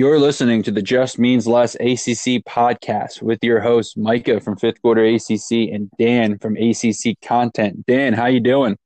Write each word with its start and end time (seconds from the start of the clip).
You're 0.00 0.18
listening 0.18 0.62
to 0.62 0.70
the 0.70 0.80
Just 0.80 1.18
Means 1.18 1.46
Less 1.46 1.74
ACC 1.74 2.42
podcast 2.48 3.20
with 3.20 3.38
your 3.42 3.60
host 3.60 3.98
Micah 3.98 4.40
from 4.40 4.56
Fifth 4.56 4.80
Quarter 4.80 5.04
ACC 5.04 5.74
and 5.74 5.90
Dan 5.98 6.38
from 6.38 6.56
ACC 6.56 7.20
Content. 7.20 7.84
Dan, 7.84 8.14
how 8.14 8.24
you 8.24 8.40
doing? 8.40 8.78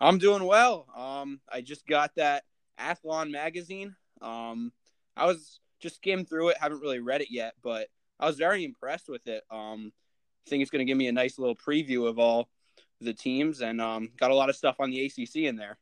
I'm 0.00 0.18
doing 0.18 0.42
well. 0.42 0.88
Um, 0.96 1.38
I 1.48 1.60
just 1.60 1.86
got 1.86 2.10
that 2.16 2.42
Athlon 2.80 3.30
magazine. 3.30 3.94
Um, 4.20 4.72
I 5.16 5.26
was 5.26 5.60
just 5.78 5.98
skimmed 5.98 6.28
through 6.28 6.48
it, 6.48 6.56
haven't 6.58 6.80
really 6.80 6.98
read 6.98 7.20
it 7.20 7.30
yet, 7.30 7.54
but 7.62 7.86
I 8.18 8.26
was 8.26 8.34
very 8.34 8.64
impressed 8.64 9.08
with 9.08 9.24
it. 9.28 9.44
Um, 9.52 9.92
I 10.48 10.50
think 10.50 10.62
it's 10.62 10.70
going 10.72 10.84
to 10.84 10.90
give 10.90 10.98
me 10.98 11.06
a 11.06 11.12
nice 11.12 11.38
little 11.38 11.54
preview 11.54 12.08
of 12.08 12.18
all 12.18 12.48
the 13.00 13.14
teams, 13.14 13.60
and 13.60 13.80
um, 13.80 14.10
got 14.16 14.32
a 14.32 14.34
lot 14.34 14.50
of 14.50 14.56
stuff 14.56 14.80
on 14.80 14.90
the 14.90 15.06
ACC 15.06 15.44
in 15.44 15.54
there. 15.54 15.78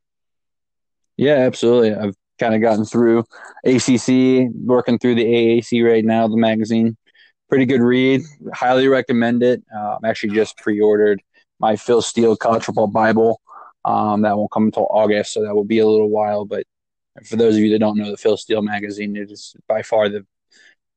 Yeah, 1.16 1.36
absolutely. 1.36 1.94
I've 1.94 2.16
kind 2.38 2.54
of 2.54 2.60
gotten 2.60 2.84
through 2.84 3.24
ACC, 3.64 4.50
working 4.54 4.98
through 4.98 5.14
the 5.14 5.24
AAC 5.24 5.84
right 5.84 6.04
now, 6.04 6.28
the 6.28 6.36
magazine. 6.36 6.96
Pretty 7.48 7.66
good 7.66 7.80
read. 7.80 8.22
Highly 8.52 8.88
recommend 8.88 9.42
it. 9.42 9.62
Uh, 9.74 9.96
I'm 9.96 10.04
actually 10.04 10.34
just 10.34 10.56
pre-ordered 10.58 11.22
my 11.60 11.76
Phil 11.76 12.02
Steele 12.02 12.36
College 12.36 12.64
Football 12.64 12.88
Bible. 12.88 13.40
Um, 13.84 14.22
that 14.22 14.36
won't 14.36 14.50
come 14.50 14.64
until 14.64 14.86
August, 14.90 15.32
so 15.32 15.42
that 15.42 15.54
will 15.54 15.64
be 15.64 15.78
a 15.78 15.86
little 15.86 16.08
while. 16.08 16.44
But 16.44 16.64
for 17.26 17.36
those 17.36 17.54
of 17.54 17.60
you 17.60 17.70
that 17.70 17.78
don't 17.78 17.98
know, 17.98 18.10
the 18.10 18.16
Phil 18.16 18.36
Steele 18.36 18.62
magazine 18.62 19.14
it 19.14 19.30
is 19.30 19.54
by 19.68 19.82
far 19.82 20.08
the 20.08 20.26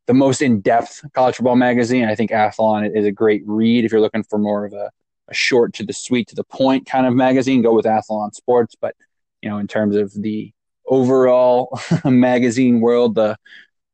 the 0.08 0.14
most 0.14 0.42
in-depth 0.42 1.04
college 1.14 1.36
football 1.36 1.58
magazine. 1.58 2.06
I 2.06 2.16
think 2.16 2.32
Athlon 2.32 2.96
is 2.96 3.06
a 3.06 3.12
great 3.12 3.44
read 3.46 3.84
if 3.84 3.92
you're 3.92 4.02
looking 4.02 4.24
for 4.24 4.40
more 4.40 4.66
of 4.66 4.72
a, 4.72 4.90
a 5.28 5.34
short 5.34 5.74
to 5.74 5.84
the 5.84 5.92
sweet 5.92 6.30
to 6.30 6.36
the 6.36 6.46
point 6.46 6.86
kind 6.86 7.06
of 7.06 7.14
magazine. 7.14 7.62
Go 7.62 7.74
with 7.74 7.86
Athlon 7.86 8.34
Sports, 8.34 8.74
but 8.80 8.96
you 9.42 9.50
know, 9.50 9.58
in 9.58 9.68
terms 9.68 9.96
of 9.98 10.14
the 10.14 10.52
overall 10.88 11.80
magazine 12.06 12.82
world, 12.82 13.16
the 13.16 13.38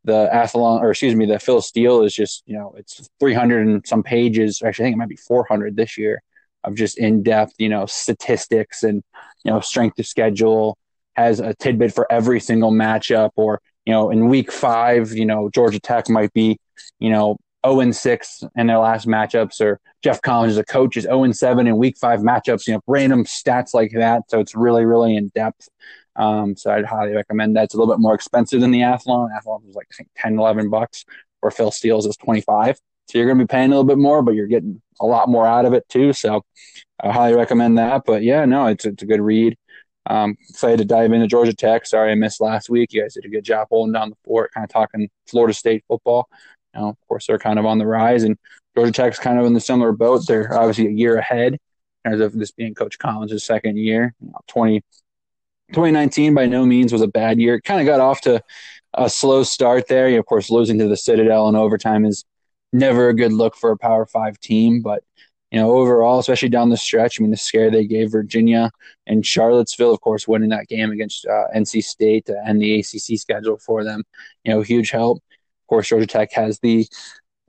the 0.06 0.30
Athlon, 0.34 0.82
or 0.82 0.92
excuse 0.92 1.16
me, 1.16 1.26
the 1.26 1.40
Phil 1.40 1.62
Steele 1.62 2.04
is 2.04 2.14
just, 2.14 2.44
you 2.46 2.58
know, 2.58 2.74
it's 2.78 3.08
300 3.20 3.66
and 3.66 3.88
some 3.88 4.04
pages. 4.04 4.62
Actually, 4.62 4.84
I 4.84 4.88
think 4.88 4.96
it 4.96 4.98
might 4.98 5.10
be 5.10 5.16
400 5.16 5.78
this 5.78 5.98
year 5.98 6.22
of 6.64 6.76
just 6.76 6.98
in 6.98 7.24
depth, 7.24 7.54
you 7.58 7.70
know, 7.70 7.86
statistics 7.86 8.84
and, 8.84 9.02
you 9.44 9.52
know, 9.52 9.60
strength 9.62 10.00
of 10.00 10.06
schedule, 10.06 10.78
has 11.16 11.40
a 11.40 11.54
tidbit 11.54 11.94
for 11.94 12.12
every 12.12 12.40
single 12.40 12.72
matchup. 12.72 13.30
Or, 13.36 13.62
you 13.86 13.94
know, 13.94 14.10
in 14.10 14.28
week 14.28 14.52
five, 14.52 15.14
you 15.14 15.26
know, 15.26 15.50
Georgia 15.50 15.80
Tech 15.80 16.10
might 16.10 16.34
be, 16.34 16.58
you 17.00 17.10
know, 17.10 17.38
0 17.66 17.80
and 17.80 17.96
6 17.96 18.44
in 18.58 18.68
their 18.68 18.80
last 18.80 19.08
matchups, 19.08 19.62
or 19.62 19.80
Geoff 20.04 20.22
Collins 20.22 20.58
a 20.58 20.66
coach 20.66 20.98
is 20.98 21.04
0 21.06 21.24
and 21.24 21.36
7 21.36 21.66
in 21.66 21.78
week 21.78 21.98
five 21.98 22.20
matchups, 22.20 22.68
you 22.68 22.74
know, 22.74 22.82
random 22.88 23.24
stats 23.24 23.74
like 23.74 23.92
that. 23.96 24.24
So 24.30 24.40
it's 24.40 24.56
really, 24.56 24.86
really 24.86 25.16
in 25.16 25.30
depth. 25.30 25.70
Um, 26.16 26.56
so 26.56 26.72
I'd 26.72 26.86
highly 26.86 27.14
recommend 27.14 27.56
that. 27.56 27.66
It's 27.66 27.74
a 27.74 27.78
little 27.78 27.94
bit 27.94 28.02
more 28.02 28.14
expensive 28.14 28.62
than 28.62 28.72
the 28.72 28.82
Athlon. 28.82 29.30
Athlon 29.32 29.64
was 29.66 29.76
like 29.76 29.88
I 29.92 29.96
think 29.96 30.10
10, 30.18 30.38
11 30.38 30.70
bucks, 30.70 31.06
or 31.42 31.52
Phil 31.52 31.72
Steele's 31.72 32.06
is 32.06 32.18
25. 32.18 32.78
So 33.10 33.18
you're 33.18 33.28
going 33.28 33.38
to 33.38 33.44
be 33.44 33.48
paying 33.48 33.68
a 33.68 33.70
little 33.70 33.84
bit 33.84 33.98
more, 33.98 34.22
but 34.22 34.36
you're 34.36 34.48
getting 34.48 34.82
a 35.02 35.06
lot 35.06 35.30
more 35.30 35.46
out 35.46 35.66
of 35.66 35.74
it 35.74 35.88
too. 35.90 36.14
So 36.14 36.44
I 37.02 37.12
highly 37.12 37.36
recommend 37.36 37.78
that. 37.78 38.04
But 38.06 38.24
yeah, 38.24 38.46
no, 38.46 38.68
it's 38.68 38.86
it's 38.86 39.04
a 39.04 39.06
good 39.06 39.22
read. 39.22 39.58
Um, 40.06 40.36
excited 40.50 40.80
to 40.80 40.86
dive 40.86 41.14
into 41.14 41.28
Georgia 41.28 41.54
Tech. 41.54 41.86
Sorry 41.86 42.12
I 42.12 42.16
missed 42.16 42.42
last 42.42 42.70
week. 42.70 42.92
You 42.94 43.02
guys 43.02 43.14
did 43.14 43.26
a 43.26 43.30
good 43.30 43.46
job 43.46 43.68
holding 43.70 43.94
down 43.94 44.10
the 44.10 44.18
fort, 44.26 44.52
kind 44.54 44.64
of 44.64 44.70
talking 44.70 45.10
Florida 45.28 45.54
State 45.54 45.84
football. 45.88 46.28
You 46.74 46.82
know, 46.82 46.90
of 46.90 46.98
course, 47.08 47.28
they're 47.28 47.40
kind 47.40 47.60
of 47.60 47.66
on 47.66 47.78
the 47.78 47.86
rise, 47.86 48.24
and 48.24 48.38
Georgia 48.76 48.92
Tech's 48.92 49.20
kind 49.20 49.40
of 49.40 49.46
in 49.46 49.54
the 49.54 49.62
similar 49.62 49.92
boat. 49.92 50.26
They're 50.28 50.54
obviously 50.54 50.88
a 50.88 50.92
year 50.92 51.18
ahead 51.18 51.58
as 52.06 52.20
of 52.20 52.34
this 52.34 52.52
being 52.52 52.74
Coach 52.74 52.98
Collins' 53.00 53.44
second 53.44 53.78
year. 53.78 54.14
You 54.20 54.28
know, 54.28 54.40
20, 54.48 54.82
2019 55.74 56.34
by 56.34 56.46
no 56.46 56.66
means 56.66 56.94
was 56.94 57.02
a 57.02 57.08
bad 57.08 57.40
year. 57.40 57.56
It 57.56 57.64
kind 57.64 57.82
of 57.82 57.86
got 57.86 58.00
off 58.00 58.22
to 58.22 58.42
a 58.94 59.10
slow 59.10 59.44
start 59.44 59.88
there. 59.88 60.08
You 60.10 60.20
of 60.20 60.26
course, 60.26 60.50
losing 60.50 60.78
to 60.80 60.88
the 60.88 60.98
Citadel 60.98 61.50
in 61.50 61.56
overtime 61.56 62.06
is 62.06 62.24
never 62.72 63.10
a 63.10 63.16
good 63.16 63.34
look 63.34 63.56
for 63.56 63.72
a 63.72 63.78
Power 63.78 64.06
Five 64.06 64.40
team. 64.40 64.82
But 64.82 65.04
you 65.52 65.60
know, 65.60 65.72
overall, 65.72 66.18
especially 66.18 66.50
down 66.50 66.70
the 66.70 66.78
stretch, 66.78 67.20
I 67.20 67.22
mean, 67.22 67.30
the 67.30 67.38
scare 67.38 67.70
they 67.70 67.86
gave 67.86 68.12
Virginia 68.12 68.72
and 69.06 69.24
Charlottesville, 69.24 69.94
of 69.94 70.02
course, 70.02 70.28
winning 70.28 70.50
that 70.50 70.68
game 70.68 70.92
against 70.92 71.28
uh, 71.28 71.46
NC 71.56 71.84
State 71.84 72.28
end 72.46 72.60
the 72.60 72.80
ACC 72.80 73.20
schedule 73.20 73.58
for 73.58 73.84
them, 73.84 74.04
you 74.44 74.52
know, 74.52 74.62
huge 74.62 74.90
help. 74.90 75.18
Of 75.18 75.68
course, 75.68 75.88
Georgia 75.88 76.08
Tech 76.08 76.32
has 76.34 76.60
the, 76.60 76.88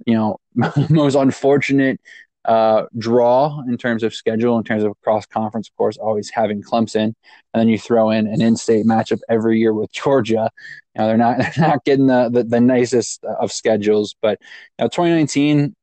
you 0.07 0.15
know, 0.15 0.37
most 0.91 1.15
unfortunate 1.15 1.99
uh, 2.45 2.85
draw 2.99 3.61
in 3.67 3.77
terms 3.79 4.03
of 4.03 4.15
schedule, 4.15 4.59
in 4.59 4.65
terms 4.65 4.85
of 4.85 4.93
cross 5.03 5.27
conference, 5.27 5.69
of 5.69 5.77
course, 5.77 5.97
always 5.97 6.31
having 6.31 6.63
Clemson, 6.63 7.05
and 7.05 7.15
then 7.53 7.69
you 7.69 7.79
throw 7.79 8.11
in 8.11 8.27
an 8.27 8.43
in-state 8.43 8.87
matchup 8.87 9.21
every 9.29 9.59
year 9.59 9.73
with 9.73 9.91
Georgia. 9.93 10.51
You 10.95 11.03
know, 11.03 11.09
they're 11.09 11.17
not 11.17 11.39
they're 11.57 11.69
not 11.69 11.85
getting 11.85 12.07
the, 12.07 12.29
the, 12.31 12.45
the 12.45 12.61
nicest 12.61 13.25
of 13.25 13.53
schedules, 13.53 14.15
but 14.21 14.39
you 14.79 14.85
know, 14.85 14.89
2019 14.89 15.75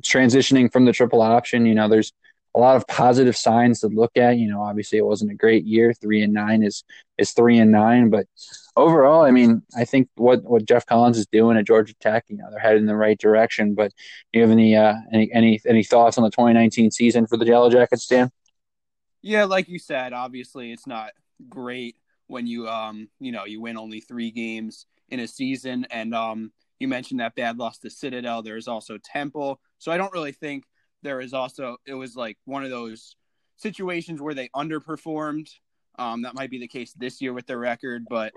transitioning 0.00 0.72
from 0.72 0.84
the 0.84 0.92
triple 0.92 1.22
option, 1.22 1.66
you 1.66 1.74
know, 1.74 1.88
there's 1.88 2.12
a 2.54 2.60
lot 2.60 2.76
of 2.76 2.86
positive 2.86 3.36
signs 3.36 3.80
to 3.80 3.88
look 3.88 4.16
at. 4.16 4.38
You 4.38 4.48
know, 4.48 4.62
obviously 4.62 4.98
it 4.98 5.06
wasn't 5.06 5.32
a 5.32 5.34
great 5.34 5.64
year. 5.64 5.92
Three 5.92 6.22
and 6.22 6.32
nine 6.32 6.62
is 6.62 6.84
is 7.18 7.32
three 7.32 7.58
and 7.58 7.72
nine, 7.72 8.10
but 8.10 8.26
overall, 8.76 9.22
I 9.22 9.30
mean, 9.30 9.62
I 9.76 9.84
think 9.84 10.08
what 10.16 10.42
what 10.44 10.64
Geoff 10.64 10.86
Collins 10.86 11.18
is 11.18 11.26
doing 11.26 11.56
at 11.56 11.66
Georgia 11.66 11.94
Tech, 12.00 12.24
you 12.28 12.36
know, 12.36 12.46
they're 12.50 12.58
headed 12.58 12.80
in 12.80 12.86
the 12.86 12.96
right 12.96 13.18
direction. 13.18 13.74
But 13.74 13.92
do 14.32 14.38
you 14.38 14.42
have 14.42 14.50
any 14.50 14.76
uh, 14.76 14.94
any 15.12 15.32
any 15.32 15.60
any 15.66 15.84
thoughts 15.84 16.18
on 16.18 16.24
the 16.24 16.30
2019 16.30 16.90
season 16.90 17.26
for 17.26 17.36
the 17.36 17.46
Yellow 17.46 17.70
Jackets, 17.70 18.06
Dan? 18.06 18.30
Yeah, 19.22 19.44
like 19.44 19.68
you 19.68 19.78
said, 19.78 20.12
obviously 20.12 20.72
it's 20.72 20.86
not 20.86 21.10
great 21.48 21.96
when 22.26 22.46
you 22.46 22.68
um 22.68 23.08
you 23.18 23.32
know 23.32 23.44
you 23.44 23.60
win 23.60 23.76
only 23.76 24.00
three 24.00 24.30
games 24.30 24.86
in 25.08 25.20
a 25.20 25.28
season, 25.28 25.86
and 25.90 26.14
um 26.14 26.52
you 26.78 26.88
mentioned 26.88 27.20
that 27.20 27.34
bad 27.34 27.58
loss 27.58 27.78
to 27.78 27.90
Citadel. 27.90 28.42
There's 28.42 28.68
also 28.68 28.98
Temple, 29.02 29.60
so 29.78 29.92
I 29.92 29.96
don't 29.96 30.12
really 30.12 30.32
think 30.32 30.64
there 31.04 31.20
is 31.20 31.32
also 31.32 31.76
it 31.86 31.94
was 31.94 32.16
like 32.16 32.36
one 32.46 32.64
of 32.64 32.70
those 32.70 33.14
situations 33.56 34.20
where 34.20 34.34
they 34.34 34.48
underperformed. 34.56 35.48
Um, 35.96 36.22
that 36.22 36.34
might 36.34 36.50
be 36.50 36.58
the 36.58 36.66
case 36.66 36.92
this 36.94 37.20
year 37.20 37.32
with 37.32 37.46
their 37.46 37.58
record, 37.58 38.04
but 38.10 38.32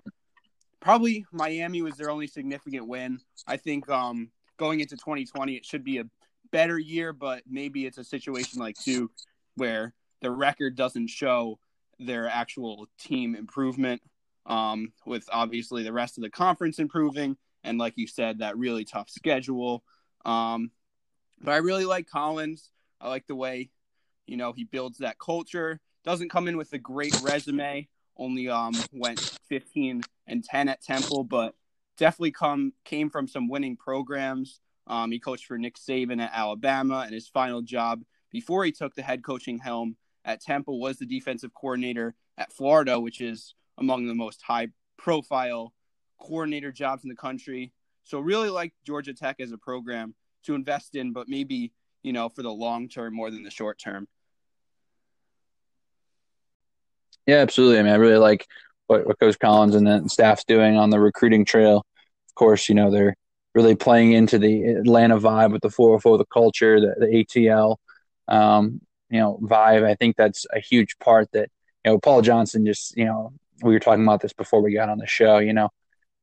probably 0.79 1.25
Miami 1.31 1.81
was 1.81 1.95
their 1.95 2.11
only 2.11 2.27
significant 2.27 2.88
win. 2.88 3.19
I 3.47 3.57
think 3.57 3.89
um, 3.89 4.29
going 4.57 4.79
into 4.79 4.95
2020, 4.95 5.56
it 5.56 5.66
should 5.66 5.83
be 5.83 5.97
a 5.97 6.06
better 6.51 6.77
year, 6.77 7.13
but 7.13 7.41
maybe 7.50 7.88
it's 7.88 7.97
a 7.97 8.03
situation 8.03 8.59
like 8.59 8.75
Duke 8.83 9.11
where 9.56 9.95
the 10.22 10.29
record 10.29 10.75
doesn't 10.75 11.07
show 11.07 11.57
their 11.97 12.27
actual 12.27 12.88
team 13.00 13.33
improvement. 13.33 14.01
Um, 14.45 14.94
with 15.06 15.27
obviously 15.29 15.83
the 15.83 15.91
rest 15.91 16.17
of 16.17 16.23
the 16.23 16.29
conference 16.29 16.79
improving, 16.79 17.35
and 17.66 17.77
like 17.77 17.94
you 17.97 18.07
said, 18.07 18.39
that 18.39 18.57
really 18.57 18.85
tough 18.85 19.09
schedule. 19.09 19.83
Um, 20.23 20.72
but 21.41 21.51
I 21.51 21.57
really 21.57 21.85
like 21.85 22.07
Collins. 22.07 22.71
I 22.99 23.09
like 23.09 23.27
the 23.27 23.35
way, 23.35 23.69
you 24.25 24.37
know, 24.37 24.53
he 24.53 24.63
builds 24.63 24.99
that 24.99 25.19
culture. 25.19 25.79
Doesn't 26.03 26.29
come 26.29 26.47
in 26.47 26.57
with 26.57 26.73
a 26.73 26.77
great 26.77 27.15
resume. 27.21 27.87
Only 28.17 28.49
um 28.49 28.73
went 28.91 29.19
15 29.47 30.01
and 30.27 30.43
10 30.43 30.69
at 30.69 30.81
Temple, 30.81 31.23
but 31.23 31.53
definitely 31.97 32.31
come 32.31 32.73
came 32.83 33.09
from 33.09 33.27
some 33.27 33.49
winning 33.49 33.77
programs. 33.77 34.59
Um, 34.87 35.11
he 35.11 35.19
coached 35.19 35.45
for 35.45 35.57
Nick 35.57 35.75
Saban 35.77 36.21
at 36.21 36.31
Alabama, 36.33 37.03
and 37.05 37.13
his 37.13 37.27
final 37.27 37.61
job 37.61 38.03
before 38.31 38.63
he 38.65 38.71
took 38.71 38.95
the 38.95 39.01
head 39.01 39.23
coaching 39.23 39.59
helm 39.59 39.97
at 40.25 40.41
Temple 40.41 40.79
was 40.79 40.97
the 40.97 41.05
defensive 41.05 41.53
coordinator 41.53 42.15
at 42.37 42.51
Florida, 42.51 42.99
which 42.99 43.21
is 43.21 43.55
among 43.77 44.07
the 44.07 44.15
most 44.15 44.41
high 44.41 44.67
profile 44.97 45.73
coordinator 46.19 46.71
jobs 46.71 47.03
in 47.03 47.09
the 47.09 47.15
country. 47.15 47.71
So 48.03 48.19
really 48.19 48.49
like 48.49 48.73
Georgia 48.85 49.13
Tech 49.13 49.39
as 49.39 49.51
a 49.51 49.57
program 49.57 50.15
to 50.47 50.55
invest 50.55 50.95
in, 50.95 51.13
but 51.13 51.29
maybe, 51.29 51.71
you 52.03 52.13
know, 52.13 52.29
for 52.29 52.41
the 52.41 52.51
long 52.51 52.89
term 52.89 53.13
more 53.13 53.29
than 53.29 53.43
the 53.43 53.51
short 53.51 53.77
term. 53.77 54.07
Yeah, 57.25 57.38
absolutely. 57.38 57.79
I 57.79 57.83
mean, 57.83 57.94
I 57.94 57.97
really 57.97 58.17
like 58.17 58.47
what, 58.88 59.05
what 59.05 59.19
Coach 59.19 59.38
Collins 59.38 59.75
and 59.75 59.85
the 59.85 60.07
staff's 60.07 60.45
doing 60.45 60.77
on 60.77 60.89
the 60.89 60.99
recruiting 60.99 61.45
trail. 61.45 61.85
Of 62.29 62.35
course, 62.35 62.69
you 62.69 62.75
know, 62.75 62.89
they're 62.89 63.15
really 63.53 63.75
playing 63.75 64.13
into 64.13 64.39
the 64.39 64.63
Atlanta 64.63 65.17
vibe 65.19 65.51
with 65.51 65.61
the 65.61 65.69
404, 65.69 66.17
the 66.17 66.25
culture, 66.25 66.79
the, 66.79 66.95
the 66.97 67.07
ATL, 67.07 67.75
um, 68.27 68.81
you 69.09 69.19
know, 69.19 69.39
vibe. 69.43 69.83
I 69.83 69.95
think 69.95 70.15
that's 70.15 70.45
a 70.53 70.59
huge 70.59 70.97
part 71.00 71.31
that, 71.33 71.50
you 71.83 71.91
know, 71.91 72.00
Paul 72.00 72.21
Johnson 72.21 72.65
just, 72.65 72.95
you 72.95 73.05
know, 73.05 73.33
we 73.61 73.73
were 73.73 73.79
talking 73.79 74.03
about 74.03 74.21
this 74.21 74.33
before 74.33 74.61
we 74.61 74.73
got 74.73 74.89
on 74.89 75.00
the 75.00 75.07
show, 75.07 75.39
you 75.39 75.53
know, 75.53 75.69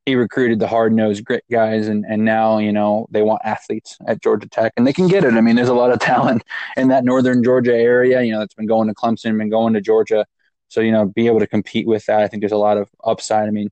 he 0.05 0.15
recruited 0.15 0.59
the 0.59 0.67
hard 0.67 0.93
nosed 0.93 1.25
grit 1.25 1.43
guys 1.51 1.87
and, 1.87 2.05
and 2.07 2.23
now, 2.23 2.59
you 2.59 2.71
know, 2.71 3.07
they 3.09 3.23
want 3.23 3.41
athletes 3.43 3.97
at 4.07 4.21
Georgia 4.21 4.47
Tech 4.47 4.71
and 4.77 4.85
they 4.85 4.93
can 4.93 5.07
get 5.07 5.23
it. 5.23 5.33
I 5.33 5.41
mean, 5.41 5.55
there's 5.55 5.69
a 5.69 5.73
lot 5.73 5.91
of 5.91 5.99
talent 6.13 6.43
in 6.77 6.89
that 6.89 7.03
northern 7.03 7.43
Georgia 7.43 7.75
area, 7.75 8.21
you 8.21 8.31
know, 8.31 8.39
that's 8.39 8.53
been 8.53 8.67
going 8.67 8.87
to 8.87 8.93
Clemson, 8.93 9.37
been 9.37 9.49
going 9.49 9.73
to 9.73 9.81
Georgia 9.81 10.25
so, 10.67 10.81
you 10.81 10.91
know, 10.91 11.05
be 11.05 11.27
able 11.27 11.39
to 11.39 11.47
compete 11.47 11.87
with 11.87 12.05
that, 12.07 12.21
I 12.21 12.27
think 12.27 12.41
there's 12.41 12.51
a 12.51 12.57
lot 12.57 12.77
of 12.77 12.89
upside. 13.03 13.47
I 13.47 13.51
mean, 13.51 13.69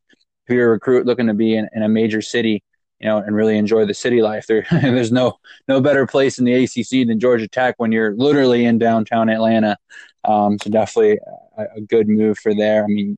if 0.48 0.54
you're 0.56 0.68
a 0.68 0.72
recruit 0.72 1.06
looking 1.06 1.28
to 1.28 1.34
be 1.34 1.56
in, 1.56 1.68
in 1.74 1.84
a 1.84 1.90
major 1.90 2.22
city, 2.22 2.64
you 3.00 3.08
know, 3.08 3.18
and 3.18 3.36
really 3.36 3.58
enjoy 3.58 3.86
the 3.86 3.94
city 3.94 4.22
life, 4.22 4.48
there 4.48 4.66
there's 4.72 5.12
no 5.12 5.34
no 5.68 5.82
better 5.82 6.06
place 6.06 6.40
in 6.40 6.46
the 6.46 6.54
ACC 6.54 7.08
than 7.08 7.20
Georgia 7.20 7.48
Tech 7.48 7.76
when 7.78 7.92
you're 7.92 8.16
literally 8.16 8.66
in 8.66 8.78
downtown 8.78 9.30
Atlanta. 9.30 9.78
Um, 10.24 10.58
so 10.60 10.70
definitely 10.70 11.20
a, 11.58 11.64
a 11.76 11.82
good 11.82 12.08
move 12.08 12.38
for 12.38 12.54
there. 12.54 12.84
I 12.84 12.88
mean, 12.88 13.18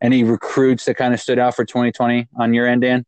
any 0.00 0.24
recruits 0.24 0.84
that 0.84 0.96
kind 0.96 1.14
of 1.14 1.20
stood 1.20 1.38
out 1.38 1.54
for 1.54 1.64
2020 1.64 2.28
on 2.36 2.54
your 2.54 2.66
end, 2.66 2.82
Dan? 2.82 3.04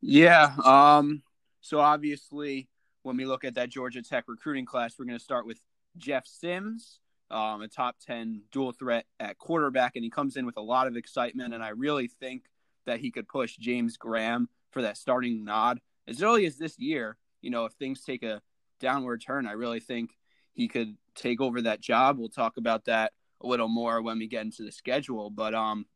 Yeah. 0.00 0.54
Um. 0.64 1.22
So 1.60 1.78
obviously, 1.78 2.68
when 3.02 3.16
we 3.16 3.26
look 3.26 3.44
at 3.44 3.54
that 3.54 3.68
Georgia 3.68 4.02
Tech 4.02 4.24
recruiting 4.28 4.64
class, 4.64 4.94
we're 4.98 5.04
going 5.04 5.18
to 5.18 5.24
start 5.24 5.46
with 5.46 5.60
Jeff 5.96 6.26
Sims, 6.26 7.00
um, 7.30 7.62
a 7.62 7.68
top 7.68 7.96
ten 8.04 8.42
dual 8.50 8.72
threat 8.72 9.06
at 9.18 9.38
quarterback, 9.38 9.96
and 9.96 10.04
he 10.04 10.10
comes 10.10 10.36
in 10.36 10.46
with 10.46 10.56
a 10.56 10.62
lot 10.62 10.86
of 10.86 10.96
excitement. 10.96 11.54
And 11.54 11.62
I 11.62 11.70
really 11.70 12.08
think 12.08 12.44
that 12.86 13.00
he 13.00 13.10
could 13.10 13.28
push 13.28 13.56
James 13.56 13.96
Graham 13.96 14.48
for 14.70 14.82
that 14.82 14.96
starting 14.96 15.44
nod 15.44 15.80
as 16.08 16.22
early 16.22 16.46
as 16.46 16.56
this 16.56 16.78
year. 16.78 17.16
You 17.42 17.50
know, 17.50 17.66
if 17.66 17.72
things 17.74 18.02
take 18.02 18.22
a 18.22 18.40
downward 18.80 19.22
turn, 19.22 19.46
I 19.46 19.52
really 19.52 19.80
think 19.80 20.16
he 20.52 20.68
could 20.68 20.96
take 21.14 21.40
over 21.40 21.62
that 21.62 21.80
job. 21.80 22.18
We'll 22.18 22.28
talk 22.28 22.56
about 22.56 22.86
that 22.86 23.12
a 23.42 23.46
little 23.46 23.68
more 23.68 24.02
when 24.02 24.18
we 24.18 24.26
get 24.26 24.44
into 24.44 24.64
the 24.64 24.72
schedule. 24.72 25.30
But 25.30 25.54
um, 25.54 25.86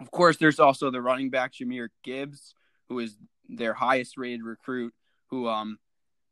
of 0.00 0.10
course, 0.10 0.36
there's 0.36 0.60
also 0.60 0.90
the 0.90 1.02
running 1.02 1.30
back 1.30 1.52
Jahmyr 1.52 1.88
Gibbs, 2.02 2.54
who 2.88 2.98
is 3.00 3.16
their 3.48 3.74
highest 3.74 4.16
rated 4.16 4.42
recruit, 4.42 4.94
who 5.28 5.48
um, 5.48 5.78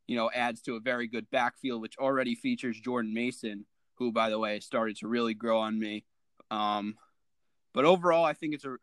you 0.06 0.17
know, 0.17 0.31
adds 0.35 0.62
to 0.62 0.77
a 0.77 0.81
very 0.81 1.06
good 1.06 1.31
backfield, 1.31 1.83
which 1.83 1.99
already 1.99 2.35
features 2.35 2.81
Jordan 2.81 3.12
Mason, 3.12 3.67
who, 3.97 4.11
by 4.11 4.31
the 4.31 4.39
way, 4.39 4.59
started 4.61 4.97
to 4.99 5.09
really 5.09 5.35
grow 5.35 5.61
on 5.61 5.79
me. 5.79 6.05
Um, 6.51 6.97
but 7.75 7.85
overall, 7.85 8.25
I 8.25 8.33
think 8.33 8.55
it's 8.55 8.65
a 8.65 8.77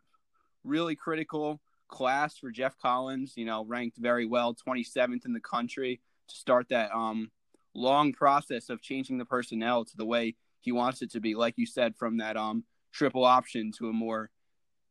really 0.62 0.94
critical 0.94 1.60
class 1.88 2.38
for 2.38 2.50
Geoff 2.50 2.78
Collins. 2.78 3.32
You 3.36 3.44
know, 3.44 3.64
ranked 3.64 3.98
very 3.98 4.24
well, 4.24 4.54
27th 4.54 5.26
in 5.26 5.32
the 5.32 5.40
country 5.40 6.00
to 6.28 6.34
start 6.34 6.68
that 6.70 6.92
um 6.94 7.30
long 7.74 8.12
process 8.12 8.70
of 8.70 8.80
changing 8.80 9.18
the 9.18 9.24
personnel 9.24 9.84
to 9.84 9.96
the 9.96 10.06
way 10.06 10.34
he 10.66 10.72
wants 10.72 11.00
it 11.00 11.12
to 11.12 11.20
be. 11.20 11.34
Like 11.34 11.54
you 11.56 11.64
said, 11.64 11.96
from 11.96 12.18
that 12.18 12.36
um 12.36 12.64
triple 12.92 13.24
option 13.24 13.72
to 13.78 13.88
a 13.88 13.92
more 13.92 14.30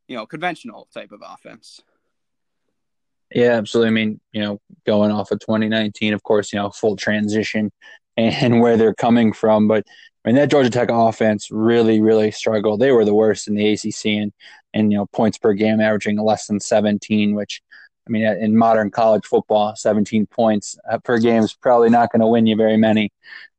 you 0.08 0.16
know 0.16 0.26
conventional 0.26 0.88
type 0.92 1.12
of 1.12 1.22
offense. 1.24 1.80
Yeah, 3.32 3.52
absolutely. 3.52 3.88
I 3.88 3.92
mean, 3.92 4.20
you 4.32 4.40
know, 4.40 4.60
going 4.86 5.10
off 5.10 5.32
of 5.32 5.40
2019, 5.40 6.14
of 6.14 6.22
course, 6.22 6.52
you 6.52 6.60
know, 6.60 6.70
full 6.70 6.96
transition 6.96 7.72
and 8.16 8.60
where 8.60 8.76
they're 8.76 8.94
coming 8.94 9.32
from, 9.32 9.68
but 9.68 9.84
I 10.24 10.30
mean 10.30 10.36
that 10.36 10.50
Georgia 10.50 10.70
Tech 10.70 10.88
offense 10.90 11.50
really, 11.52 12.00
really 12.00 12.32
struggled. 12.32 12.80
They 12.80 12.90
were 12.90 13.04
the 13.04 13.14
worst 13.14 13.46
in 13.46 13.54
the 13.54 13.72
ACC, 13.72 14.06
and 14.06 14.32
and 14.74 14.90
you 14.90 14.98
know 14.98 15.06
points 15.06 15.38
per 15.38 15.52
game 15.52 15.80
averaging 15.80 16.18
less 16.18 16.46
than 16.46 16.58
17, 16.58 17.34
which 17.34 17.62
I 18.06 18.10
mean, 18.10 18.24
in 18.24 18.56
modern 18.56 18.90
college 18.90 19.26
football, 19.26 19.74
17 19.74 20.26
points 20.26 20.78
per 21.02 21.18
game 21.18 21.42
is 21.42 21.54
probably 21.54 21.90
not 21.90 22.12
going 22.12 22.20
to 22.20 22.26
win 22.26 22.46
you 22.46 22.56
very 22.56 22.76
many. 22.76 23.12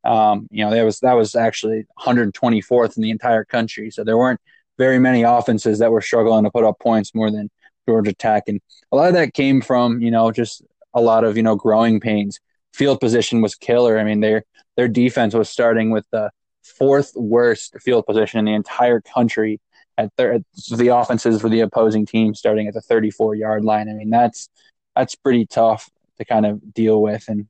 Um, 0.07 0.47
you 0.51 0.63
know, 0.63 0.71
that 0.71 0.83
was 0.83 0.99
that 1.01 1.13
was 1.13 1.35
actually 1.35 1.85
124th 1.99 2.95
in 2.95 3.03
the 3.03 3.11
entire 3.11 3.43
country. 3.43 3.91
So 3.91 4.03
there 4.03 4.17
weren't 4.17 4.39
very 4.77 4.99
many 4.99 5.23
offenses 5.23 5.79
that 5.79 5.91
were 5.91 6.01
struggling 6.01 6.45
to 6.45 6.51
put 6.51 6.63
up 6.63 6.79
points 6.79 7.13
more 7.13 7.29
than 7.29 7.49
Georgia 7.87 8.13
Tech, 8.13 8.43
and 8.47 8.61
a 8.91 8.95
lot 8.95 9.09
of 9.09 9.13
that 9.15 9.33
came 9.33 9.61
from 9.61 10.01
you 10.01 10.09
know 10.09 10.31
just 10.31 10.63
a 10.93 11.01
lot 11.01 11.23
of 11.23 11.35
you 11.35 11.43
know 11.43 11.55
growing 11.55 11.99
pains. 11.99 12.39
Field 12.73 12.99
position 12.99 13.41
was 13.41 13.55
killer. 13.55 13.99
I 13.99 14.03
mean, 14.03 14.21
their 14.21 14.43
their 14.77 14.87
defense 14.87 15.33
was 15.33 15.49
starting 15.49 15.91
with 15.91 16.05
the 16.11 16.31
fourth 16.63 17.11
worst 17.15 17.75
field 17.81 18.05
position 18.05 18.39
in 18.39 18.45
the 18.45 18.53
entire 18.53 19.01
country 19.01 19.59
at 19.97 20.13
thir- 20.15 20.39
the 20.75 20.87
offenses 20.89 21.41
for 21.41 21.49
the 21.49 21.61
opposing 21.61 22.05
team 22.05 22.35
starting 22.35 22.67
at 22.67 22.73
the 22.73 22.81
34 22.81 23.35
yard 23.35 23.65
line. 23.65 23.89
I 23.89 23.93
mean, 23.93 24.09
that's 24.09 24.49
that's 24.95 25.15
pretty 25.15 25.45
tough 25.45 25.89
to 26.17 26.25
kind 26.25 26.45
of 26.45 26.73
deal 26.73 27.01
with, 27.01 27.25
and 27.27 27.47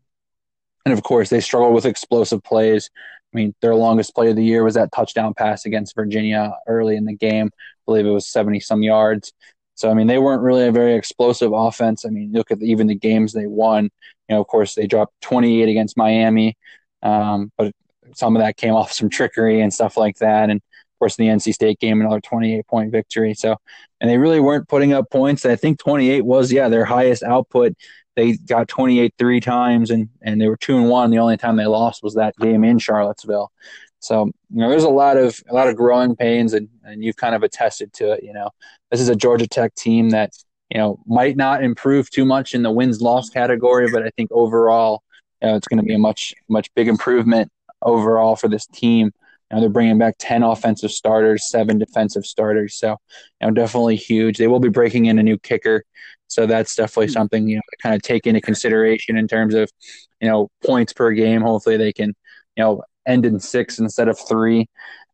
and 0.88 0.98
of 0.98 1.04
course 1.04 1.30
they 1.30 1.42
struggle 1.42 1.74
with 1.74 1.86
explosive 1.86 2.42
plays. 2.44 2.90
I 3.34 3.36
mean, 3.36 3.54
their 3.62 3.76
longest 3.76 4.16
play 4.16 4.30
of 4.30 4.38
the 4.38 4.44
year 4.44 4.64
was 4.64 4.76
that 4.76 4.92
touchdown 4.94 5.34
pass 5.34 5.66
against 5.66 5.96
Virginia 5.96 6.54
early 6.66 6.96
in 6.96 7.04
the 7.04 7.14
game. 7.14 7.48
I 7.54 7.60
believe 7.86 8.06
it 8.06 8.12
was 8.12 8.26
70 8.26 8.62
some 8.62 8.84
yards. 8.84 9.34
So 9.76 9.92
I 9.92 9.94
mean, 9.94 10.08
they 10.08 10.18
weren't 10.18 10.42
really 10.42 10.66
a 10.66 10.72
very 10.72 10.96
explosive 10.96 11.52
offense. 11.54 12.06
I 12.06 12.10
mean, 12.10 12.32
look 12.32 12.52
at 12.52 12.60
the, 12.60 12.72
even 12.72 12.88
the 12.88 12.96
games 12.96 13.34
they 13.34 13.48
won. 13.48 13.90
You 14.30 14.36
know, 14.36 14.42
of 14.42 14.48
course, 14.48 14.76
they 14.76 14.88
dropped 14.88 15.14
28 15.22 15.68
against 15.68 15.98
Miami, 15.98 16.58
um, 17.04 17.52
but 17.58 17.74
some 18.16 18.38
of 18.38 18.42
that 18.42 18.56
came 18.56 18.74
off 18.74 18.94
some 18.94 19.10
trickery 19.10 19.60
and 19.60 19.74
stuff 19.74 19.98
like 19.98 20.18
that. 20.20 20.50
And 20.50 20.62
of 20.62 21.00
course, 21.00 21.18
the 21.18 21.26
NC 21.26 21.54
State 21.54 21.80
game, 21.80 22.00
another 22.00 22.22
28 22.22 22.66
point 22.68 22.92
victory. 22.94 23.34
So, 23.34 23.58
and 24.00 24.10
they 24.10 24.18
really 24.18 24.40
weren't 24.40 24.70
putting 24.70 24.94
up 24.94 25.10
points. 25.12 25.46
I 25.46 25.58
think 25.58 25.80
28 25.80 26.22
was, 26.22 26.50
yeah, 26.50 26.70
their 26.70 26.86
highest 26.86 27.24
output. 27.24 27.74
They 28.18 28.34
got 28.34 28.68
28 28.68 29.14
three 29.20 29.40
times, 29.40 29.92
and 29.92 30.10
and 30.24 30.42
they 30.42 30.48
were 30.48 30.58
two 30.58 30.76
and 30.76 30.90
one. 30.90 31.12
The 31.12 31.20
only 31.20 31.38
time 31.38 31.56
they 31.56 31.68
lost 31.68 32.02
was 32.02 32.16
that 32.16 32.36
game 32.38 32.64
in 32.64 32.80
Charlottesville. 32.80 33.52
So, 34.00 34.26
you 34.26 34.62
know, 34.62 34.70
there's 34.70 34.84
a 34.84 34.90
lot 34.90 35.18
of 35.18 35.40
a 35.48 35.54
lot 35.54 35.68
of 35.70 35.76
growing 35.76 36.16
pains, 36.16 36.54
and 36.54 36.68
and 36.84 37.04
you've 37.04 37.16
kind 37.16 37.36
of 37.36 37.44
attested 37.44 37.94
to 37.94 38.14
it. 38.14 38.24
You 38.24 38.34
know, 38.34 38.50
this 38.90 39.00
is 39.00 39.10
a 39.10 39.16
Georgia 39.16 39.48
Tech 39.48 39.76
team 39.76 40.10
that 40.10 40.32
you 40.72 40.80
know 40.80 41.00
might 41.06 41.38
not 41.38 41.64
improve 41.64 42.10
too 42.10 42.26
much 42.26 42.56
in 42.56 42.64
the 42.64 42.72
wins 42.72 43.02
loss 43.02 43.30
category, 43.30 43.88
but 43.92 44.02
I 44.02 44.10
think 44.18 44.32
overall, 44.32 45.04
you 45.40 45.50
know, 45.50 45.56
it's 45.56 45.68
going 45.68 45.78
to 45.80 45.86
be 45.86 45.94
a 45.94 46.00
much 46.00 46.34
much 46.50 46.74
big 46.74 46.88
improvement 46.88 47.52
overall 47.84 48.36
for 48.36 48.48
this 48.48 48.66
team. 48.66 49.12
You 49.50 49.56
know, 49.56 49.62
they're 49.62 49.70
bringing 49.70 49.98
back 49.98 50.16
10 50.20 50.44
offensive 50.44 50.92
starters, 50.92 51.50
seven 51.50 51.78
defensive 51.78 52.26
starters. 52.26 52.78
So, 52.80 52.98
you 53.42 53.48
know, 53.48 53.52
definitely 53.52 53.96
huge. 53.96 54.38
They 54.38 54.48
will 54.48 54.60
be 54.60 54.70
breaking 54.70 55.06
in 55.06 55.20
a 55.20 55.24
new 55.24 55.38
kicker. 55.38 55.84
So 56.28 56.46
that's 56.46 56.76
definitely 56.76 57.08
something, 57.10 57.48
you 57.48 57.56
know, 57.56 57.62
to 57.70 57.78
kind 57.82 57.96
of 57.96 58.02
take 58.02 58.28
into 58.28 58.42
consideration 58.42 59.18
in 59.18 59.28
terms 59.28 59.54
of, 59.54 59.72
you 60.20 60.28
know, 60.28 60.50
points 60.66 60.94
per 60.94 61.12
game. 61.12 61.42
Hopefully 61.42 61.78
they 61.78 61.94
can, 61.94 62.10
you 62.56 62.64
know, 62.64 62.84
end 63.06 63.26
in 63.26 63.40
six 63.40 63.80
instead 63.80 64.10
of 64.10 64.20
three. 64.20 64.68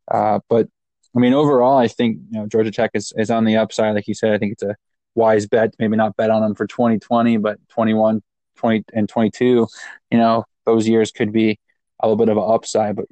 Uh, 0.09 0.39
but 0.49 0.67
I 1.15 1.19
mean, 1.19 1.33
overall, 1.33 1.77
I 1.77 1.87
think, 1.87 2.17
you 2.31 2.39
know, 2.39 2.47
Georgia 2.47 2.71
Tech 2.71 2.91
is, 2.95 3.13
is 3.15 3.29
on 3.29 3.45
the 3.45 3.57
upside. 3.57 3.93
Like 3.93 4.07
you 4.07 4.15
said, 4.15 4.33
I 4.33 4.39
think 4.39 4.53
it's 4.53 4.63
a 4.63 4.75
wise 5.15 5.45
bet, 5.47 5.75
maybe 5.77 5.95
not 5.95 6.17
bet 6.17 6.31
on 6.31 6.41
them 6.41 6.55
for 6.55 6.65
2020, 6.65 7.37
but 7.37 7.59
21, 7.69 8.21
20 8.55 8.83
and 8.93 9.07
22, 9.07 9.67
you 10.09 10.17
know, 10.17 10.43
those 10.65 10.87
years 10.87 11.11
could 11.11 11.31
be 11.31 11.59
a 11.99 12.07
little 12.07 12.17
bit 12.17 12.29
of 12.29 12.37
an 12.37 12.43
upside, 12.47 12.95
but 12.95 13.05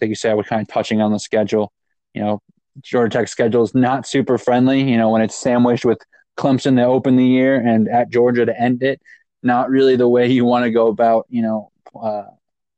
like 0.00 0.08
you 0.08 0.14
said, 0.14 0.36
we're 0.36 0.44
kind 0.44 0.62
of 0.62 0.68
touching 0.68 1.00
on 1.00 1.12
the 1.12 1.18
schedule. 1.18 1.72
You 2.14 2.22
know, 2.22 2.42
Georgia 2.82 3.18
Tech 3.18 3.28
schedule 3.28 3.62
is 3.62 3.74
not 3.74 4.06
super 4.06 4.38
friendly. 4.38 4.82
You 4.82 4.96
know, 4.96 5.10
when 5.10 5.22
it's 5.22 5.36
sandwiched 5.36 5.84
with 5.84 5.98
Clemson 6.36 6.76
to 6.76 6.84
open 6.84 7.16
the 7.16 7.26
year 7.26 7.56
and 7.56 7.88
at 7.88 8.10
Georgia 8.10 8.46
to 8.46 8.60
end 8.60 8.82
it, 8.82 9.00
not 9.42 9.70
really 9.70 9.96
the 9.96 10.08
way 10.08 10.26
you 10.26 10.44
want 10.44 10.64
to 10.64 10.70
go 10.70 10.88
about, 10.88 11.26
you 11.28 11.42
know, 11.42 11.70
uh, 12.00 12.24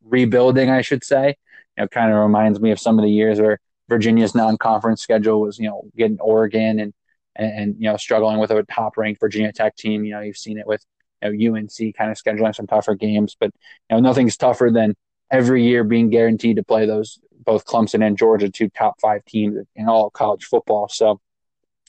rebuilding, 0.04 0.70
I 0.70 0.82
should 0.82 1.04
say. 1.04 1.36
You 1.76 1.84
know, 1.84 1.88
kind 1.88 2.12
of 2.12 2.18
reminds 2.18 2.60
me 2.60 2.70
of 2.70 2.80
some 2.80 2.98
of 2.98 3.04
the 3.04 3.10
years 3.10 3.40
where 3.40 3.60
Virginia's 3.88 4.34
non-conference 4.34 5.00
schedule 5.00 5.40
was, 5.40 5.58
you 5.58 5.68
know, 5.68 5.82
getting 5.96 6.20
Oregon 6.20 6.80
and, 6.80 6.92
and, 7.36 7.52
and 7.52 7.74
you 7.78 7.90
know, 7.90 7.96
struggling 7.96 8.38
with 8.38 8.50
a 8.50 8.62
top-ranked 8.64 9.20
Virginia 9.20 9.52
Tech 9.52 9.76
team. 9.76 10.04
You 10.04 10.12
know, 10.12 10.20
you've 10.20 10.36
seen 10.36 10.58
it 10.58 10.66
with 10.66 10.84
you 11.22 11.50
know, 11.50 11.56
UNC 11.56 11.96
kind 11.96 12.10
of 12.10 12.16
scheduling 12.16 12.54
some 12.54 12.66
tougher 12.66 12.94
games, 12.94 13.36
but 13.38 13.50
you 13.90 13.96
know, 13.96 14.00
nothing's 14.00 14.36
tougher 14.36 14.70
than 14.72 14.94
every 15.30 15.64
year 15.64 15.84
being 15.84 16.10
guaranteed 16.10 16.56
to 16.56 16.62
play 16.62 16.86
those 16.86 17.18
both 17.44 17.64
Clemson 17.64 18.06
and 18.06 18.18
Georgia, 18.18 18.50
two 18.50 18.68
top 18.68 19.00
five 19.00 19.24
teams 19.24 19.56
in 19.74 19.88
all 19.88 20.10
college 20.10 20.44
football. 20.44 20.88
So, 20.88 21.20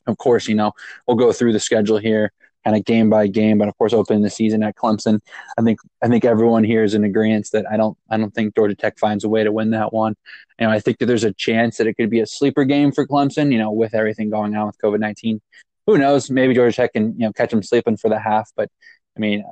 of 0.07 0.17
course, 0.17 0.47
you 0.47 0.55
know 0.55 0.71
we'll 1.05 1.17
go 1.17 1.31
through 1.31 1.53
the 1.53 1.59
schedule 1.59 1.97
here, 1.97 2.31
kind 2.63 2.77
of 2.77 2.85
game 2.85 3.09
by 3.09 3.27
game. 3.27 3.57
But 3.57 3.67
of 3.67 3.77
course, 3.77 3.93
opening 3.93 4.23
the 4.23 4.29
season 4.29 4.63
at 4.63 4.75
Clemson, 4.75 5.19
I 5.57 5.61
think 5.61 5.79
I 6.01 6.07
think 6.07 6.25
everyone 6.25 6.63
here 6.63 6.83
is 6.83 6.93
in 6.93 7.03
agreement 7.03 7.49
that 7.51 7.65
I 7.69 7.77
don't 7.77 7.97
I 8.09 8.17
don't 8.17 8.33
think 8.33 8.55
Georgia 8.55 8.75
Tech 8.75 8.97
finds 8.97 9.23
a 9.23 9.29
way 9.29 9.43
to 9.43 9.51
win 9.51 9.71
that 9.71 9.91
one. 9.93 10.15
You 10.59 10.67
know, 10.67 10.71
I 10.71 10.79
think 10.79 10.99
that 10.99 11.07
there's 11.07 11.25
a 11.25 11.33
chance 11.33 11.77
that 11.77 11.87
it 11.87 11.95
could 11.95 12.09
be 12.09 12.21
a 12.21 12.25
sleeper 12.25 12.63
game 12.63 12.91
for 12.91 13.05
Clemson. 13.05 13.51
You 13.51 13.59
know, 13.59 13.71
with 13.71 13.93
everything 13.93 14.29
going 14.29 14.55
on 14.55 14.67
with 14.67 14.77
COVID 14.83 14.99
nineteen, 14.99 15.41
who 15.85 15.97
knows? 15.97 16.29
Maybe 16.29 16.53
Georgia 16.53 16.75
Tech 16.75 16.93
can 16.93 17.13
you 17.19 17.25
know 17.25 17.33
catch 17.33 17.51
them 17.51 17.63
sleeping 17.63 17.97
for 17.97 18.09
the 18.09 18.19
half. 18.19 18.49
But 18.55 18.69
I 19.17 19.19
mean, 19.19 19.43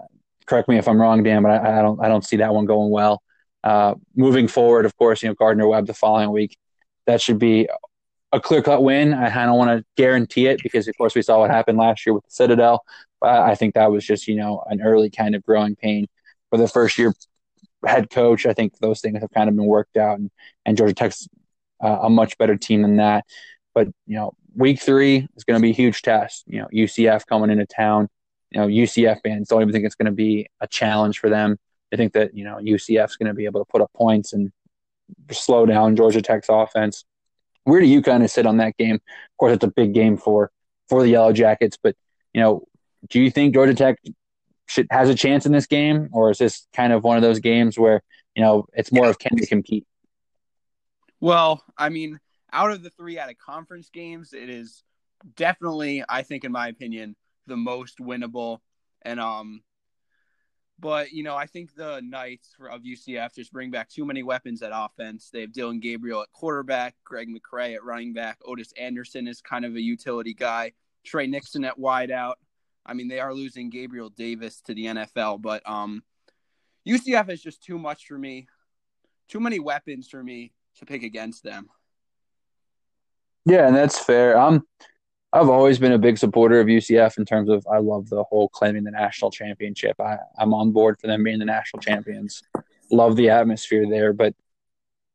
correct 0.46 0.70
me 0.70 0.78
if 0.78 0.88
I'm 0.88 1.00
wrong, 1.00 1.22
Dan, 1.22 1.44
but 1.44 1.52
I, 1.52 1.80
I 1.80 1.82
don't 1.82 2.00
I 2.04 2.08
don't 2.08 2.26
see 2.26 2.38
that 2.38 2.54
one 2.54 2.66
going 2.66 2.90
well. 2.90 3.22
Uh, 3.68 3.96
moving 4.16 4.48
forward, 4.48 4.86
of 4.86 4.96
course, 4.96 5.22
you 5.22 5.28
know 5.28 5.36
Gardner 5.36 5.68
Webb 5.68 5.88
the 5.88 5.94
following 5.94 6.32
week. 6.32 6.58
That 7.06 7.22
should 7.22 7.38
be 7.38 7.68
a 8.32 8.40
clear 8.40 8.62
cut 8.62 8.82
win. 8.82 9.14
I, 9.14 9.26
I 9.28 9.46
don't 9.46 9.58
want 9.58 9.78
to 9.78 9.86
guarantee 9.98 10.48
it 10.48 10.64
because, 10.64 10.88
of 10.88 10.98
course, 10.98 11.16
we 11.16 11.22
saw 11.22 11.40
what 11.40 11.50
happened 11.50 11.78
last 11.78 12.06
year 12.06 12.14
with 12.14 12.24
the 12.24 12.32
Citadel. 12.32 12.86
But 13.20 13.42
I 13.42 13.56
think 13.56 13.74
that 13.74 13.92
was 13.92 14.06
just 14.06 14.26
you 14.26 14.36
know 14.36 14.64
an 14.68 14.82
early 14.82 15.10
kind 15.10 15.36
of 15.36 15.44
growing 15.44 15.76
pain 15.76 16.08
for 16.50 16.58
the 16.58 16.70
first 16.70 16.98
year 16.98 17.14
head 17.86 18.10
coach. 18.10 18.46
I 18.46 18.54
think 18.54 18.78
those 18.78 19.02
things 19.02 19.20
have 19.20 19.32
kind 19.32 19.50
of 19.50 19.56
been 19.58 19.66
worked 19.66 19.98
out, 19.98 20.18
and, 20.18 20.32
and 20.66 20.78
Georgia 20.78 20.94
Tech's 20.94 21.28
uh, 21.84 22.00
a 22.04 22.10
much 22.10 22.38
better 22.38 22.56
team 22.56 22.84
than 22.84 22.96
that. 22.98 23.26
But 23.76 23.90
you 24.06 24.16
know, 24.16 24.32
week 24.56 24.80
three 24.80 25.28
is 25.36 25.44
going 25.44 25.60
to 25.60 25.62
be 25.62 25.72
a 25.72 25.74
huge 25.74 26.04
test. 26.04 26.46
You 26.48 26.62
know, 26.62 26.68
UCF 26.74 27.26
coming 27.26 27.50
into 27.50 27.66
town. 27.66 28.08
You 28.52 28.62
know, 28.62 28.68
UCF 28.68 29.20
fans 29.26 29.50
don't 29.50 29.62
even 29.62 29.74
think 29.74 29.84
it's 29.84 29.96
going 29.96 30.06
to 30.06 30.14
be 30.14 30.48
a 30.62 30.68
challenge 30.68 31.20
for 31.20 31.30
them. 31.30 31.58
I 31.94 31.96
think 31.96 32.14
that 32.14 32.36
you 32.36 32.44
know 32.44 32.58
UCF 32.58 33.10
is 33.10 33.16
going 33.16 33.28
to 33.28 33.34
be 33.34 33.46
able 33.46 33.62
to 33.62 33.72
put 33.72 33.82
up 33.82 33.92
points 33.94 34.34
and 34.34 34.52
slow 35.32 35.66
down 35.66 35.96
Georgia 35.96 36.22
Tech's 36.22 36.48
offense. 36.50 37.06
Where 37.64 37.80
do 37.80 37.88
you 37.88 38.02
kind 38.02 38.24
of 38.24 38.32
sit 38.32 38.46
on 38.46 38.58
that 38.58 38.78
game? 38.78 38.96
Of 38.96 39.38
course, 39.38 39.54
it's 39.54 39.64
a 39.64 39.72
big 39.72 39.94
game 39.94 40.18
for 40.18 40.52
for 40.90 41.02
the 41.02 41.10
Yellow 41.10 41.34
Jackets, 41.34 41.78
but 41.82 41.96
you 42.34 42.42
know, 42.42 42.68
do 43.10 43.22
you 43.22 43.30
think 43.32 43.54
Georgia 43.54 43.74
Tech 43.74 44.00
should, 44.68 44.88
has 44.92 45.10
a 45.10 45.16
chance 45.16 45.46
in 45.46 45.52
this 45.52 45.66
game, 45.66 46.10
or 46.12 46.32
is 46.32 46.38
this 46.38 46.68
kind 46.74 46.94
of 46.94 47.04
one 47.04 47.18
of 47.18 47.24
those 47.24 47.40
games 47.40 47.78
where 47.78 48.02
you 48.36 48.44
know 48.44 48.66
it's 48.74 48.92
more 48.92 49.10
of 49.10 49.20
can 49.20 49.38
they 49.38 49.46
compete? 49.46 49.86
Well, 51.20 51.64
I 51.78 51.90
mean, 51.90 52.20
out 52.54 52.72
of 52.72 52.84
the 52.84 52.90
three 52.92 53.18
out 53.18 53.30
of 53.30 53.38
conference 53.38 53.90
games, 53.90 54.34
it 54.34 54.50
is 54.50 54.84
definitely, 55.36 56.04
I 56.08 56.22
think, 56.24 56.44
in 56.44 56.52
my 56.52 56.68
opinion, 56.68 57.16
the 57.48 57.58
most 57.58 58.00
winnable 58.00 58.60
And 59.04 59.20
um, 59.20 59.62
but 60.80 61.12
you 61.12 61.24
know, 61.24 61.36
I 61.36 61.46
think 61.46 61.76
the 61.76 62.02
Knights 62.02 62.56
of 62.72 62.82
UCF 62.82 63.36
just 63.36 63.52
bring 63.52 63.72
back 63.72 63.90
too 63.90 64.06
many 64.06 64.24
weapons 64.24 64.62
at 64.62 64.72
offense. 64.74 65.30
They 65.32 65.42
have 65.42 65.54
Dillon 65.54 65.80
Gabriel 65.80 66.22
at 66.22 66.32
quarterback, 66.34 66.96
Greg 67.04 67.30
McCrae 67.30 67.76
at 67.76 67.84
running 67.84 68.14
back, 68.14 68.38
Otis 68.46 68.74
Anderson 68.78 69.28
is 69.28 69.42
kind 69.42 69.66
of 69.66 69.76
a 69.76 69.82
utility 69.82 70.34
guy, 70.34 70.74
Tre 71.04 71.28
Nixon 71.28 71.64
at 71.64 71.78
wideout. 71.78 72.36
I 72.86 72.94
mean, 72.94 73.08
they 73.08 73.20
are 73.20 73.34
losing 73.34 73.70
Gabriel 73.70 74.10
Davis 74.10 74.62
to 74.62 74.74
the 74.74 74.86
NFL, 74.86 75.42
but 75.42 75.68
um, 75.70 76.04
UCF 76.88 77.30
is 77.30 77.42
just 77.42 77.64
too 77.64 77.78
much 77.78 78.08
for 78.08 78.18
me, 78.18 78.48
too 79.28 79.40
many 79.40 79.60
weapons 79.60 80.08
for 80.08 80.24
me 80.24 80.54
to 80.78 80.86
pick 80.86 81.04
against 81.04 81.44
them. 81.44 81.68
Yeah, 83.46 83.68
and 83.68 83.76
that's 83.76 84.00
fair. 84.00 84.38
Um, 84.38 84.66
I've 85.38 85.50
always 85.50 85.78
been 85.78 85.92
a 85.92 86.00
big 86.00 86.18
supporter 86.18 86.60
of 86.60 86.66
UCF 86.66 87.20
in 87.20 87.26
terms 87.26 87.50
of 87.50 87.66
I 87.72 87.78
love 87.78 88.10
the 88.10 88.24
whole 88.24 88.50
claiming 88.50 88.84
the 88.84 88.92
national 88.92 89.30
championship. 89.30 90.00
I, 90.02 90.18
I'm 90.36 90.52
on 90.52 90.72
board 90.72 91.00
for 91.00 91.06
them 91.06 91.24
being 91.24 91.38
the 91.38 91.46
national 91.46 91.82
champions. 91.82 92.42
Love 92.90 93.16
the 93.16 93.30
atmosphere 93.30 93.86
there, 93.88 94.14
but 94.14 94.34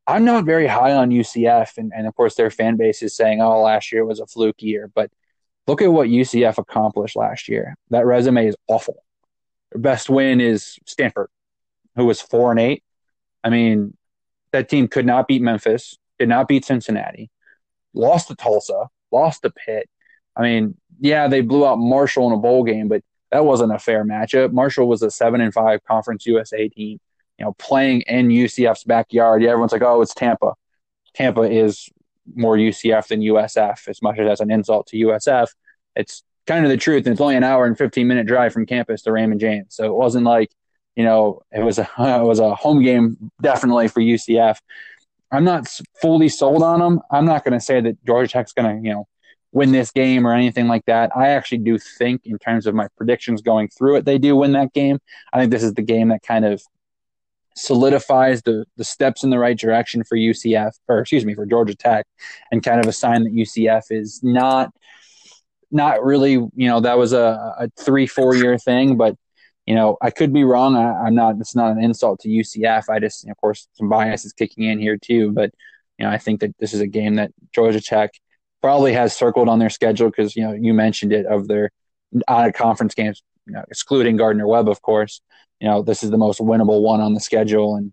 I'm 0.07 0.25
not 0.25 0.45
very 0.45 0.69
high 0.69 0.93
on 0.93 1.11
UCF, 1.11 1.77
and, 1.77 1.93
and 1.93 2.07
of 2.07 2.15
course 2.15 2.37
their 2.37 2.51
fan 2.51 2.77
base 2.77 3.03
is 3.03 3.17
saying, 3.17 3.41
"Oh, 3.41 3.63
last 3.63 3.91
year 3.91 4.05
was 4.05 4.21
a 4.21 4.27
fluke 4.27 4.63
year." 4.63 4.89
But 4.95 5.11
look 5.67 5.83
at 5.83 5.93
what 5.93 6.09
UCF 6.09 6.57
accomplished 6.57 7.17
last 7.17 7.49
year. 7.49 7.75
That 7.91 8.07
resume 8.07 8.47
is 8.47 8.55
awful. 8.69 9.03
Their 9.73 9.81
best 9.81 10.09
win 10.09 10.41
is 10.41 10.79
Stanford, 10.87 11.31
who 11.97 12.05
was 12.05 12.21
four 12.21 12.53
and 12.53 12.61
eight. 12.61 12.85
I 13.43 13.51
mean, 13.51 13.97
that 14.53 14.69
team 14.69 14.87
could 14.87 15.07
not 15.07 15.27
beat 15.27 15.43
Memphis, 15.43 15.99
did 16.21 16.29
not 16.29 16.47
beat 16.47 16.65
Cincinnati, 16.65 17.29
lost 17.93 18.29
to 18.29 18.37
Tulsa, 18.37 18.87
lost 19.11 19.43
to 19.43 19.51
Pitt. 19.51 19.89
I 20.37 20.43
mean, 20.43 20.77
yeah, 21.01 21.29
they 21.29 21.41
blew 21.41 21.67
out 21.67 21.77
Marshall 21.77 22.27
in 22.29 22.33
a 22.33 22.39
bowl 22.39 22.65
game, 22.65 22.89
but 22.89 23.03
that 23.31 23.45
wasn't 23.45 23.73
a 23.73 23.79
fair 23.79 24.05
matchup. 24.05 24.53
Marshall 24.53 24.89
was 24.89 25.03
a 25.03 25.11
seven 25.11 25.41
and 25.41 25.53
five 25.53 25.83
Conference 25.85 26.27
USA 26.27 26.69
team, 26.69 27.01
you 27.39 27.45
know, 27.45 27.53
playing 27.59 28.03
in 28.03 28.29
UCF's 28.29 28.85
backyard. 28.85 29.43
Yeah, 29.43 29.51
everyone's 29.51 29.73
like, 29.73 29.83
oh, 29.83 30.03
it's 30.03 30.15
Tampa. 30.15 30.53
Tampa 31.15 31.43
is 31.43 31.89
more 32.35 32.57
UCF 32.57 33.09
than 33.09 33.21
USF, 33.21 33.89
as 33.89 34.01
much 34.03 34.19
as 34.19 34.27
that's 34.27 34.41
an 34.41 34.51
insult 34.51 34.87
to 34.89 34.97
USF. 34.97 35.49
It's 35.97 36.23
kind 36.47 36.65
of 36.65 36.71
the 36.71 36.77
truth. 36.77 37.07
And 37.07 37.13
it's 37.13 37.21
only 37.21 37.37
an 37.37 37.45
hour 37.45 37.67
and 37.67 37.77
15 37.77 38.07
minute 38.07 38.27
drive 38.27 38.53
from 38.53 38.67
campus 38.67 39.03
to 39.03 39.13
Raymond 39.13 39.41
James. 39.41 39.75
So 39.75 39.87
it 39.87 39.95
wasn't 39.95 40.25
like, 40.25 40.51
you 40.97 41.05
know, 41.05 41.41
it 41.51 41.63
was 41.63 41.79
a, 41.79 41.83
it 41.99 42.25
was 42.25 42.39
a 42.39 42.55
home 42.55 42.83
game 42.83 43.31
definitely 43.41 43.89
for 43.89 44.01
UCF. 44.01 44.59
I'm 45.31 45.45
not 45.45 45.67
fully 46.01 46.29
sold 46.29 46.63
on 46.63 46.81
them. 46.81 47.01
I'm 47.11 47.25
not 47.25 47.45
going 47.45 47.59
to 47.59 47.65
say 47.65 47.81
that 47.81 48.05
Georgia 48.05 48.31
Tech's 48.31 48.53
going 48.53 48.77
to, 48.77 48.87
you 48.87 48.95
know, 48.95 49.09
win 49.53 49.71
this 49.73 49.91
game 49.91 50.27
or 50.27 50.33
anything 50.33 50.67
like 50.67 50.85
that. 50.87 51.11
I 51.15 51.29
actually 51.29 51.59
do 51.59 51.79
think, 51.79 52.23
in 52.25 52.39
terms 52.39 52.67
of 52.67 52.75
my 52.75 52.89
predictions 52.97 53.43
going 53.43 53.69
through 53.69 53.97
it, 53.97 54.05
they 54.05 54.19
do 54.19 54.37
win 54.37 54.53
that 54.53 54.73
game. 54.73 54.99
I 55.33 55.39
think 55.39 55.51
this 55.51 55.63
is 55.63 55.75
the 55.75 55.83
game 55.83 56.09
that 56.09 56.23
kind 56.23 56.45
of 56.45 56.63
solidifies 57.55 58.41
the 58.43 58.65
the 58.79 58.85
steps 58.85 59.25
in 59.25 59.31
the 59.31 59.39
right 59.39 59.59
direction 59.59 60.05
for 60.05 60.17
UCF, 60.17 60.73
or 60.89 61.01
excuse 61.01 61.25
me, 61.25 61.35
for 61.35 61.47
Georgia 61.47 61.75
Tech, 61.75 62.07
and 62.51 62.63
kind 62.63 62.81
of 62.81 62.87
a 62.87 62.93
sign 62.93 63.25
that 63.25 63.33
UCF 63.33 63.85
is 63.91 64.21
not 64.23 64.73
not 65.71 66.05
really, 66.05 66.33
you 66.33 66.51
know, 66.69 66.81
that 66.81 66.99
was 66.99 67.13
a, 67.13 67.55
a 67.59 67.69
three 67.79 68.07
four 68.07 68.35
year 68.35 68.59
thing, 68.59 68.97
but 68.97 69.17
you 69.67 69.75
know, 69.75 69.97
I 70.03 70.11
could 70.11 70.33
be 70.33 70.45
wrong. 70.45 70.77
I, 70.77 71.07
am 71.07 71.15
not. 71.15 71.37
It's 71.39 71.55
not 71.55 71.73
an 71.73 71.83
insult 71.83 72.21
to 72.21 72.29
UCF. 72.29 72.89
I 72.91 72.99
just, 72.99 73.29
of 73.29 73.37
course, 73.37 73.69
some 73.75 73.89
bias 73.89 74.25
is 74.25 74.33
kicking 74.33 74.65
in 74.65 74.81
here 74.81 74.97
too. 74.97 75.31
But 75.31 75.53
you 75.99 76.05
know, 76.05 76.11
I 76.11 76.19
think 76.19 76.41
that 76.41 76.57
this 76.59 76.75
is 76.75 76.81
a 76.81 76.87
game 76.87 77.15
that 77.17 77.31
Georgia 77.55 77.81
Tech 77.81 78.11
probably 78.63 78.93
has 78.93 79.15
circled 79.15 79.49
on 79.49 79.59
their 79.59 79.69
schedule 79.69 80.09
because 80.09 80.35
you 80.37 80.43
know 80.43 80.53
you 80.53 80.73
mentioned 80.73 81.13
it 81.13 81.27
of 81.27 81.49
their 81.49 81.71
out 82.29 82.47
of 82.47 82.55
conference 82.55 82.95
games, 82.95 83.23
you 83.47 83.53
know, 83.53 83.65
excluding 83.69 84.17
Gardner 84.17 84.47
Webb, 84.47 84.69
of 84.69 84.81
course. 84.81 85.21
You 85.61 85.69
know 85.69 85.83
this 85.83 86.03
is 86.03 86.11
the 86.11 86.19
most 86.19 86.41
winnable 86.41 86.83
one 86.83 87.01
on 87.01 87.15
the 87.15 87.21
schedule, 87.21 87.77
and 87.77 87.93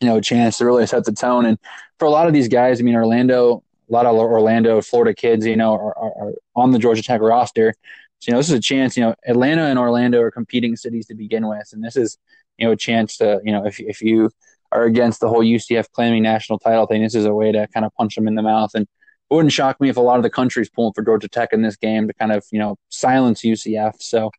you 0.00 0.08
know 0.08 0.18
a 0.18 0.20
chance 0.20 0.58
to 0.58 0.66
really 0.66 0.86
set 0.86 1.04
the 1.04 1.12
tone. 1.12 1.46
And 1.46 1.58
for 1.98 2.04
a 2.04 2.10
lot 2.10 2.26
of 2.26 2.32
these 2.32 2.48
guys, 2.48 2.80
I 2.80 2.82
mean 2.82 2.94
Orlando, 2.94 3.62
a 3.88 3.92
lot 3.92 4.06
of 4.06 4.14
Orlando, 4.16 4.80
Florida 4.82 5.14
kids, 5.14 5.46
you 5.46 5.56
know, 5.56 5.72
are, 5.74 5.96
are, 5.96 6.12
are 6.20 6.32
on 6.54 6.72
the 6.72 6.78
Georgia 6.78 7.02
Tech 7.02 7.20
roster. 7.20 7.74
So 8.20 8.28
you 8.28 8.32
know 8.32 8.38
this 8.38 8.48
is 8.48 8.54
a 8.54 8.60
chance. 8.60 8.96
You 8.96 9.04
know 9.04 9.14
Atlanta 9.26 9.64
and 9.64 9.78
Orlando 9.78 10.20
are 10.20 10.30
competing 10.30 10.76
cities 10.76 11.06
to 11.06 11.14
begin 11.14 11.46
with, 11.48 11.70
and 11.72 11.82
this 11.82 11.96
is 11.96 12.18
you 12.58 12.66
know 12.66 12.72
a 12.72 12.76
chance 12.76 13.16
to 13.18 13.40
you 13.44 13.52
know 13.52 13.66
if 13.66 13.80
if 13.80 14.02
you 14.02 14.30
are 14.72 14.84
against 14.84 15.18
the 15.18 15.28
whole 15.28 15.42
UCF 15.42 15.90
claiming 15.90 16.22
national 16.22 16.60
title 16.60 16.86
thing, 16.86 17.02
this 17.02 17.16
is 17.16 17.24
a 17.24 17.34
way 17.34 17.50
to 17.50 17.66
kind 17.74 17.84
of 17.84 17.92
punch 17.94 18.14
them 18.14 18.28
in 18.28 18.36
the 18.36 18.42
mouth 18.42 18.70
and 18.74 18.86
it 19.30 19.34
wouldn't 19.34 19.52
shock 19.52 19.80
me 19.80 19.88
if 19.88 19.96
a 19.96 20.00
lot 20.00 20.16
of 20.16 20.22
the 20.22 20.30
country's 20.30 20.68
pulling 20.68 20.92
for 20.92 21.04
Georgia 21.04 21.28
Tech 21.28 21.52
in 21.52 21.62
this 21.62 21.76
game 21.76 22.08
to 22.08 22.14
kind 22.14 22.32
of, 22.32 22.44
you 22.50 22.58
know, 22.58 22.76
silence 22.88 23.42
UCF. 23.42 23.94
So, 24.00 24.30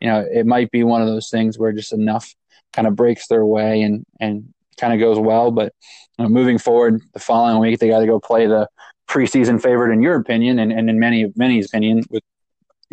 you 0.00 0.08
know, 0.08 0.26
it 0.32 0.46
might 0.46 0.70
be 0.70 0.84
one 0.84 1.02
of 1.02 1.08
those 1.08 1.28
things 1.28 1.58
where 1.58 1.72
just 1.72 1.92
enough 1.92 2.34
kind 2.72 2.88
of 2.88 2.96
breaks 2.96 3.26
their 3.26 3.44
way 3.44 3.82
and, 3.82 4.04
and 4.20 4.52
kind 4.78 4.94
of 4.94 5.00
goes 5.00 5.18
well. 5.18 5.50
But 5.50 5.74
you 6.18 6.24
know, 6.24 6.30
moving 6.30 6.58
forward, 6.58 7.02
the 7.12 7.20
following 7.20 7.58
week, 7.58 7.78
they 7.78 7.88
got 7.88 8.00
to 8.00 8.06
go 8.06 8.18
play 8.18 8.46
the 8.46 8.68
preseason 9.08 9.60
favorite, 9.60 9.92
in 9.92 10.02
your 10.02 10.16
opinion, 10.16 10.58
and, 10.58 10.72
and 10.72 10.88
in 10.88 10.98
many, 10.98 11.30
many's 11.36 11.66
opinion, 11.66 12.02
with 12.10 12.22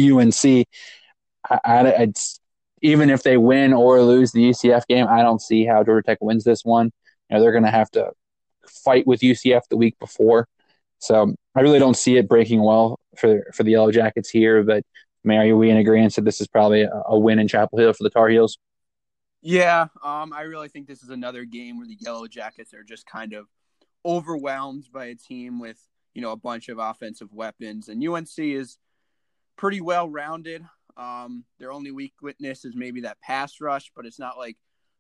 UNC. 0.01 0.67
I, 1.49 1.59
I, 1.65 2.13
even 2.81 3.09
if 3.09 3.23
they 3.23 3.37
win 3.37 3.73
or 3.73 4.01
lose 4.01 4.31
the 4.31 4.49
UCF 4.49 4.85
game, 4.87 5.07
I 5.07 5.21
don't 5.21 5.41
see 5.41 5.65
how 5.65 5.83
Georgia 5.83 6.05
Tech 6.05 6.17
wins 6.21 6.43
this 6.43 6.63
one. 6.63 6.91
You 7.29 7.37
know, 7.37 7.41
they're 7.41 7.51
going 7.51 7.63
to 7.63 7.71
have 7.71 7.89
to 7.91 8.11
fight 8.67 9.07
with 9.07 9.21
UCF 9.21 9.61
the 9.69 9.77
week 9.77 9.97
before. 9.99 10.47
So 10.99 11.33
I 11.55 11.61
really 11.61 11.79
don't 11.79 11.97
see 11.97 12.17
it 12.17 12.27
breaking 12.27 12.61
well 12.61 12.99
for 13.17 13.43
for 13.53 13.63
the 13.63 13.71
Yellow 13.71 13.91
Jackets 13.91 14.29
here. 14.29 14.63
But 14.63 14.83
Mary, 15.23 15.51
are 15.51 15.57
we 15.57 15.69
in 15.69 15.77
agreement 15.77 16.15
that 16.15 16.25
this 16.25 16.41
is 16.41 16.47
probably 16.47 16.83
a, 16.83 16.91
a 17.05 17.17
win 17.17 17.39
in 17.39 17.47
Chapel 17.47 17.79
Hill 17.79 17.93
for 17.93 18.03
the 18.03 18.09
Tar 18.09 18.29
Heels? 18.29 18.57
Yeah, 19.41 19.87
um, 20.03 20.33
I 20.33 20.41
really 20.41 20.67
think 20.67 20.87
this 20.87 21.01
is 21.01 21.09
another 21.09 21.45
game 21.45 21.77
where 21.77 21.87
the 21.87 21.97
Yellow 21.99 22.27
Jackets 22.27 22.73
are 22.73 22.83
just 22.83 23.05
kind 23.05 23.33
of 23.33 23.47
overwhelmed 24.05 24.85
by 24.91 25.05
a 25.05 25.15
team 25.15 25.59
with 25.59 25.79
you 26.13 26.21
know 26.21 26.31
a 26.31 26.37
bunch 26.37 26.69
of 26.69 26.77
offensive 26.77 27.33
weapons, 27.33 27.87
and 27.87 28.05
UNC 28.05 28.37
is 28.37 28.77
pretty 29.57 29.81
well 29.81 30.09
rounded. 30.09 30.63
Um, 30.97 31.45
their 31.59 31.71
only 31.71 31.91
weak 31.91 32.13
witness 32.21 32.65
is 32.65 32.75
maybe 32.75 33.01
that 33.01 33.21
pass 33.21 33.61
rush, 33.61 33.91
but 33.95 34.05
it's 34.05 34.19
not 34.19 34.37
like 34.37 34.57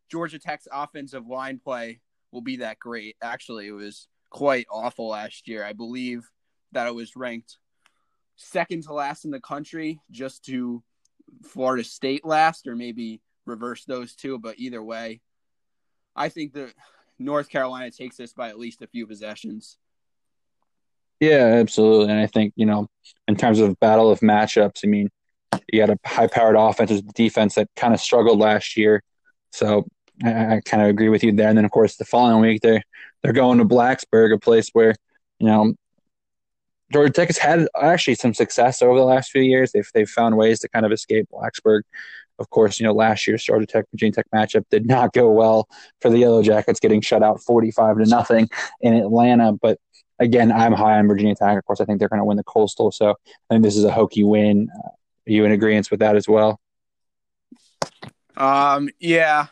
Georgia 0.09 0.39
Tech's 0.39 0.67
offensive 0.71 1.27
line 1.27 1.59
play 1.59 1.99
will 2.31 2.41
be 2.41 2.57
that 2.57 2.79
great. 2.79 3.17
Actually, 3.21 3.67
it 3.67 3.71
was 3.71 4.07
quite 4.29 4.67
awful 4.71 5.09
last 5.09 5.47
year. 5.47 5.63
I 5.63 5.73
believe 5.73 6.29
that 6.71 6.87
it 6.87 6.95
was 6.95 7.15
ranked 7.15 7.57
second 8.35 8.83
to 8.83 8.93
last 8.93 9.25
in 9.25 9.31
the 9.31 9.39
country, 9.39 9.99
just 10.11 10.45
to 10.45 10.83
Florida 11.43 11.83
State 11.83 12.25
last, 12.25 12.67
or 12.67 12.75
maybe 12.75 13.21
reverse 13.45 13.85
those 13.85 14.15
two. 14.15 14.39
But 14.39 14.59
either 14.59 14.81
way, 14.81 15.21
I 16.15 16.29
think 16.29 16.53
that 16.53 16.73
North 17.17 17.49
Carolina 17.49 17.91
takes 17.91 18.17
this 18.17 18.33
by 18.33 18.49
at 18.49 18.59
least 18.59 18.81
a 18.81 18.87
few 18.87 19.05
possessions. 19.07 19.77
Yeah, 21.19 21.57
absolutely. 21.59 22.11
And 22.11 22.19
I 22.19 22.27
think, 22.27 22.53
you 22.55 22.65
know, 22.65 22.87
in 23.27 23.35
terms 23.35 23.59
of 23.59 23.77
battle 23.79 24.09
of 24.09 24.21
matchups, 24.21 24.85
I 24.85 24.87
mean, 24.87 25.09
you 25.71 25.85
got 25.85 25.89
a 25.89 25.97
high 26.05 26.27
powered 26.27 26.55
offensive 26.55 27.05
defense 27.13 27.55
that 27.55 27.67
kind 27.75 27.93
of 27.93 27.99
struggled 27.99 28.39
last 28.39 28.77
year. 28.77 29.03
So 29.51 29.85
I, 30.23 30.55
I 30.55 30.61
kind 30.63 30.81
of 30.81 30.89
agree 30.89 31.09
with 31.09 31.23
you 31.23 31.33
there. 31.33 31.49
And 31.49 31.57
then, 31.57 31.65
of 31.65 31.71
course, 31.71 31.97
the 31.97 32.05
following 32.05 32.41
week, 32.41 32.61
they're 32.61 32.83
they're 33.21 33.33
going 33.33 33.57
to 33.59 33.65
Blacksburg, 33.65 34.33
a 34.33 34.39
place 34.39 34.69
where 34.73 34.95
you 35.39 35.47
know 35.47 35.73
Georgia 36.91 37.11
Tech 37.11 37.27
has 37.27 37.37
had 37.37 37.67
actually 37.79 38.15
some 38.15 38.33
success 38.33 38.81
over 38.81 38.97
the 38.97 39.05
last 39.05 39.31
few 39.31 39.41
years. 39.41 39.71
They've 39.71 39.89
they've 39.93 40.09
found 40.09 40.37
ways 40.37 40.59
to 40.59 40.69
kind 40.69 40.85
of 40.85 40.91
escape 40.91 41.27
Blacksburg. 41.31 41.81
Of 42.39 42.49
course, 42.49 42.79
you 42.79 42.85
know 42.85 42.93
last 42.93 43.27
year's 43.27 43.43
Georgia 43.43 43.65
Tech 43.65 43.85
Virginia 43.91 44.13
Tech 44.13 44.27
matchup 44.33 44.63
did 44.69 44.85
not 44.85 45.13
go 45.13 45.29
well 45.29 45.67
for 46.01 46.09
the 46.09 46.19
Yellow 46.19 46.41
Jackets, 46.41 46.79
getting 46.79 47.01
shut 47.01 47.23
out 47.23 47.41
forty 47.41 47.71
five 47.71 47.97
to 47.97 48.05
nothing 48.05 48.49
in 48.81 48.93
Atlanta. 48.93 49.53
But 49.53 49.77
again, 50.19 50.51
I'm 50.51 50.73
high 50.73 50.97
on 50.97 51.07
Virginia 51.07 51.35
Tech. 51.35 51.57
Of 51.57 51.65
course, 51.65 51.81
I 51.81 51.85
think 51.85 51.99
they're 51.99 52.09
going 52.09 52.19
to 52.19 52.25
win 52.25 52.37
the 52.37 52.43
Coastal. 52.43 52.91
So 52.91 53.11
I 53.11 53.53
think 53.53 53.63
this 53.63 53.75
is 53.75 53.83
a 53.83 53.91
Hokie 53.91 54.25
win. 54.25 54.69
Are 54.73 55.31
you 55.31 55.45
in 55.45 55.51
agreement 55.51 55.91
with 55.91 55.99
that 55.99 56.15
as 56.15 56.27
well? 56.27 56.59
Um, 58.35 58.89
yeah, 58.99 59.47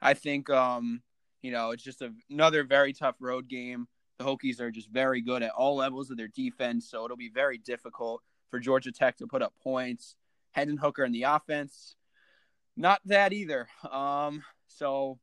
I 0.00 0.14
think 0.14 0.50
um, 0.50 1.02
you 1.42 1.50
know, 1.50 1.72
it's 1.72 1.82
just 1.82 2.02
a, 2.02 2.12
another 2.30 2.64
very 2.64 2.92
tough 2.92 3.16
road 3.20 3.48
game. 3.48 3.88
The 4.18 4.24
Hokies 4.24 4.60
are 4.60 4.70
just 4.70 4.90
very 4.90 5.20
good 5.20 5.42
at 5.42 5.50
all 5.50 5.76
levels 5.76 6.10
of 6.10 6.16
their 6.16 6.28
defense, 6.28 6.88
so 6.88 7.04
it'll 7.04 7.16
be 7.16 7.30
very 7.30 7.58
difficult 7.58 8.22
for 8.50 8.60
Georgia 8.60 8.92
Tech 8.92 9.16
to 9.18 9.26
put 9.26 9.42
up 9.42 9.52
points. 9.62 10.14
Hendon 10.52 10.76
Hooker 10.76 11.04
in 11.04 11.12
the 11.12 11.24
offense, 11.24 11.96
not 12.76 13.00
that 13.06 13.32
either. 13.32 13.68
Um, 13.90 14.44
so 14.68 15.18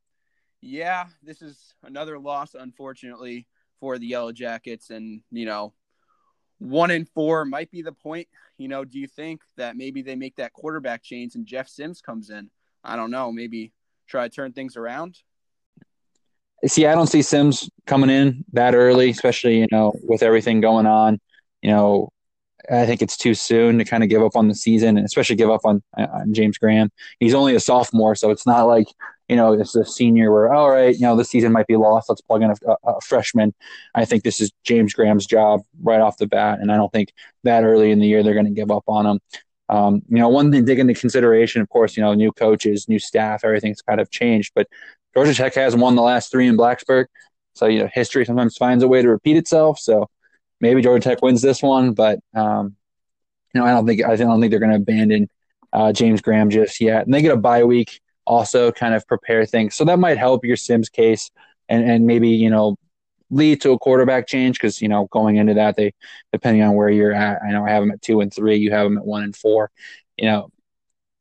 yeah, 0.62 1.06
this 1.24 1.42
is 1.42 1.76
another 1.84 2.20
loss, 2.20 2.56
unfortunately, 2.56 3.48
for 3.80 3.98
the 3.98 4.08
Yellow 4.08 4.32
Jackets, 4.32 4.90
and 4.90 5.22
you 5.32 5.46
know, 5.46 5.74
one 6.58 6.92
in 6.92 7.06
four 7.06 7.46
might 7.46 7.72
be 7.72 7.82
the 7.82 7.94
point. 7.94 8.28
You 8.58 8.68
know, 8.68 8.84
do 8.84 9.00
you 9.00 9.08
think 9.08 9.42
that 9.56 9.78
maybe 9.78 10.02
they 10.02 10.16
make 10.16 10.36
that 10.36 10.52
quarterback 10.52 11.02
change 11.04 11.36
and 11.36 11.46
Jeff 11.46 11.70
Sims 11.70 12.02
comes 12.02 12.30
in? 12.30 12.50
I 12.84 12.98
don't 12.98 13.12
know. 13.12 13.32
Maybe 13.32 13.72
try 14.08 14.28
to 14.28 14.36
turn 14.36 14.52
things 14.52 14.76
around 14.76 15.20
see, 16.66 16.86
I 16.86 16.96
don't 16.96 17.08
see 17.08 17.22
Sims 17.22 17.70
coming 17.86 18.10
in 18.10 18.44
that 18.54 18.76
early, 18.76 19.10
especially 19.10 19.60
you 19.60 19.68
know 19.72 19.94
with 20.04 20.24
everything 20.24 20.62
going 20.62 20.86
on. 20.86 21.20
You 21.62 21.72
know, 21.72 22.10
I 22.72 22.86
think 22.86 23.02
it's 23.02 23.18
too 23.18 23.34
soon 23.34 23.78
to 23.78 23.86
kind 23.86 24.04
of 24.04 24.10
give 24.10 24.22
up 24.22 24.36
on 24.36 24.48
the 24.48 24.56
season, 24.56 24.98
and 24.98 25.06
especially 25.06 25.36
give 25.36 25.50
up 25.50 25.62
on, 25.64 25.82
on 25.98 26.34
James 26.34 26.58
Graham. 26.58 26.90
He's 27.20 27.34
only 27.34 27.56
a 27.56 27.60
sophomore, 27.60 28.16
so 28.16 28.30
it's 28.32 28.46
not 28.46 28.64
like 28.64 28.88
you 29.28 29.36
know 29.36 29.54
it's 29.54 29.76
a 29.76 29.86
senior 29.86 30.32
where 30.32 30.54
all 30.54 30.70
right, 30.70 30.96
you 30.96 31.02
know 31.02 31.16
the 31.16 31.26
season 31.26 31.52
might 31.52 31.68
be 31.68 31.78
lost. 31.78 32.10
Let's 32.10 32.22
plug 32.22 32.44
in 32.44 32.52
a, 32.52 32.76
a, 32.84 33.02
freshman. 33.02 33.54
I 33.96 34.06
think 34.06 34.24
this 34.24 34.42
is 34.42 34.52
James 34.64 34.94
Graham's 34.94 35.26
job 35.26 35.62
right 35.82 36.02
off 36.02 36.18
the 36.18 36.28
bat, 36.28 36.60
and 36.60 36.72
I 36.72 36.78
don't 36.78 36.92
think 36.92 37.14
that 37.44 37.64
early 37.64 37.92
in 37.92 38.00
the 38.00 38.08
year 38.08 38.24
they're 38.24 38.34
going 38.34 38.46
to 38.46 38.52
give 38.52 38.72
up 38.72 38.84
on 38.88 39.06
him. 39.06 39.20
Um, 39.70 40.02
you 40.10 40.18
know, 40.18 40.30
one 40.30 40.52
thing 40.52 40.66
to 40.66 40.72
take 40.72 40.80
into 40.80 40.94
consideration, 40.96 41.62
of 41.62 41.70
course, 41.70 41.96
you 41.96 42.02
know, 42.02 42.14
new 42.14 42.32
coaches, 42.32 42.90
new 42.90 43.00
staff, 43.00 43.44
everything's 43.44 43.82
kind 43.82 44.02
of 44.02 44.10
changed. 44.10 44.52
But 44.56 44.68
Georgia 45.14 45.34
Tech 45.34 45.54
has 45.56 45.76
won 45.76 45.96
the 45.96 46.02
last 46.02 46.32
three 46.32 46.48
in 46.48 46.58
Blacksburg, 46.58 47.06
so 47.54 47.68
you 47.68 47.80
know, 47.80 47.90
history 47.94 48.26
sometimes 48.26 48.58
finds 48.58 48.84
a 48.84 48.88
way 48.88 49.02
to 49.02 49.10
repeat 49.10 49.38
itself. 49.38 49.80
So 49.80 50.10
maybe 50.60 50.82
Georgia 50.82 51.10
Tech 51.10 51.22
wins 51.22 51.42
this 51.42 51.62
one, 51.62 51.94
but 51.94 52.20
um, 52.34 52.76
you 53.54 53.62
know, 53.62 53.68
I 53.68 53.72
don't 53.72 53.86
think 53.86 54.04
I 54.04 54.16
don't 54.16 54.40
think 54.40 54.52
they're 54.52 54.60
going 54.60 54.72
to 54.72 54.78
abandon 54.78 55.30
uh, 55.74 55.94
James 55.94 56.22
Graham 56.22 56.50
just 56.50 56.82
yet. 56.82 57.06
And 57.06 57.14
they 57.14 57.22
get 57.22 57.32
a 57.34 57.38
bye 57.38 57.64
week 57.64 58.02
also, 58.26 58.72
kind 58.72 58.94
of 58.94 59.08
prepare 59.08 59.46
things, 59.46 59.76
so 59.76 59.86
that 59.86 60.00
might 60.00 60.18
help 60.18 60.46
your 60.46 60.56
Sims 60.56 60.90
case, 60.90 61.32
and 61.68 61.84
and 61.84 62.06
maybe 62.06 62.30
you 62.30 62.50
know 62.50 62.78
lead 63.30 63.62
to 63.62 63.72
a 63.72 63.80
quarterback 63.80 64.28
change 64.28 64.58
because 64.58 64.82
you 64.82 64.88
know 64.88 65.08
going 65.12 65.38
into 65.38 65.54
that 65.54 65.76
they 65.76 65.94
depending 66.32 66.64
on 66.64 66.76
where 66.76 66.90
you're 66.90 67.14
at. 67.14 67.42
I 67.44 67.52
know 67.52 67.66
I 67.66 67.70
have 67.70 67.84
them 67.84 67.92
at 67.92 68.02
two 68.02 68.22
and 68.22 68.34
three, 68.34 68.58
you 68.58 68.72
have 68.72 68.86
them 68.86 68.98
at 68.98 69.06
one 69.06 69.24
and 69.24 69.36
four. 69.36 69.72
You 70.18 70.26
know, 70.26 70.50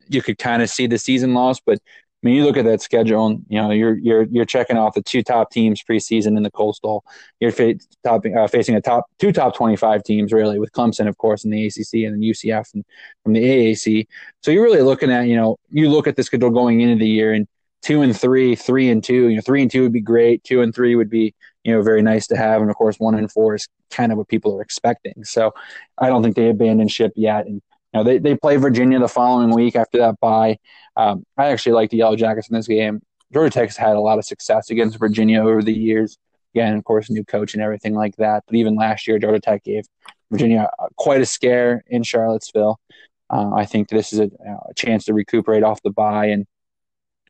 you 0.08 0.22
could 0.22 0.38
kind 0.38 0.62
of 0.62 0.70
see 0.70 0.86
the 0.86 0.98
season 0.98 1.34
loss, 1.34 1.60
but 1.60 1.78
I 2.20 2.26
mean, 2.26 2.34
you 2.34 2.44
look 2.44 2.56
at 2.56 2.64
that 2.64 2.82
schedule, 2.82 3.28
and 3.28 3.46
you 3.48 3.60
know 3.60 3.70
you're 3.70 3.96
you're 3.96 4.24
you're 4.24 4.44
checking 4.44 4.76
off 4.76 4.94
the 4.94 5.02
two 5.02 5.22
top 5.22 5.52
teams 5.52 5.84
preseason 5.88 6.36
in 6.36 6.42
the 6.42 6.50
Coastal. 6.50 7.04
You're 7.38 7.52
fa- 7.52 7.76
top, 8.02 8.24
uh, 8.26 8.48
facing 8.48 8.74
a 8.74 8.80
top 8.80 9.04
two 9.20 9.30
top 9.30 9.54
twenty 9.54 9.76
five 9.76 10.02
teams 10.02 10.32
really, 10.32 10.58
with 10.58 10.72
Clemson, 10.72 11.06
of 11.06 11.16
course, 11.16 11.44
in 11.44 11.52
the 11.52 11.66
ACC, 11.66 12.04
and 12.04 12.14
then 12.14 12.20
UCF 12.20 12.74
and, 12.74 12.84
from 13.22 13.34
the 13.34 13.44
AAC. 13.44 14.08
So 14.42 14.50
you're 14.50 14.64
really 14.64 14.82
looking 14.82 15.12
at 15.12 15.28
you 15.28 15.36
know 15.36 15.58
you 15.70 15.88
look 15.88 16.08
at 16.08 16.16
the 16.16 16.24
schedule 16.24 16.50
going 16.50 16.80
into 16.80 16.96
the 16.96 17.08
year, 17.08 17.32
and 17.32 17.46
two 17.82 18.02
and 18.02 18.18
three, 18.18 18.56
three 18.56 18.90
and 18.90 19.04
two. 19.04 19.28
You 19.28 19.36
know, 19.36 19.42
three 19.42 19.62
and 19.62 19.70
two 19.70 19.82
would 19.82 19.92
be 19.92 20.00
great. 20.00 20.42
Two 20.42 20.62
and 20.62 20.74
three 20.74 20.96
would 20.96 21.10
be 21.10 21.36
you 21.68 21.74
know 21.74 21.82
very 21.82 22.00
nice 22.00 22.26
to 22.28 22.36
have, 22.36 22.62
and 22.62 22.70
of 22.70 22.76
course, 22.76 22.96
one 22.96 23.14
and 23.14 23.30
four 23.30 23.54
is 23.54 23.68
kind 23.90 24.10
of 24.10 24.16
what 24.16 24.28
people 24.28 24.56
are 24.56 24.62
expecting. 24.62 25.22
So 25.22 25.52
I 25.98 26.08
don't 26.08 26.22
think 26.22 26.34
they 26.34 26.48
abandoned 26.48 26.90
ship 26.90 27.12
yet, 27.14 27.44
and 27.44 27.60
you 27.92 28.00
know, 28.00 28.04
they, 28.04 28.16
they 28.16 28.36
play 28.36 28.56
Virginia 28.56 28.98
the 28.98 29.06
following 29.06 29.54
week 29.54 29.76
after 29.76 29.98
that 29.98 30.18
bye. 30.18 30.56
Um, 30.96 31.24
I 31.36 31.48
actually 31.48 31.72
like 31.72 31.90
the 31.90 31.98
Yellow 31.98 32.16
Jackets 32.16 32.48
in 32.48 32.56
this 32.56 32.66
game. 32.66 33.02
Georgia 33.34 33.50
Tech's 33.50 33.76
had 33.76 33.96
a 33.96 34.00
lot 34.00 34.18
of 34.18 34.24
success 34.24 34.70
against 34.70 34.98
Virginia 34.98 35.42
over 35.42 35.62
the 35.62 35.74
years. 35.74 36.16
Again, 36.54 36.74
of 36.78 36.84
course, 36.84 37.10
new 37.10 37.22
coach 37.22 37.52
and 37.52 37.62
everything 37.62 37.94
like 37.94 38.16
that. 38.16 38.44
But 38.46 38.56
even 38.56 38.74
last 38.74 39.06
year, 39.06 39.18
Georgia 39.18 39.40
Tech 39.40 39.62
gave 39.62 39.84
Virginia 40.30 40.70
quite 40.96 41.20
a 41.20 41.26
scare 41.26 41.84
in 41.86 42.02
Charlottesville. 42.02 42.80
Uh, 43.28 43.52
I 43.54 43.66
think 43.66 43.88
this 43.88 44.14
is 44.14 44.20
a, 44.20 44.24
a, 44.24 44.74
chance 44.74 45.04
to 45.04 45.12
recuperate 45.12 45.62
off 45.62 45.82
the 45.82 45.90
bye 45.90 46.26
and 46.26 46.46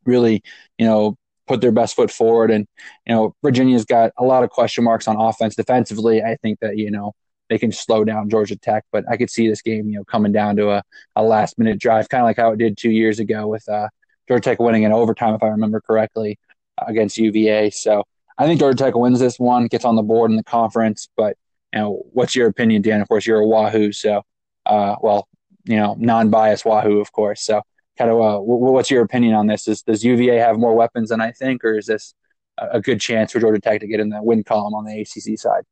really, 0.05 0.43
you 0.79 0.87
know, 0.87 1.17
put 1.49 1.61
their 1.61 1.73
best 1.73 1.97
foot 1.97 2.11
forward. 2.11 2.51
And 2.51 2.67
you 3.07 3.15
know, 3.15 3.35
Virginia's 3.43 3.85
got 3.85 4.13
a 4.19 4.25
lot 4.25 4.45
of 4.45 4.51
question 4.51 4.85
marks 4.85 5.09
on 5.09 5.17
offense. 5.17 5.57
Defensively, 5.57 6.23
I 6.23 6.37
think 6.37 6.61
that 6.61 6.77
you 6.77 6.91
know 6.91 7.13
they 7.49 7.59
can 7.59 7.73
slow 7.73 8.05
down 8.05 8.31
Georgia 8.31 8.57
Tech. 8.57 8.85
But 8.93 9.05
I 9.11 9.17
could 9.17 9.31
see 9.31 9.49
this 9.49 9.63
game, 9.63 9.89
you 9.89 9.97
know, 9.97 10.05
coming 10.05 10.33
down 10.33 10.57
to 10.57 10.71
a, 10.71 10.83
a 11.17 11.23
last 11.23 11.59
minute 11.59 11.79
drive, 11.79 12.09
kind 12.09 12.23
of 12.23 12.27
like 12.27 12.37
how 12.37 12.53
it 12.53 12.59
did 12.59 12.77
two 12.77 12.91
years 12.91 13.19
ago 13.19 13.47
with 13.47 13.69
uh, 13.69 13.89
Georgia 14.29 14.43
Tech 14.43 14.61
winning 14.61 14.83
in 14.83 14.93
overtime, 14.93 15.35
if 15.35 15.43
I 15.43 15.49
remember 15.49 15.81
correctly, 15.81 16.39
against 16.87 17.19
UVA. 17.19 17.71
So 17.71 18.05
I 18.37 18.47
think 18.47 18.61
Georgia 18.61 18.85
Tech 18.85 18.95
wins 18.95 19.19
this 19.19 19.39
one, 19.39 19.67
gets 19.67 19.85
on 19.85 19.97
the 19.97 20.03
board 20.03 20.31
in 20.31 20.37
the 20.37 20.45
conference. 20.45 21.09
But 21.17 21.37
you 21.73 21.81
know, 21.81 22.03
what's 22.13 22.37
your 22.37 22.49
opinion, 22.49 22.83
Dan? 22.83 23.01
Of 23.01 23.09
course, 23.09 23.27
you're 23.27 23.41
a 23.41 23.47
Wahoo, 23.47 23.93
so 23.93 24.23
uh, 24.67 24.97
well, 25.01 25.29
you 25.65 25.77
know, 25.77 25.97
non-biased 25.99 26.65
Wahoo, 26.65 27.01
of 27.01 27.13
course. 27.13 27.43
So 27.43 27.63
kind 27.99 28.11
of, 28.11 28.21
uh, 28.21 28.39
what's 28.41 28.91
your 28.91 29.03
opinion 29.03 29.35
on 29.35 29.49
this? 29.49 29.67
Is, 29.67 29.83
does 29.83 30.05
UVA 30.05 30.37
have 30.37 30.57
more 30.57 30.75
weapons 30.75 31.11
than 31.11 31.21
I 31.21 31.33
think, 31.33 31.65
or 31.65 31.77
is 31.77 31.87
this 31.87 32.15
a 32.57 32.81
good 32.81 33.01
chance 33.01 33.33
for 33.33 33.41
Georgia 33.41 33.61
Tech 33.61 33.81
to 33.81 33.87
get 33.87 34.01
in 34.01 34.09
the 34.09 34.23
win 34.23 34.45
column 34.45 34.75
on 34.75 34.85
the 34.85 35.01
ACC 35.01 35.39
side? 35.39 35.65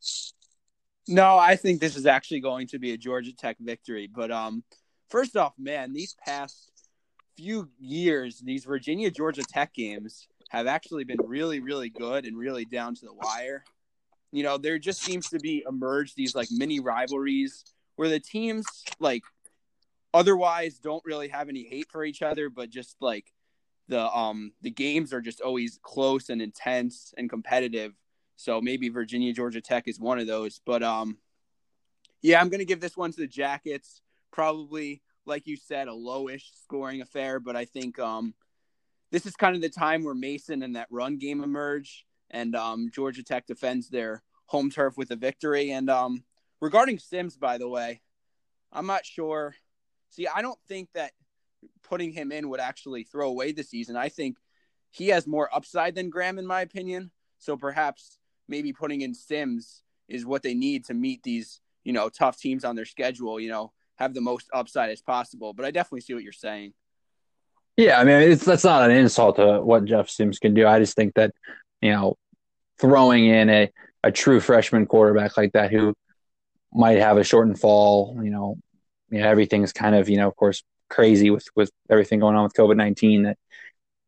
No, 1.08 1.38
I 1.38 1.56
think 1.56 1.80
this 1.80 1.96
is 1.96 2.06
actually 2.06 2.40
going 2.40 2.66
to 2.68 2.78
be 2.78 2.92
a 2.92 2.96
Georgia 2.96 3.34
Tech 3.34 3.56
victory. 3.60 4.10
But 4.12 4.30
um, 4.30 4.64
first 5.08 5.36
off, 5.36 5.52
man, 5.58 5.92
these 5.92 6.16
past 6.24 6.70
few 7.36 7.68
years, 7.78 8.40
these 8.40 8.64
Virginia 8.64 9.10
Georgia 9.10 9.42
Tech 9.48 9.72
games 9.72 10.26
have 10.50 10.66
actually 10.66 11.04
been 11.04 11.18
really, 11.24 11.60
really 11.60 11.90
good 11.90 12.24
and 12.24 12.36
really 12.36 12.64
down 12.64 12.94
to 12.96 13.06
the 13.06 13.14
wire. 13.14 13.64
You 14.32 14.42
know, 14.42 14.58
there 14.58 14.78
just 14.78 15.02
seems 15.02 15.28
to 15.30 15.38
be 15.38 15.64
emerged 15.68 16.16
these 16.16 16.34
like 16.34 16.48
mini 16.50 16.80
rivalries 16.80 17.64
where 17.96 18.08
the 18.08 18.20
teams 18.20 18.66
like 18.98 19.22
otherwise 20.16 20.78
don't 20.78 21.04
really 21.04 21.28
have 21.28 21.48
any 21.48 21.64
hate 21.64 21.90
for 21.90 22.04
each 22.04 22.22
other, 22.22 22.50
but 22.50 22.70
just 22.70 22.96
like 23.00 23.32
the 23.88 24.10
um 24.16 24.52
the 24.62 24.70
games 24.70 25.12
are 25.12 25.20
just 25.20 25.40
always 25.40 25.78
close 25.82 26.28
and 26.28 26.42
intense 26.42 27.14
and 27.16 27.30
competitive 27.30 27.92
so 28.36 28.60
maybe 28.60 28.90
Virginia 28.90 29.32
Georgia 29.32 29.60
Tech 29.60 29.88
is 29.88 29.98
one 29.98 30.18
of 30.18 30.26
those. 30.26 30.60
But 30.64 30.82
um, 30.82 31.16
yeah, 32.22 32.40
I'm 32.40 32.50
going 32.50 32.60
to 32.60 32.66
give 32.66 32.80
this 32.80 32.96
one 32.96 33.10
to 33.12 33.20
the 33.20 33.26
Jackets. 33.26 34.02
Probably, 34.30 35.02
like 35.24 35.46
you 35.46 35.56
said, 35.56 35.88
a 35.88 35.92
lowish 35.92 36.44
scoring 36.62 37.00
affair. 37.00 37.40
But 37.40 37.56
I 37.56 37.64
think 37.64 37.98
um, 37.98 38.34
this 39.10 39.26
is 39.26 39.34
kind 39.34 39.56
of 39.56 39.62
the 39.62 39.70
time 39.70 40.04
where 40.04 40.14
Mason 40.14 40.62
and 40.62 40.76
that 40.76 40.88
run 40.90 41.16
game 41.18 41.42
emerge, 41.42 42.06
and 42.30 42.54
um, 42.54 42.90
Georgia 42.92 43.24
Tech 43.24 43.46
defends 43.46 43.88
their 43.88 44.22
home 44.46 44.70
turf 44.70 44.96
with 44.96 45.10
a 45.10 45.16
victory. 45.16 45.70
And 45.70 45.88
um, 45.88 46.22
regarding 46.60 46.98
Sims, 46.98 47.36
by 47.36 47.58
the 47.58 47.68
way, 47.68 48.02
I'm 48.70 48.86
not 48.86 49.06
sure. 49.06 49.54
See, 50.10 50.26
I 50.26 50.42
don't 50.42 50.58
think 50.68 50.88
that 50.94 51.12
putting 51.82 52.12
him 52.12 52.32
in 52.32 52.48
would 52.48 52.60
actually 52.60 53.04
throw 53.04 53.28
away 53.28 53.52
the 53.52 53.62
season. 53.62 53.96
I 53.96 54.08
think 54.08 54.38
he 54.90 55.08
has 55.08 55.26
more 55.26 55.54
upside 55.54 55.94
than 55.94 56.10
Graham, 56.10 56.38
in 56.38 56.46
my 56.46 56.60
opinion. 56.62 57.10
So 57.38 57.56
perhaps 57.56 58.18
maybe 58.48 58.72
putting 58.72 59.02
in 59.02 59.14
Sims 59.14 59.82
is 60.08 60.24
what 60.24 60.42
they 60.42 60.54
need 60.54 60.84
to 60.86 60.94
meet 60.94 61.22
these, 61.22 61.60
you 61.84 61.92
know, 61.92 62.08
tough 62.08 62.38
teams 62.38 62.64
on 62.64 62.76
their 62.76 62.84
schedule, 62.84 63.38
you 63.40 63.50
know, 63.50 63.72
have 63.96 64.14
the 64.14 64.20
most 64.20 64.48
upside 64.52 64.90
as 64.90 65.02
possible. 65.02 65.52
But 65.52 65.66
I 65.66 65.70
definitely 65.70 66.00
see 66.00 66.14
what 66.14 66.22
you're 66.22 66.32
saying. 66.32 66.72
Yeah, 67.76 68.00
I 68.00 68.04
mean, 68.04 68.22
it's 68.22 68.44
that's 68.44 68.64
not 68.64 68.88
an 68.88 68.96
insult 68.96 69.36
to 69.36 69.60
what 69.60 69.84
Jeff 69.84 70.08
Sims 70.08 70.38
can 70.38 70.54
do. 70.54 70.66
I 70.66 70.78
just 70.78 70.96
think 70.96 71.14
that, 71.14 71.32
you 71.82 71.90
know, 71.90 72.16
throwing 72.80 73.26
in 73.26 73.50
a, 73.50 73.70
a 74.02 74.10
true 74.10 74.40
freshman 74.40 74.86
quarterback 74.86 75.36
like 75.36 75.52
that 75.52 75.70
who 75.70 75.94
might 76.72 76.98
have 76.98 77.18
a 77.18 77.24
shortened 77.24 77.60
fall, 77.60 78.18
you 78.22 78.30
know, 78.30 78.56
you 79.10 79.20
know, 79.20 79.28
everything's 79.28 79.72
kind 79.72 79.94
of, 79.94 80.08
you 80.08 80.16
know, 80.16 80.28
of 80.28 80.36
course, 80.36 80.62
crazy 80.88 81.30
with 81.30 81.46
with 81.54 81.70
everything 81.90 82.20
going 82.20 82.36
on 82.36 82.44
with 82.44 82.54
COVID 82.54 82.76
nineteen. 82.76 83.24
That 83.24 83.38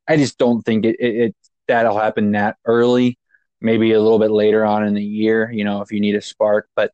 I 0.06 0.16
just 0.16 0.38
don't 0.38 0.62
think 0.62 0.84
it, 0.84 0.96
it, 0.98 1.16
it 1.16 1.36
that'll 1.66 1.98
happen 1.98 2.32
that 2.32 2.56
early 2.64 3.18
maybe 3.60 3.92
a 3.92 4.00
little 4.00 4.18
bit 4.18 4.30
later 4.30 4.64
on 4.64 4.86
in 4.86 4.94
the 4.94 5.04
year, 5.04 5.50
you 5.50 5.64
know, 5.64 5.82
if 5.82 5.90
you 5.90 6.00
need 6.00 6.14
a 6.14 6.20
spark. 6.20 6.68
But 6.76 6.92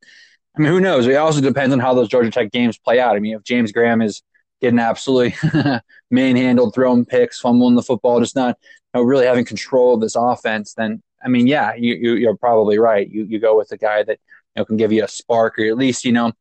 I 0.56 0.60
mean, 0.60 0.70
who 0.70 0.80
knows? 0.80 1.06
It 1.06 1.16
also 1.16 1.40
depends 1.40 1.72
on 1.72 1.80
how 1.80 1.94
those 1.94 2.08
Georgia 2.08 2.30
Tech 2.30 2.52
games 2.52 2.78
play 2.78 3.00
out. 3.00 3.16
I 3.16 3.20
mean, 3.20 3.34
if 3.34 3.42
James 3.42 3.72
Graham 3.72 4.00
is 4.00 4.22
getting 4.60 4.78
absolutely 4.78 5.36
manhandled, 6.10 6.74
throwing 6.74 7.04
picks, 7.04 7.40
fumbling 7.40 7.74
the 7.74 7.82
football, 7.82 8.20
just 8.20 8.36
not 8.36 8.56
you 8.94 9.00
know, 9.00 9.02
really 9.02 9.26
having 9.26 9.44
control 9.44 9.94
of 9.94 10.00
this 10.00 10.16
offense, 10.16 10.74
then 10.74 11.02
I 11.24 11.28
mean, 11.28 11.46
yeah, 11.46 11.74
you, 11.74 11.94
you 11.94 12.28
are 12.28 12.36
probably 12.36 12.78
right. 12.78 13.08
You 13.08 13.24
you 13.24 13.38
go 13.38 13.56
with 13.56 13.72
a 13.72 13.78
guy 13.78 14.02
that 14.02 14.18
you 14.54 14.60
know 14.60 14.64
can 14.64 14.76
give 14.76 14.92
you 14.92 15.04
a 15.04 15.08
spark, 15.08 15.58
or 15.58 15.64
at 15.64 15.76
least 15.76 16.04
you 16.04 16.12
know 16.12 16.32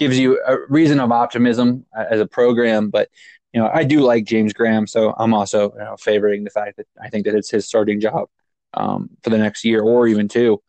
gives 0.00 0.18
you 0.18 0.42
a 0.44 0.56
reason 0.68 0.98
of 0.98 1.12
optimism 1.12 1.86
as 1.94 2.20
a 2.20 2.26
program. 2.26 2.88
But 2.88 3.08
you 3.52 3.60
know, 3.60 3.70
I 3.72 3.84
do 3.84 4.00
like 4.00 4.24
James 4.24 4.52
Graham, 4.52 4.86
so 4.86 5.14
I'm 5.16 5.34
also 5.34 5.72
you 5.74 5.78
know, 5.78 5.96
favoring 5.96 6.42
the 6.42 6.50
fact 6.50 6.78
that 6.78 6.86
I 7.00 7.08
think 7.10 7.26
that 7.26 7.34
it's 7.34 7.50
his 7.50 7.66
starting 7.66 8.00
job 8.00 8.28
um, 8.74 9.10
for 9.22 9.30
the 9.30 9.38
next 9.38 9.64
year 9.64 9.82
or 9.82 10.08
even 10.08 10.26
two. 10.26 10.62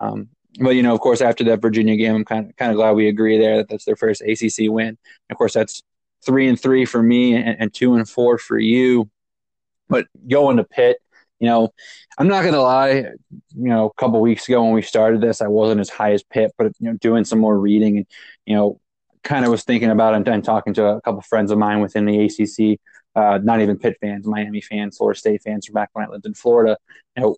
Um, 0.00 0.28
but 0.58 0.70
you 0.70 0.82
know, 0.82 0.94
of 0.94 1.00
course, 1.00 1.20
after 1.20 1.44
that 1.44 1.60
Virginia 1.60 1.96
game, 1.96 2.14
I'm 2.14 2.24
kind 2.24 2.48
of 2.48 2.56
kind 2.56 2.72
of 2.72 2.76
glad 2.76 2.92
we 2.92 3.08
agree 3.08 3.38
there 3.38 3.58
that 3.58 3.68
that's 3.68 3.84
their 3.84 3.96
first 3.96 4.22
ACC 4.22 4.70
win. 4.70 4.88
And 4.88 4.98
of 5.30 5.36
course, 5.36 5.52
that's 5.52 5.82
three 6.24 6.48
and 6.48 6.60
three 6.60 6.84
for 6.84 7.02
me 7.02 7.34
and, 7.34 7.60
and 7.60 7.74
two 7.74 7.94
and 7.94 8.08
four 8.08 8.38
for 8.38 8.58
you. 8.58 9.10
But 9.88 10.06
going 10.26 10.56
to 10.56 10.64
Pitt, 10.64 10.98
you 11.40 11.46
know, 11.46 11.70
I'm 12.18 12.28
not 12.28 12.44
gonna 12.44 12.60
lie. 12.60 12.90
You 12.94 13.14
know, 13.54 13.86
a 13.86 13.94
couple 13.94 14.20
weeks 14.20 14.48
ago 14.48 14.62
when 14.64 14.72
we 14.72 14.82
started 14.82 15.20
this, 15.20 15.40
I 15.40 15.46
wasn't 15.48 15.80
as 15.80 15.88
high 15.88 16.12
as 16.12 16.22
Pitt, 16.22 16.52
but 16.58 16.72
you 16.80 16.90
know, 16.90 16.96
doing 16.98 17.24
some 17.24 17.38
more 17.38 17.58
reading 17.58 17.98
and 17.98 18.06
you 18.46 18.56
know, 18.56 18.80
kind 19.22 19.44
of 19.44 19.50
was 19.50 19.64
thinking 19.64 19.90
about 19.90 20.14
it 20.14 20.28
and 20.28 20.44
talking 20.44 20.74
to 20.74 20.86
a 20.86 21.00
couple 21.02 21.20
friends 21.22 21.50
of 21.50 21.58
mine 21.58 21.80
within 21.80 22.06
the 22.06 22.24
ACC. 22.24 22.80
Uh, 23.14 23.38
not 23.42 23.60
even 23.60 23.78
Pitt 23.78 23.96
fans, 24.00 24.26
Miami 24.26 24.60
fans, 24.60 24.96
Florida 24.96 25.18
State 25.18 25.42
fans 25.42 25.66
from 25.66 25.74
back 25.74 25.90
when 25.92 26.04
I 26.04 26.08
lived 26.08 26.26
in 26.26 26.34
Florida. 26.34 26.76
You 27.16 27.22
know, 27.22 27.36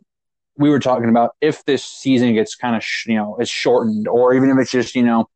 we 0.56 0.70
were 0.70 0.80
talking 0.80 1.08
about 1.08 1.36
if 1.40 1.64
this 1.64 1.84
season 1.84 2.34
gets 2.34 2.54
kind 2.54 2.76
of 2.76 2.84
sh- 2.84 3.06
you 3.06 3.16
know 3.16 3.36
it's 3.38 3.50
shortened, 3.50 4.08
or 4.08 4.34
even 4.34 4.50
if 4.50 4.58
it's 4.58 4.70
just 4.70 4.94
you 4.94 5.02
know 5.02 5.28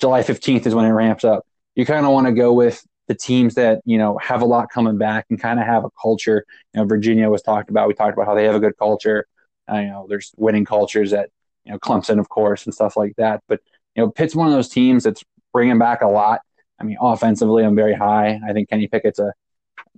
July 0.00 0.22
fifteenth 0.22 0.66
is 0.66 0.74
when 0.74 0.84
it 0.84 0.90
ramps 0.90 1.24
up, 1.24 1.44
you 1.74 1.84
kind 1.84 2.06
of 2.06 2.12
want 2.12 2.26
to 2.26 2.32
go 2.32 2.52
with 2.52 2.84
the 3.08 3.14
teams 3.14 3.54
that 3.54 3.80
you 3.84 3.98
know 3.98 4.18
have 4.18 4.42
a 4.42 4.44
lot 4.44 4.70
coming 4.70 4.98
back 4.98 5.26
and 5.30 5.40
kind 5.40 5.58
of 5.58 5.66
have 5.66 5.84
a 5.84 5.90
culture. 6.00 6.44
You 6.74 6.80
know, 6.80 6.86
Virginia 6.86 7.28
was 7.28 7.42
talked 7.42 7.70
about. 7.70 7.88
We 7.88 7.94
talked 7.94 8.14
about 8.14 8.26
how 8.26 8.34
they 8.34 8.44
have 8.44 8.54
a 8.54 8.60
good 8.60 8.76
culture. 8.78 9.26
Uh, 9.70 9.78
you 9.78 9.86
know, 9.88 10.06
there's 10.08 10.32
winning 10.36 10.64
cultures 10.64 11.12
at 11.12 11.30
you 11.64 11.72
know 11.72 11.78
Clemson, 11.78 12.20
of 12.20 12.28
course, 12.28 12.66
and 12.66 12.74
stuff 12.74 12.96
like 12.96 13.14
that. 13.16 13.42
But 13.48 13.60
you 13.96 14.02
know, 14.02 14.10
Pitt's 14.10 14.36
one 14.36 14.46
of 14.46 14.52
those 14.52 14.68
teams 14.68 15.02
that's 15.04 15.24
bringing 15.52 15.78
back 15.78 16.02
a 16.02 16.06
lot. 16.06 16.40
I 16.78 16.84
mean, 16.84 16.98
offensively, 17.00 17.64
I'm 17.64 17.74
very 17.74 17.94
high. 17.94 18.40
I 18.46 18.52
think 18.52 18.68
Kenny 18.68 18.86
Pickett's 18.86 19.18
a, 19.18 19.32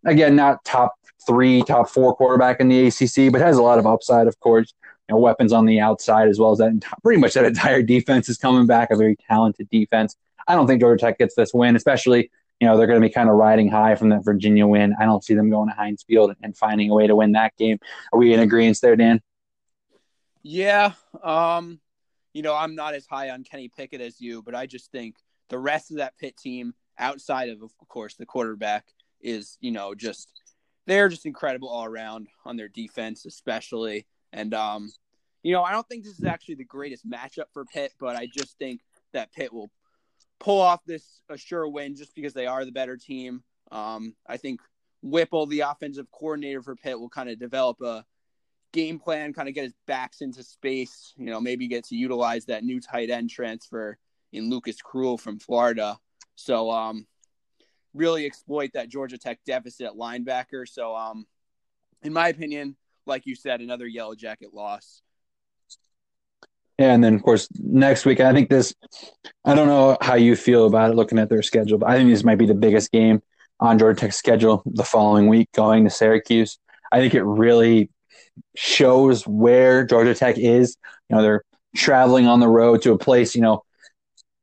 again, 0.06 0.34
not 0.34 0.64
top 0.64 0.94
three, 1.26 1.62
top 1.62 1.90
four 1.90 2.14
quarterback 2.14 2.60
in 2.60 2.68
the 2.68 2.86
ACC, 2.86 3.30
but 3.30 3.40
has 3.40 3.58
a 3.58 3.62
lot 3.62 3.78
of 3.78 3.86
upside, 3.86 4.26
of 4.26 4.38
course. 4.40 4.72
You 5.08 5.14
know, 5.16 5.20
weapons 5.20 5.52
on 5.52 5.66
the 5.66 5.80
outside 5.80 6.28
as 6.28 6.38
well 6.38 6.52
as 6.52 6.58
that. 6.58 6.72
Pretty 7.02 7.20
much 7.20 7.34
that 7.34 7.44
entire 7.44 7.82
defense 7.82 8.28
is 8.28 8.38
coming 8.38 8.66
back, 8.66 8.90
a 8.90 8.96
very 8.96 9.16
talented 9.28 9.68
defense. 9.68 10.16
I 10.46 10.54
don't 10.54 10.66
think 10.66 10.80
Georgia 10.80 11.00
Tech 11.00 11.18
gets 11.18 11.34
this 11.34 11.52
win, 11.52 11.76
especially 11.76 12.30
you 12.60 12.66
know 12.66 12.76
they're 12.76 12.86
going 12.86 13.00
to 13.00 13.06
be 13.06 13.12
kind 13.12 13.28
of 13.28 13.36
riding 13.36 13.70
high 13.70 13.94
from 13.94 14.10
that 14.10 14.24
Virginia 14.24 14.66
win. 14.66 14.94
I 15.00 15.06
don't 15.06 15.24
see 15.24 15.34
them 15.34 15.50
going 15.50 15.68
to 15.68 15.74
Heinz 15.74 16.02
Field 16.02 16.34
and 16.42 16.56
finding 16.56 16.90
a 16.90 16.94
way 16.94 17.06
to 17.06 17.16
win 17.16 17.32
that 17.32 17.56
game. 17.56 17.78
Are 18.12 18.18
we 18.18 18.34
in 18.34 18.40
agreement 18.40 18.78
there, 18.82 18.96
Dan? 18.96 19.20
Yeah, 20.42 20.92
um, 21.22 21.80
you 22.34 22.42
know 22.42 22.54
I'm 22.54 22.74
not 22.74 22.94
as 22.94 23.06
high 23.06 23.30
on 23.30 23.44
Kenny 23.44 23.70
Pickett 23.74 24.00
as 24.00 24.20
you, 24.20 24.42
but 24.42 24.54
I 24.54 24.66
just 24.66 24.92
think 24.92 25.16
the 25.48 25.58
rest 25.58 25.90
of 25.90 25.96
that 25.96 26.16
Pitt 26.18 26.36
team, 26.36 26.74
outside 26.98 27.48
of 27.48 27.62
of 27.62 27.72
course 27.88 28.14
the 28.14 28.26
quarterback, 28.26 28.84
is 29.20 29.56
you 29.60 29.70
know 29.70 29.94
just 29.94 30.30
they're 30.86 31.08
just 31.08 31.26
incredible 31.26 31.68
all 31.68 31.84
around 31.84 32.28
on 32.44 32.56
their 32.56 32.68
defense, 32.68 33.24
especially. 33.24 34.06
And 34.32 34.52
um, 34.52 34.90
you 35.42 35.52
know 35.52 35.62
I 35.62 35.72
don't 35.72 35.88
think 35.88 36.04
this 36.04 36.18
is 36.18 36.24
actually 36.24 36.56
the 36.56 36.64
greatest 36.64 37.08
matchup 37.08 37.46
for 37.52 37.64
Pitt, 37.64 37.94
but 37.98 38.16
I 38.16 38.26
just 38.26 38.58
think 38.58 38.82
that 39.12 39.32
Pitt 39.32 39.52
will 39.52 39.70
pull 40.40 40.60
off 40.60 40.80
this 40.84 41.04
a 41.28 41.38
sure 41.38 41.68
win 41.68 41.94
just 41.94 42.14
because 42.14 42.32
they 42.32 42.46
are 42.46 42.64
the 42.64 42.72
better 42.72 42.96
team. 42.96 43.44
Um, 43.70 44.16
I 44.26 44.38
think 44.38 44.60
Whipple, 45.02 45.46
the 45.46 45.60
offensive 45.60 46.10
coordinator 46.10 46.62
for 46.62 46.74
Pitt, 46.74 46.98
will 46.98 47.08
kind 47.08 47.30
of 47.30 47.38
develop 47.38 47.80
a 47.82 48.04
game 48.72 48.98
plan, 48.98 49.32
kind 49.32 49.48
of 49.48 49.54
get 49.54 49.64
his 49.64 49.74
backs 49.86 50.20
into 50.20 50.42
space. 50.42 51.14
You 51.16 51.26
know, 51.26 51.40
maybe 51.40 51.68
get 51.68 51.84
to 51.86 51.94
utilize 51.94 52.46
that 52.46 52.64
new 52.64 52.80
tight 52.80 53.10
end 53.10 53.30
transfer 53.30 53.98
in 54.32 54.50
Lucas 54.50 54.78
Krull 54.82 55.20
from 55.20 55.38
Florida. 55.38 55.98
So, 56.34 56.70
um, 56.70 57.06
really 57.92 58.24
exploit 58.24 58.70
that 58.74 58.88
Georgia 58.88 59.18
Tech 59.18 59.40
deficit 59.44 59.92
linebacker. 59.92 60.66
So, 60.66 60.96
um, 60.96 61.26
in 62.02 62.12
my 62.12 62.28
opinion, 62.28 62.76
like 63.06 63.26
you 63.26 63.34
said, 63.34 63.60
another 63.60 63.86
Yellow 63.86 64.14
Jacket 64.14 64.54
loss. 64.54 65.02
And 66.80 67.04
then 67.04 67.14
of 67.14 67.22
course 67.22 67.48
next 67.58 68.04
week, 68.04 68.20
I 68.20 68.32
think 68.32 68.48
this. 68.48 68.74
I 69.44 69.54
don't 69.54 69.68
know 69.68 69.96
how 70.00 70.14
you 70.14 70.36
feel 70.36 70.66
about 70.66 70.90
it 70.90 70.96
looking 70.96 71.18
at 71.18 71.28
their 71.28 71.42
schedule, 71.42 71.78
but 71.78 71.88
I 71.88 71.96
think 71.96 72.10
this 72.10 72.24
might 72.24 72.38
be 72.38 72.46
the 72.46 72.54
biggest 72.54 72.90
game 72.90 73.22
on 73.58 73.78
Georgia 73.78 74.00
Tech's 74.00 74.16
schedule 74.16 74.62
the 74.66 74.84
following 74.84 75.28
week, 75.28 75.50
going 75.52 75.84
to 75.84 75.90
Syracuse. 75.90 76.58
I 76.92 76.98
think 76.98 77.14
it 77.14 77.22
really 77.22 77.90
shows 78.56 79.26
where 79.26 79.84
Georgia 79.84 80.14
Tech 80.14 80.38
is. 80.38 80.76
You 81.08 81.16
know, 81.16 81.22
they're 81.22 81.44
traveling 81.76 82.26
on 82.26 82.40
the 82.40 82.48
road 82.48 82.82
to 82.82 82.92
a 82.92 82.98
place. 82.98 83.34
You 83.34 83.42
know, 83.42 83.62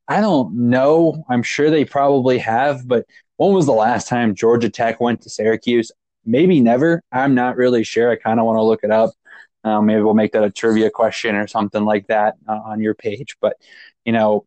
I 0.07 0.21
don't 0.21 0.69
know. 0.69 1.23
I'm 1.29 1.43
sure 1.43 1.69
they 1.69 1.85
probably 1.85 2.37
have, 2.39 2.87
but 2.87 3.05
when 3.37 3.53
was 3.53 3.65
the 3.65 3.71
last 3.73 4.07
time 4.07 4.35
Georgia 4.35 4.69
Tech 4.69 4.99
went 4.99 5.21
to 5.21 5.29
Syracuse? 5.29 5.91
Maybe 6.25 6.59
never. 6.59 7.01
I'm 7.11 7.35
not 7.35 7.55
really 7.57 7.83
sure. 7.83 8.11
I 8.11 8.15
kind 8.15 8.39
of 8.39 8.45
want 8.45 8.57
to 8.57 8.63
look 8.63 8.83
it 8.83 8.91
up. 8.91 9.11
Um, 9.67 9.85
maybe 9.85 10.01
we'll 10.01 10.13
make 10.13 10.31
that 10.33 10.43
a 10.43 10.51
trivia 10.51 10.89
question 10.89 11.35
or 11.35 11.47
something 11.47 11.83
like 11.83 12.07
that 12.07 12.35
uh, 12.47 12.59
on 12.65 12.81
your 12.81 12.95
page. 12.95 13.35
But 13.41 13.57
you 14.05 14.13
know, 14.13 14.45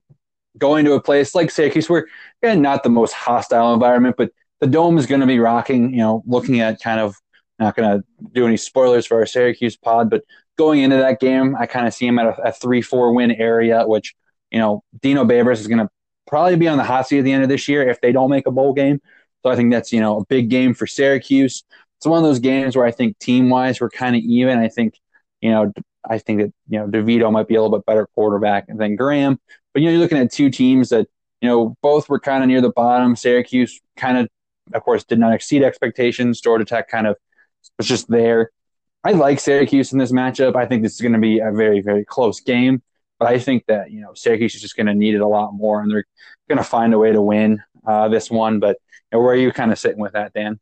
going 0.59 0.85
to 0.87 0.95
a 0.95 1.01
place 1.01 1.35
like 1.35 1.51
Syracuse, 1.51 1.89
where 1.89 2.07
again 2.43 2.63
not 2.63 2.83
the 2.83 2.91
most 2.91 3.13
hostile 3.13 3.75
environment, 3.75 4.17
but 4.17 4.33
the 4.61 4.67
dome 4.67 4.99
is 4.99 5.07
going 5.07 5.21
to 5.21 5.27
be 5.27 5.39
rocking. 5.39 5.93
You 5.93 6.01
know, 6.01 6.23
looking 6.27 6.61
at 6.61 6.81
kind 6.81 7.01
of 7.01 7.15
not 7.59 7.77
going 7.77 7.99
to 7.99 8.05
do 8.33 8.47
any 8.47 8.57
spoilers 8.57 9.07
for 9.07 9.19
our 9.19 9.27
Syracuse 9.27 9.77
pod, 9.77 10.09
but 10.11 10.25
going 10.57 10.81
into 10.81 10.97
that 10.97 11.21
game, 11.21 11.55
I 11.59 11.67
kind 11.67 11.87
of 11.87 11.95
see 11.95 12.07
him 12.07 12.19
at 12.19 12.27
a, 12.27 12.49
a 12.49 12.53
three-four 12.53 13.13
win 13.13 13.31
area, 13.33 13.87
which 13.87 14.15
you 14.51 14.59
know 14.59 14.83
Dino 15.01 15.25
Babers 15.25 15.61
is 15.61 15.67
going 15.67 15.79
to 15.79 15.89
probably 16.27 16.57
be 16.57 16.69
on 16.69 16.79
the 16.79 16.85
hot 16.85 17.09
seat 17.09 17.19
at 17.19 17.25
the 17.25 17.33
end 17.33 17.43
of 17.43 17.49
this 17.49 17.69
year 17.69 17.89
if 17.89 18.01
they 18.01 18.13
don't 18.13 18.31
make 18.31 18.47
a 18.47 18.51
bowl 18.51 18.73
game. 18.73 19.01
So 19.43 19.51
I 19.51 19.57
think 19.57 19.73
that's 19.73 19.93
you 19.93 20.01
know 20.01 20.19
a 20.19 20.25
big 20.27 20.49
game 20.51 20.75
for 20.75 20.87
Syracuse. 20.87 21.65
It's 21.99 22.07
one 22.07 22.19
of 22.19 22.25
those 22.25 22.39
games 22.39 22.77
where 22.77 22.87
I 22.87 22.93
think 22.93 23.19
team 23.19 23.51
wise 23.51 23.81
we're 23.81 23.91
kind 23.91 24.17
of 24.17 24.23
even. 24.23 24.59
I 24.59 24.69
think 24.69 24.95
you 25.40 25.50
know, 25.50 25.72
I 26.09 26.18
think 26.18 26.40
that 26.40 26.53
you 26.68 26.79
know 26.79 26.87
DeVito 26.87 27.31
might 27.33 27.48
be 27.48 27.55
a 27.55 27.62
little 27.62 27.76
bit 27.76 27.87
better 27.87 28.07
quarterback 28.14 28.66
than 28.68 28.96
Graham. 28.96 29.38
But 29.72 29.83
you 29.83 29.88
know, 29.88 29.92
you're 29.92 30.00
looking 30.00 30.18
at 30.18 30.33
two 30.33 30.50
teams 30.50 30.90
that 30.90 31.07
you 31.40 31.48
know 31.48 31.76
both 31.83 32.09
were 32.09 32.20
kind 32.20 32.42
of 32.42 32.48
near 32.48 32.61
the 32.61 32.72
bottom. 32.72 33.16
Syracuse 33.16 33.81
kind 33.96 34.18
of, 34.18 34.29
of 34.74 34.83
course, 34.83 35.05
did 35.05 35.18
not 35.18 35.33
exceed 35.33 35.62
expectations. 35.62 36.40
Georgia 36.40 36.64
Tech 36.64 36.88
kind 36.88 37.07
of 37.07 37.16
was 37.79 37.87
just 37.87 38.09
there. 38.09 38.50
I 39.03 39.12
like 39.12 39.40
Syracuse 39.40 39.92
in 39.92 39.98
this 39.98 40.12
matchup. 40.12 40.57
I 40.57 40.66
think 40.66 40.83
this 40.83 40.94
is 40.94 41.00
going 41.00 41.14
to 41.14 41.18
be 41.18 41.38
a 41.38 41.50
very, 41.53 41.81
very 41.81 42.05
close 42.05 42.40
game. 42.40 42.83
But 43.18 43.29
I 43.29 43.38
think 43.38 43.64
that 43.66 43.90
you 43.90 44.00
know 44.00 44.12
Syracuse 44.14 44.55
is 44.55 44.62
just 44.62 44.76
going 44.76 44.87
to 44.87 44.94
need 44.94 45.14
it 45.14 45.20
a 45.20 45.26
lot 45.26 45.53
more, 45.53 45.81
and 45.81 45.90
they're 45.90 46.07
going 46.48 46.59
to 46.59 46.64
find 46.64 46.94
a 46.94 46.98
way 46.98 47.12
to 47.12 47.20
win 47.20 47.62
uh, 47.87 48.09
this 48.09 48.31
one. 48.31 48.61
But 48.61 48.79
you 49.12 49.18
know, 49.18 49.22
where 49.22 49.35
are 49.35 49.37
you 49.37 49.53
kind 49.53 49.72
of 49.72 49.79
sitting 49.79 50.00
with 50.00 50.14
that, 50.14 50.33
Dan? 50.33 50.59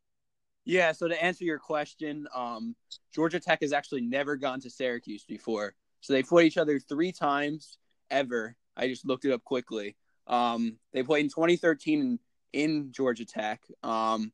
Yeah, 0.68 0.92
so 0.92 1.08
to 1.08 1.24
answer 1.24 1.44
your 1.44 1.58
question, 1.58 2.28
um, 2.34 2.76
Georgia 3.14 3.40
Tech 3.40 3.62
has 3.62 3.72
actually 3.72 4.02
never 4.02 4.36
gone 4.36 4.60
to 4.60 4.68
Syracuse 4.68 5.24
before. 5.24 5.74
So 6.02 6.12
they 6.12 6.22
played 6.22 6.48
each 6.48 6.58
other 6.58 6.78
three 6.78 7.10
times 7.10 7.78
ever. 8.10 8.54
I 8.76 8.86
just 8.86 9.06
looked 9.06 9.24
it 9.24 9.32
up 9.32 9.42
quickly. 9.44 9.96
Um, 10.26 10.76
they 10.92 11.02
played 11.02 11.24
in 11.24 11.30
2013 11.30 12.00
in, 12.00 12.18
in 12.52 12.92
Georgia 12.92 13.24
Tech. 13.24 13.62
Um, 13.82 14.30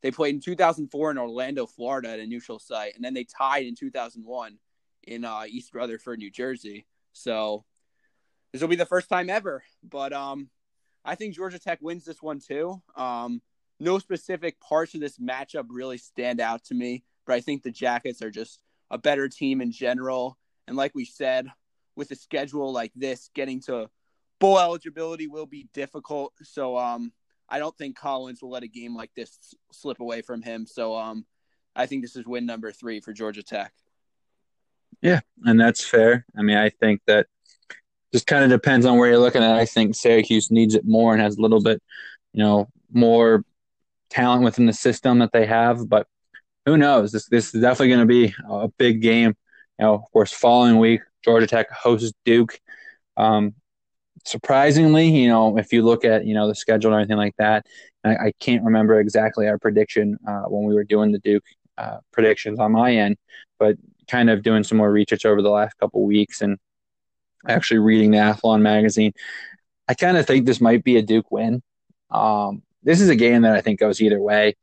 they 0.00 0.10
played 0.10 0.34
in 0.34 0.40
2004 0.40 1.10
in 1.10 1.18
Orlando, 1.18 1.66
Florida 1.66 2.08
at 2.08 2.20
a 2.20 2.26
neutral 2.26 2.58
site. 2.58 2.94
And 2.94 3.04
then 3.04 3.12
they 3.12 3.24
tied 3.24 3.66
in 3.66 3.74
2001 3.74 4.56
in 5.02 5.26
uh, 5.26 5.42
East 5.46 5.74
Rutherford, 5.74 6.20
New 6.20 6.30
Jersey. 6.30 6.86
So 7.12 7.66
this 8.54 8.62
will 8.62 8.68
be 8.68 8.76
the 8.76 8.86
first 8.86 9.10
time 9.10 9.28
ever. 9.28 9.62
But 9.82 10.14
um, 10.14 10.48
I 11.04 11.16
think 11.16 11.34
Georgia 11.34 11.58
Tech 11.58 11.80
wins 11.82 12.06
this 12.06 12.22
one 12.22 12.40
too. 12.40 12.80
Um, 12.96 13.42
no 13.80 13.98
specific 13.98 14.60
parts 14.60 14.94
of 14.94 15.00
this 15.00 15.18
matchup 15.18 15.66
really 15.68 15.98
stand 15.98 16.40
out 16.40 16.64
to 16.64 16.74
me, 16.74 17.04
but 17.26 17.34
I 17.34 17.40
think 17.40 17.62
the 17.62 17.70
Jackets 17.70 18.22
are 18.22 18.30
just 18.30 18.60
a 18.90 18.98
better 18.98 19.28
team 19.28 19.60
in 19.60 19.72
general. 19.72 20.38
And 20.66 20.76
like 20.76 20.94
we 20.94 21.04
said, 21.04 21.48
with 21.96 22.10
a 22.10 22.16
schedule 22.16 22.72
like 22.72 22.92
this, 22.94 23.30
getting 23.34 23.60
to 23.62 23.88
bowl 24.40 24.58
eligibility 24.58 25.26
will 25.26 25.46
be 25.46 25.68
difficult. 25.72 26.32
So 26.42 26.76
um, 26.78 27.12
I 27.48 27.58
don't 27.58 27.76
think 27.76 27.96
Collins 27.96 28.42
will 28.42 28.50
let 28.50 28.62
a 28.62 28.68
game 28.68 28.96
like 28.96 29.10
this 29.14 29.38
slip 29.72 30.00
away 30.00 30.22
from 30.22 30.42
him. 30.42 30.66
So 30.66 30.96
um, 30.96 31.24
I 31.76 31.86
think 31.86 32.02
this 32.02 32.16
is 32.16 32.26
win 32.26 32.46
number 32.46 32.72
three 32.72 33.00
for 33.00 33.12
Georgia 33.12 33.42
Tech. 33.42 33.72
Yeah, 35.02 35.20
and 35.44 35.60
that's 35.60 35.84
fair. 35.84 36.24
I 36.36 36.42
mean, 36.42 36.56
I 36.56 36.70
think 36.70 37.02
that 37.06 37.26
just 38.12 38.26
kind 38.26 38.44
of 38.44 38.50
depends 38.50 38.86
on 38.86 38.96
where 38.96 39.08
you're 39.08 39.18
looking 39.18 39.42
at. 39.42 39.56
I 39.56 39.66
think 39.66 39.94
Syracuse 39.94 40.50
needs 40.50 40.74
it 40.74 40.86
more 40.86 41.12
and 41.12 41.20
has 41.20 41.36
a 41.36 41.42
little 41.42 41.62
bit, 41.62 41.82
you 42.32 42.42
know, 42.42 42.68
more 42.92 43.44
talent 44.10 44.42
within 44.42 44.66
the 44.66 44.72
system 44.72 45.18
that 45.20 45.32
they 45.32 45.46
have. 45.46 45.88
But 45.88 46.06
who 46.66 46.76
knows? 46.76 47.12
This 47.12 47.26
this 47.28 47.54
is 47.54 47.60
definitely 47.60 47.88
going 47.88 48.00
to 48.00 48.06
be 48.06 48.34
a 48.48 48.68
big 48.68 49.02
game. 49.02 49.34
You 49.78 49.84
know, 49.86 49.94
of 49.94 50.02
course, 50.12 50.32
following 50.32 50.78
week 50.78 51.00
Georgia 51.24 51.46
Tech 51.46 51.70
hosts 51.70 52.12
Duke. 52.24 52.58
Um, 53.16 53.54
surprisingly, 54.24 55.08
you 55.08 55.28
know, 55.28 55.58
if 55.58 55.72
you 55.72 55.82
look 55.82 56.04
at 56.04 56.26
you 56.26 56.34
know 56.34 56.48
the 56.48 56.54
schedule 56.54 56.92
or 56.92 56.98
anything 56.98 57.16
like 57.16 57.36
that, 57.38 57.66
I, 58.04 58.16
I 58.16 58.32
can't 58.40 58.64
remember 58.64 59.00
exactly 59.00 59.48
our 59.48 59.58
prediction 59.58 60.18
uh, 60.26 60.42
when 60.42 60.64
we 60.64 60.74
were 60.74 60.84
doing 60.84 61.12
the 61.12 61.18
Duke 61.18 61.44
uh, 61.78 61.98
predictions 62.12 62.58
on 62.58 62.72
my 62.72 62.94
end, 62.94 63.16
but 63.58 63.76
kind 64.08 64.30
of 64.30 64.42
doing 64.42 64.64
some 64.64 64.78
more 64.78 64.90
research 64.90 65.24
over 65.24 65.42
the 65.42 65.50
last 65.50 65.76
couple 65.78 66.04
weeks 66.04 66.42
and 66.42 66.58
actually 67.48 67.78
reading 67.78 68.10
the 68.10 68.18
Athlon 68.18 68.60
magazine. 68.60 69.12
I 69.88 69.94
kind 69.94 70.16
of 70.16 70.26
think 70.26 70.46
this 70.46 70.60
might 70.60 70.82
be 70.84 70.96
a 70.96 71.02
Duke 71.02 71.30
win. 71.30 71.62
Um, 72.10 72.62
this 72.84 73.00
is 73.00 73.08
a 73.08 73.16
game 73.16 73.42
that 73.42 73.54
I 73.54 73.60
think 73.60 73.80
goes 73.80 74.00
either 74.00 74.20
way. 74.20 74.56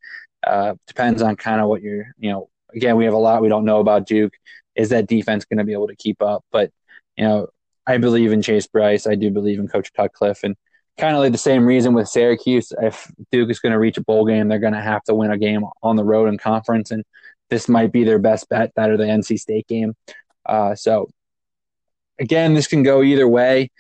Uh, 0.46 0.76
depends 0.88 1.22
on 1.22 1.36
kind 1.36 1.62
of 1.62 1.68
what 1.68 1.82
you're, 1.82 2.14
you 2.18 2.32
know, 2.32 2.50
again, 2.74 2.98
we 2.98 3.06
have 3.06 3.14
a 3.14 3.18
lot 3.18 3.42
we 3.42 3.50
don't 3.50 3.66
know 3.66 3.80
about 3.80 4.08
Duke. 4.08 4.34
Is 4.76 4.90
that 4.90 5.08
defense 5.08 5.46
going 5.46 5.58
to 5.58 5.64
be 5.64 5.74
able 5.74 5.88
to 5.88 5.96
keep 5.96 6.22
up? 6.22 6.46
But, 6.52 6.72
you 7.18 7.24
know, 7.24 7.48
I 7.86 7.98
believe 7.98 8.32
in 8.32 8.42
Chase 8.42 8.68
Brice. 8.68 9.08
I 9.08 9.16
do 9.16 9.30
believe 9.32 9.60
in 9.60 9.68
Coach 9.68 9.92
Cutcliffe. 9.94 10.44
And 10.44 10.56
kind 10.98 11.16
of 11.16 11.22
like 11.22 11.32
the 11.32 11.38
same 11.38 11.66
reason 11.66 11.94
with 11.94 12.08
Syracuse. 12.08 12.72
If 12.82 13.12
Duke 13.32 13.50
is 13.50 13.60
going 13.60 13.74
to 13.74 13.80
reach 13.80 13.98
a 13.98 14.04
bowl 14.04 14.26
game, 14.26 14.48
they're 14.48 14.60
going 14.60 14.74
to 14.74 14.82
have 14.82 15.04
to 15.04 15.16
win 15.16 15.32
a 15.32 15.38
game 15.38 15.66
on 15.84 15.96
the 15.96 16.04
road 16.04 16.30
in 16.30 16.38
conference. 16.38 16.92
And 16.92 17.04
this 17.50 17.68
might 17.68 17.92
be 17.92 18.04
their 18.04 18.20
best 18.20 18.48
bet, 18.50 18.72
that 18.76 18.90
or 18.90 18.98
the 18.98 19.04
NC 19.04 19.40
State 19.40 19.68
game. 19.68 19.96
Uh, 20.46 20.76
so, 20.76 21.10
again, 22.20 22.54
this 22.54 22.68
can 22.68 22.84
go 22.84 23.04
either 23.04 23.28
way. 23.28 23.72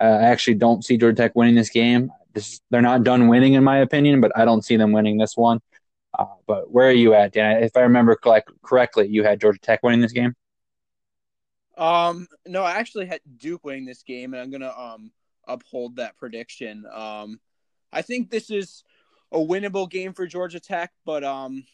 Uh, 0.00 0.04
I 0.04 0.22
actually 0.24 0.54
don't 0.54 0.84
see 0.84 0.96
Georgia 0.96 1.16
Tech 1.16 1.36
winning 1.36 1.54
this 1.54 1.70
game 1.70 2.10
this 2.32 2.60
they're 2.70 2.82
not 2.82 3.04
done 3.04 3.28
winning 3.28 3.54
in 3.54 3.64
my 3.64 3.78
opinion, 3.78 4.20
but 4.20 4.32
I 4.36 4.44
don't 4.44 4.64
see 4.64 4.76
them 4.76 4.92
winning 4.92 5.18
this 5.18 5.36
one. 5.36 5.60
Uh, 6.18 6.26
but 6.46 6.70
where 6.70 6.88
are 6.88 6.92
you 6.92 7.14
at, 7.14 7.32
Dan? 7.32 7.62
If 7.62 7.76
I 7.76 7.80
remember 7.80 8.18
correctly, 8.62 9.08
you 9.08 9.22
had 9.22 9.40
Georgia 9.40 9.60
Tech 9.60 9.82
winning 9.82 10.00
this 10.00 10.12
game. 10.12 10.34
Um, 11.76 12.26
no, 12.46 12.62
I 12.62 12.72
actually 12.72 13.06
had 13.06 13.20
Duke 13.38 13.64
winning 13.64 13.86
this 13.86 14.02
game, 14.02 14.34
and 14.34 14.42
I'm 14.42 14.50
gonna 14.50 14.74
um 14.76 15.12
uphold 15.46 15.96
that 15.96 16.16
prediction. 16.16 16.84
Um, 16.92 17.40
I 17.92 18.02
think 18.02 18.30
this 18.30 18.50
is 18.50 18.84
a 19.32 19.38
winnable 19.38 19.88
game 19.88 20.12
for 20.12 20.26
Georgia 20.26 20.60
Tech, 20.60 20.92
but 21.04 21.24
um, 21.24 21.64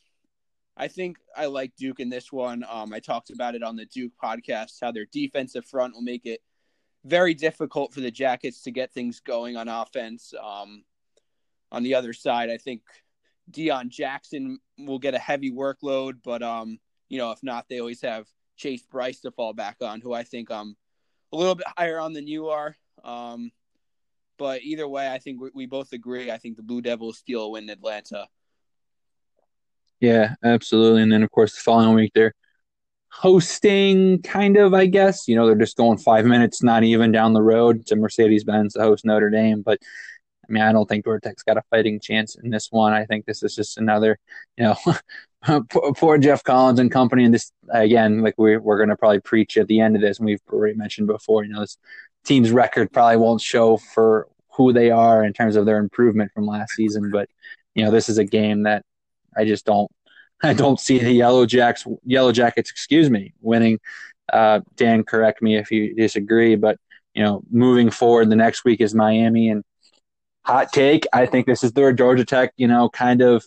I 0.77 0.89
think 0.89 1.19
I 1.37 1.47
like 1.47 1.75
Duke 1.77 2.01
in 2.01 2.11
this 2.11 2.31
one. 2.31 2.65
Um, 2.69 2.93
I 2.93 3.01
talked 3.01 3.31
about 3.31 3.55
it 3.55 3.63
on 3.63 3.77
the 3.77 3.87
Duke 3.87 4.13
podcast 4.23 4.79
how 4.81 4.93
their 4.93 5.07
defensive 5.11 5.65
front 5.65 5.95
will 5.95 6.03
make 6.03 6.27
it 6.27 6.41
very 7.07 7.35
difficult 7.35 7.95
for 7.95 8.01
the 8.01 8.11
Jackets 8.11 8.63
to 8.63 8.71
get 8.71 8.93
things 8.93 9.21
going 9.21 9.57
on 9.57 9.69
offense. 9.69 10.35
Um, 10.43 10.85
on 11.73 11.83
the 11.83 11.95
other 11.95 12.13
side, 12.13 12.51
I 12.51 12.59
think 12.59 12.83
Deon 13.51 13.89
Jackson 13.89 14.59
will 14.79 14.99
get 14.99 15.15
a 15.15 15.19
heavy 15.19 15.51
workload, 15.51 16.15
but 16.25 16.43
um, 16.43 16.79
you 17.09 17.19
know, 17.19 17.31
if 17.31 17.43
not, 17.43 17.67
they 17.69 17.81
always 17.81 18.03
have 18.03 18.27
Chase 18.57 18.85
Brice 18.91 19.21
to 19.21 19.31
fall 19.31 19.53
back 19.53 19.77
on, 19.81 20.01
who 20.01 20.13
I 20.13 20.25
think 20.25 20.51
I'm 20.51 20.77
a 21.33 21.37
little 21.37 21.55
bit 21.55 21.67
higher 21.77 21.99
on 21.99 22.13
than 22.13 22.27
you 22.27 22.49
are. 22.49 22.77
Um, 23.05 23.51
but 24.39 24.63
either 24.63 24.89
way, 24.89 25.11
I 25.11 25.19
think 25.19 25.41
we, 25.41 25.51
we 25.55 25.67
both 25.67 25.93
agree. 25.93 26.31
I 26.31 26.39
think 26.39 26.57
the 26.57 26.63
Blue 26.63 26.83
Devils 26.83 27.19
steal 27.19 27.43
a 27.43 27.51
win 27.51 27.65
in 27.65 27.71
Atlanta. 27.71 28.27
Yeah, 30.01 30.35
absolutely. 30.45 31.03
And 31.03 31.13
then 31.13 31.23
of 31.23 31.31
course 31.31 31.55
the 31.55 31.61
following 31.61 31.95
week 31.95 32.13
they're 32.15 32.35
hosting, 33.11 34.21
kind 34.23 34.57
of, 34.57 34.75
I 34.75 34.87
guess. 34.87 35.27
You 35.29 35.37
know, 35.37 35.47
they're 35.47 35.55
just 35.55 35.77
going 35.77 35.99
five 35.99 36.27
minutes, 36.27 36.63
not 36.63 36.85
even 36.85 37.13
down 37.13 37.33
the 37.33 37.43
road 37.43 37.87
to 37.87 37.97
Mercedes 37.97 38.45
Benz 38.45 38.75
to 38.75 38.81
host 38.81 39.05
Notre 39.05 39.31
Dame. 39.31 39.63
But 39.63 39.79
I 40.49 40.53
mean, 40.53 40.63
I 40.63 40.73
don't 40.73 40.89
think 40.89 41.05
Georgia 41.05 41.35
got 41.47 41.57
a 41.57 41.63
fighting 41.71 41.99
chance 41.99 42.37
in 42.37 42.51
this 42.51 42.69
one. 42.71 42.93
I 42.93 43.05
think 43.05 43.27
this 43.27 43.43
is 43.43 43.55
just 43.55 43.79
another, 43.79 44.19
you 44.57 44.65
know, 44.65 45.63
poor 45.97 46.19
Geoff 46.19 46.45
Collins 46.45 46.79
and 46.79 46.91
company. 46.91 47.25
And 47.25 47.35
this, 47.35 47.51
again, 47.71 48.23
like 48.23 48.35
we're, 48.37 48.61
we're 48.61 48.77
going 48.77 48.91
to 48.91 48.97
probably 48.97 49.21
preach 49.21 49.57
at 49.57 49.67
the 49.67 49.81
end 49.81 49.97
of 49.97 50.03
this, 50.03 50.19
and 50.19 50.27
we've 50.27 50.41
already 50.53 50.77
mentioned 50.77 51.09
before, 51.09 51.45
you 51.45 51.53
know, 51.53 51.61
this 51.61 51.79
team's 52.25 52.51
record 52.51 52.93
probably 52.93 53.17
won't 53.17 53.41
show 53.41 53.77
for 53.77 54.29
who 54.57 54.73
they 54.73 54.91
are 54.91 55.25
in 55.25 55.33
terms 55.33 55.57
of 55.57 55.67
their 55.67 55.79
improvement 55.79 56.33
from 56.33 56.47
last 56.47 56.73
season. 56.73 57.11
But, 57.11 57.29
you 57.75 57.85
know, 57.85 57.91
this 57.91 58.09
is 58.09 58.19
a 58.19 58.25
game 58.25 58.63
that 58.65 58.85
I 59.37 59.45
just 59.45 59.67
don't 59.67 59.91
I 60.43 60.53
don't 60.53 60.79
see 60.79 60.99
the 60.99 61.13
Yellow 61.13 61.47
Jacks, 61.47 61.87
Yellow 62.05 62.33
Jackets, 62.33 62.71
excuse 62.71 63.11
me, 63.11 63.33
winning. 63.41 63.79
Uh, 64.33 64.61
Dan, 64.75 65.05
correct 65.05 65.41
me 65.41 65.57
if 65.57 65.71
you 65.71 65.95
disagree, 65.95 66.57
but 66.57 66.79
you 67.15 67.23
know, 67.23 67.43
moving 67.51 67.91
forward, 67.91 68.29
the 68.29 68.37
next 68.37 68.65
week 68.65 68.81
is 68.81 68.95
Miami, 68.95 69.49
and 69.49 69.65
hot 70.45 70.73
take, 70.73 71.07
I 71.13 71.27
think 71.27 71.47
this 71.47 71.65
is 71.65 71.73
their 71.73 71.93
Georgia 71.93 72.25
Tech. 72.25 72.53
You 72.57 72.69
know, 72.69 72.89
kind 72.89 73.23
of 73.23 73.45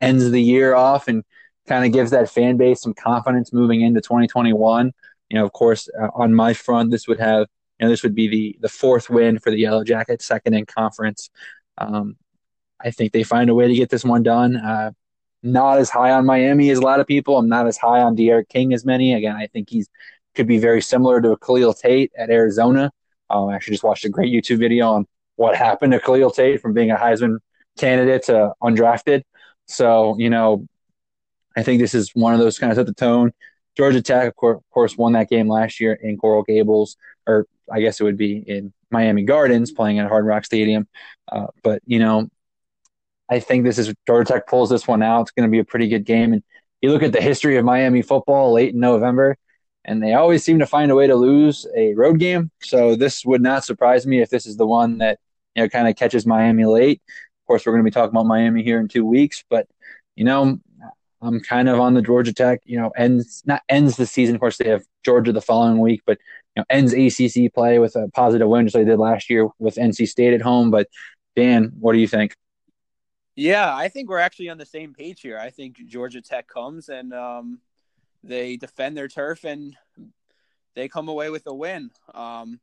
ends 0.00 0.30
the 0.30 0.42
year 0.42 0.74
off 0.74 1.08
and 1.08 1.22
kind 1.66 1.84
of 1.84 1.92
gives 1.92 2.10
that 2.12 2.30
fan 2.30 2.56
base 2.56 2.80
some 2.80 2.94
confidence 2.94 3.52
moving 3.52 3.80
into 3.82 4.00
2021. 4.00 4.92
You 5.28 5.38
know, 5.38 5.44
of 5.44 5.52
course, 5.52 5.88
uh, 6.00 6.08
on 6.14 6.34
my 6.34 6.54
front, 6.54 6.90
this 6.90 7.06
would 7.08 7.20
have 7.20 7.46
you 7.78 7.86
know 7.86 7.90
this 7.90 8.02
would 8.02 8.14
be 8.14 8.28
the 8.28 8.56
the 8.60 8.68
fourth 8.68 9.10
win 9.10 9.38
for 9.38 9.50
the 9.50 9.58
Yellow 9.58 9.84
Jackets, 9.84 10.24
second 10.24 10.54
in 10.54 10.66
conference. 10.66 11.30
Um, 11.78 12.16
I 12.80 12.90
think 12.90 13.12
they 13.12 13.22
find 13.22 13.50
a 13.50 13.54
way 13.54 13.68
to 13.68 13.74
get 13.74 13.90
this 13.90 14.04
one 14.04 14.22
done. 14.22 14.56
Uh, 14.56 14.92
not 15.52 15.78
as 15.78 15.90
high 15.90 16.12
on 16.12 16.26
Miami 16.26 16.70
as 16.70 16.78
a 16.78 16.82
lot 16.82 17.00
of 17.00 17.06
people. 17.06 17.38
I'm 17.38 17.48
not 17.48 17.66
as 17.66 17.76
high 17.76 18.00
on 18.00 18.14
D'Eriq 18.14 18.48
King 18.48 18.72
as 18.74 18.84
many. 18.84 19.14
Again, 19.14 19.36
I 19.36 19.46
think 19.46 19.70
he's 19.70 19.88
could 20.34 20.46
be 20.46 20.58
very 20.58 20.82
similar 20.82 21.20
to 21.22 21.36
Khalil 21.38 21.72
Tate 21.72 22.12
at 22.16 22.30
Arizona. 22.30 22.92
Um, 23.30 23.48
I 23.48 23.56
actually 23.56 23.74
just 23.74 23.84
watched 23.84 24.04
a 24.04 24.08
great 24.08 24.32
YouTube 24.32 24.58
video 24.58 24.90
on 24.90 25.06
what 25.36 25.56
happened 25.56 25.92
to 25.92 26.00
Khalil 26.00 26.30
Tate 26.30 26.60
from 26.60 26.74
being 26.74 26.90
a 26.90 26.96
Heisman 26.96 27.38
candidate 27.78 28.24
to 28.24 28.52
undrafted. 28.62 29.22
So, 29.66 30.16
you 30.18 30.30
know, 30.30 30.66
I 31.56 31.62
think 31.62 31.80
this 31.80 31.94
is 31.94 32.10
one 32.14 32.34
of 32.34 32.40
those 32.40 32.58
kind 32.58 32.70
of 32.70 32.76
set 32.76 32.86
the 32.86 32.92
tone. 32.92 33.32
Georgia 33.76 34.00
Tech, 34.00 34.34
of 34.42 34.62
course, 34.70 34.96
won 34.96 35.12
that 35.14 35.28
game 35.28 35.48
last 35.48 35.80
year 35.80 35.94
in 35.94 36.16
Coral 36.16 36.42
Gables, 36.42 36.96
or 37.26 37.46
I 37.70 37.80
guess 37.80 38.00
it 38.00 38.04
would 38.04 38.16
be 38.16 38.36
in 38.38 38.72
Miami 38.90 39.22
Gardens, 39.22 39.72
playing 39.72 39.98
at 39.98 40.08
Hard 40.08 40.24
Rock 40.24 40.44
Stadium. 40.44 40.86
Uh, 41.30 41.48
but 41.62 41.82
you 41.86 41.98
know, 41.98 42.28
I 43.28 43.40
think 43.40 43.64
this 43.64 43.78
is 43.78 43.92
Georgia 44.06 44.34
Tech 44.34 44.46
pulls 44.46 44.70
this 44.70 44.86
one 44.86 45.02
out. 45.02 45.22
It's 45.22 45.30
going 45.32 45.48
to 45.48 45.50
be 45.50 45.58
a 45.58 45.64
pretty 45.64 45.88
good 45.88 46.04
game. 46.04 46.32
And 46.32 46.42
you 46.80 46.90
look 46.90 47.02
at 47.02 47.12
the 47.12 47.20
history 47.20 47.56
of 47.56 47.64
Miami 47.64 48.02
football 48.02 48.52
late 48.52 48.74
in 48.74 48.80
November, 48.80 49.36
and 49.84 50.02
they 50.02 50.14
always 50.14 50.44
seem 50.44 50.58
to 50.58 50.66
find 50.66 50.90
a 50.90 50.94
way 50.94 51.06
to 51.06 51.14
lose 51.14 51.66
a 51.76 51.94
road 51.94 52.18
game. 52.18 52.50
So 52.62 52.94
this 52.96 53.24
would 53.24 53.42
not 53.42 53.64
surprise 53.64 54.06
me 54.06 54.20
if 54.20 54.30
this 54.30 54.46
is 54.46 54.56
the 54.56 54.66
one 54.66 54.98
that 54.98 55.18
you 55.54 55.62
know 55.62 55.68
kind 55.68 55.88
of 55.88 55.96
catches 55.96 56.26
Miami 56.26 56.64
late. 56.64 57.02
Of 57.08 57.46
course, 57.46 57.66
we're 57.66 57.72
going 57.72 57.84
to 57.84 57.90
be 57.90 57.94
talking 57.94 58.10
about 58.10 58.26
Miami 58.26 58.62
here 58.62 58.78
in 58.80 58.88
two 58.88 59.04
weeks, 59.04 59.44
but 59.48 59.66
you 60.16 60.24
know, 60.24 60.58
I'm 61.22 61.40
kind 61.40 61.68
of 61.68 61.80
on 61.80 61.94
the 61.94 62.02
Georgia 62.02 62.32
Tech. 62.32 62.60
You 62.64 62.78
know, 62.78 62.90
ends 62.96 63.42
not 63.46 63.62
ends 63.68 63.96
the 63.96 64.06
season. 64.06 64.34
Of 64.34 64.40
course, 64.40 64.58
they 64.58 64.68
have 64.68 64.84
Georgia 65.04 65.32
the 65.32 65.40
following 65.40 65.78
week, 65.78 66.02
but 66.06 66.18
you 66.54 66.60
know, 66.60 66.64
ends 66.70 66.92
ACC 66.92 67.52
play 67.52 67.78
with 67.78 67.96
a 67.96 68.08
positive 68.08 68.48
win, 68.48 68.66
just 68.66 68.74
like 68.74 68.84
they 68.84 68.90
did 68.92 68.98
last 68.98 69.30
year 69.30 69.48
with 69.58 69.76
NC 69.76 70.08
State 70.08 70.34
at 70.34 70.42
home. 70.42 70.70
But 70.70 70.88
Dan, 71.34 71.72
what 71.78 71.92
do 71.92 71.98
you 71.98 72.08
think? 72.08 72.34
Yeah, 73.36 73.74
I 73.74 73.88
think 73.88 74.08
we're 74.08 74.18
actually 74.18 74.48
on 74.48 74.56
the 74.56 74.64
same 74.64 74.94
page 74.94 75.20
here. 75.20 75.38
I 75.38 75.50
think 75.50 75.76
Georgia 75.86 76.22
Tech 76.22 76.48
comes 76.48 76.88
and 76.88 77.12
um, 77.12 77.60
they 78.24 78.56
defend 78.56 78.96
their 78.96 79.08
turf 79.08 79.44
and 79.44 79.76
they 80.74 80.88
come 80.88 81.08
away 81.08 81.28
with 81.28 81.46
a 81.46 81.54
win. 81.54 81.90
Um, 82.14 82.60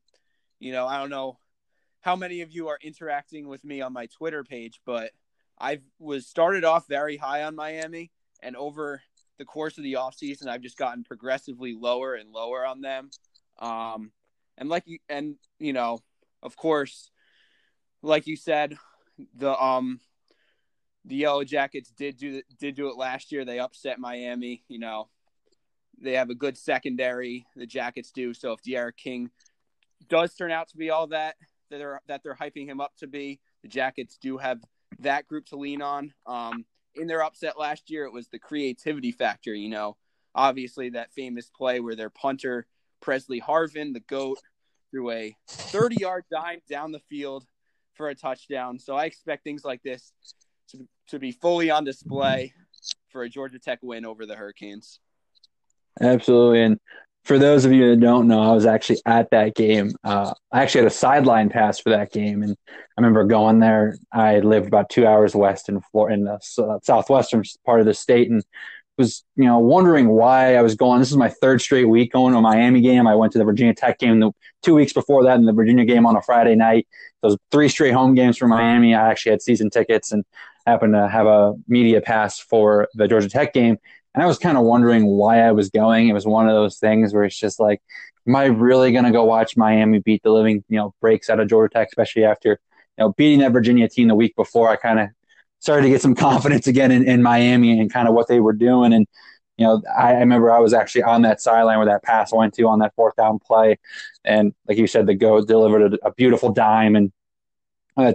you 0.60 0.72
know, 0.72 0.88
I 0.88 0.98
don't 0.98 1.12
know 1.12 1.38
how 2.02 2.16
many 2.16 2.42
of 2.42 2.52
you 2.52 2.70
are 2.70 2.80
interacting 2.82 3.48
with 3.48 3.64
me 3.64 3.82
on 3.82 3.94
my 3.94 4.08
Twitter 4.08 4.44
page, 4.44 4.82
but 4.84 5.12
I 5.60 5.82
was 6.00 6.26
started 6.26 6.64
off 6.64 6.88
very 6.88 7.18
high 7.18 7.44
on 7.44 7.56
Miami, 7.56 8.12
and 8.42 8.56
over 8.56 9.02
the 9.38 9.46
course 9.46 9.78
of 9.78 9.84
the 9.84 9.94
offseason, 9.94 10.48
I've 10.48 10.62
just 10.62 10.78
gotten 10.78 11.04
progressively 11.04 11.74
lower 11.74 12.16
and 12.16 12.32
lower 12.32 12.66
on 12.66 12.82
them. 12.82 13.12
Um, 13.60 14.12
and 14.58 14.70
like 14.70 14.84
you, 14.88 14.98
and 15.08 15.36
you 15.60 15.72
know, 15.72 16.00
of 16.42 16.58
course, 16.58 17.12
like 18.02 18.26
you 18.26 18.36
said, 18.36 18.78
the 19.36 19.56
um 19.64 20.00
the 21.06 21.16
Yellow 21.16 21.44
Jackets 21.44 21.92
did 21.92 22.18
do 22.18 22.42
did 22.60 22.76
do 22.76 22.90
it 22.90 22.98
last 22.98 23.32
year. 23.32 23.46
They 23.46 23.60
upset 23.60 24.00
Miami. 24.00 24.64
You 24.68 24.80
know, 24.80 25.10
they 26.02 26.14
have 26.14 26.30
a 26.30 26.36
good 26.36 26.58
secondary. 26.58 27.46
The 27.56 27.66
Jackets 27.66 28.12
do. 28.12 28.34
So 28.34 28.54
if 28.54 28.62
D'Eriq 28.62 28.96
King 28.98 29.30
does 30.10 30.34
turn 30.34 30.52
out 30.52 30.70
to 30.70 30.78
be 30.78 30.90
all 30.90 31.08
that 31.08 31.36
that 31.70 31.78
they're 31.78 32.02
that 32.08 32.24
they're 32.24 32.36
hyping 32.36 32.68
him 32.68 32.80
up 32.80 32.96
to 32.98 33.08
be, 33.08 33.40
the 33.62 33.68
Jackets 33.70 34.18
do 34.18 34.38
have 34.38 34.60
that 35.00 35.28
group 35.28 35.46
to 35.48 35.58
lean 35.58 35.82
on. 35.82 36.14
Um, 36.26 36.66
in 36.96 37.08
their 37.08 37.24
upset 37.24 37.58
last 37.60 37.90
year, 37.90 38.06
it 38.06 38.14
was 38.14 38.28
the 38.30 38.40
creativity 38.40 39.12
factor. 39.12 39.54
You 39.54 39.70
know, 39.70 39.98
obviously 40.36 40.90
that 40.92 41.12
famous 41.12 41.50
play 41.50 41.80
where 41.80 41.96
their 41.96 42.10
punter 42.10 42.68
Pressley 43.02 43.42
Harvin, 43.42 43.94
the 43.94 44.00
goat, 44.02 44.40
threw 44.90 45.12
a 45.12 45.36
30 45.48 45.98
yard 46.00 46.24
dime 46.32 46.62
down 46.70 46.92
the 46.92 47.02
field 47.10 47.46
for 47.94 48.10
a 48.10 48.16
touchdown. 48.16 48.80
So 48.80 48.96
I 48.96 49.06
expect 49.06 49.44
things 49.44 49.66
like 49.66 49.84
this 49.84 50.14
to, 50.72 50.88
to 51.10 51.20
be 51.20 51.32
fully 51.32 51.70
on 51.70 51.84
display 51.84 52.54
for 53.10 53.24
a 53.24 53.30
Georgia 53.30 53.60
Tech 53.60 53.80
win 53.82 54.06
over 54.06 54.26
the 54.26 54.36
Hurricanes. 54.36 55.00
Absolutely. 56.02 56.62
And 56.62 56.80
for 57.24 57.40
those 57.40 57.64
of 57.64 57.72
you 57.72 57.90
that 57.90 58.00
don't 58.00 58.28
know, 58.28 58.42
I 58.42 58.54
was 58.54 58.66
actually 58.66 59.00
at 59.06 59.30
that 59.32 59.56
game. 59.56 59.94
Uh, 60.04 60.34
I 60.52 60.62
actually 60.62 60.82
had 60.82 60.92
a 60.92 60.96
sideline 60.96 61.50
pass 61.50 61.80
for 61.80 61.92
that 61.92 62.12
game, 62.12 62.44
and 62.44 62.58
I 62.70 62.74
remember 62.98 63.24
going 63.24 63.60
there. 63.60 63.98
I 64.12 64.40
lived 64.40 64.68
about 64.68 64.90
two 64.90 65.08
hours 65.08 65.34
west 65.34 65.70
in 65.70 65.80
Florida, 65.92 66.16
in 66.16 66.24
the 66.26 66.80
southwestern 66.84 67.44
part 67.66 67.80
of 67.80 67.86
the 67.86 67.94
state, 67.94 68.30
and 68.30 68.44
was 68.98 69.24
you 69.36 69.46
know 69.46 69.58
wondering 69.60 70.10
why 70.10 70.56
I 70.56 70.62
was 70.62 70.76
going. 70.76 71.00
This 71.00 71.12
is 71.12 71.18
my 71.18 71.30
third 71.30 71.62
straight 71.62 71.86
week 71.86 72.12
going 72.12 72.34
to 72.34 72.40
a 72.40 72.42
Miami 72.42 72.82
game. 72.82 73.08
I 73.08 73.16
went 73.16 73.32
to 73.34 73.40
the 73.40 73.46
Virginia 73.46 73.74
Tech 73.74 74.00
game 74.00 74.20
the 74.20 74.32
two 74.62 74.76
weeks 74.76 74.92
before 74.92 75.24
that, 75.24 75.38
and 75.38 75.48
the 75.48 75.54
Virginia 75.54 75.86
game 75.86 76.06
on 76.06 76.18
a 76.18 76.22
Friday 76.22 76.56
night. 76.56 76.88
Those 77.22 77.38
three 77.52 77.70
straight 77.70 77.94
home 77.94 78.16
games 78.16 78.38
for 78.38 78.48
Miami. 78.48 78.94
I 78.96 79.10
actually 79.10 79.32
had 79.32 79.42
season 79.42 79.70
tickets, 79.70 80.12
and 80.12 80.26
happened 80.66 80.94
to 80.94 81.08
have 81.08 81.26
a 81.26 81.54
media 81.68 82.02
pass 82.02 82.40
for 82.40 82.88
the 82.94 83.08
Georgia 83.08 83.30
Tech 83.30 83.54
game. 83.54 83.78
And 84.14 84.24
I 84.24 84.28
was 84.28 84.38
kind 84.38 84.58
of 84.58 84.64
wondering 84.64 85.06
why 85.08 85.42
I 85.42 85.52
was 85.52 85.70
going. 85.70 86.08
It 86.08 86.14
was 86.14 86.26
one 86.26 86.48
of 86.48 86.54
those 86.54 86.78
things 86.78 87.14
where 87.14 87.24
it's 87.24 87.38
just 87.38 87.60
like, 87.60 87.82
am 88.28 88.36
I 88.36 88.46
really 88.46 88.92
going 88.92 89.06
to 89.06 89.12
go 89.12 89.24
watch 89.24 89.58
Miami 89.58 90.00
beat 90.00 90.24
the 90.24 90.32
living, 90.32 90.64
you 90.70 90.78
know, 90.78 90.94
breaks 91.02 91.30
out 91.30 91.40
of 91.40 91.48
Georgia 91.48 91.74
Tech, 91.74 91.88
especially 91.90 92.24
after, 92.24 92.60
you 92.98 93.04
know, 93.04 93.14
beating 93.14 93.40
that 93.40 93.52
Virginia 93.52 93.90
team 93.90 94.08
the 94.08 94.16
week 94.16 94.36
before? 94.36 94.70
I 94.70 94.76
kind 94.76 95.00
of 95.00 95.10
started 95.60 95.84
to 95.84 95.90
get 95.90 96.02
some 96.02 96.16
confidence 96.30 96.68
again 96.68 96.92
in, 96.92 97.08
in 97.08 97.24
Miami 97.24 97.80
and 97.80 97.92
kind 97.92 98.08
of 98.08 98.14
what 98.14 98.28
they 98.28 98.40
were 98.40 98.54
doing. 98.54 98.94
And, 98.94 99.08
you 99.58 99.66
know, 99.66 99.82
I, 99.98 100.14
I, 100.14 100.20
remember 100.20 100.52
I 100.52 100.60
was 100.60 100.74
actually 100.74 101.04
on 101.04 101.24
that 101.24 101.42
sideline 101.42 101.78
where 101.78 101.88
that 101.88 102.04
pass 102.04 102.32
went 102.32 102.54
to 102.56 102.68
on 102.68 102.80
that 102.80 102.94
fourth 102.96 103.16
down 103.16 103.40
play. 103.40 103.78
And 104.24 104.54
like 104.68 104.78
you 104.78 104.88
said, 104.88 105.08
the 105.08 105.16
GOAT 105.16 105.48
delivered 105.48 105.94
a, 105.94 106.08
a 106.08 106.14
beautiful 106.14 106.52
dime 106.52 106.96
and 106.96 107.12
uh, 107.98 108.14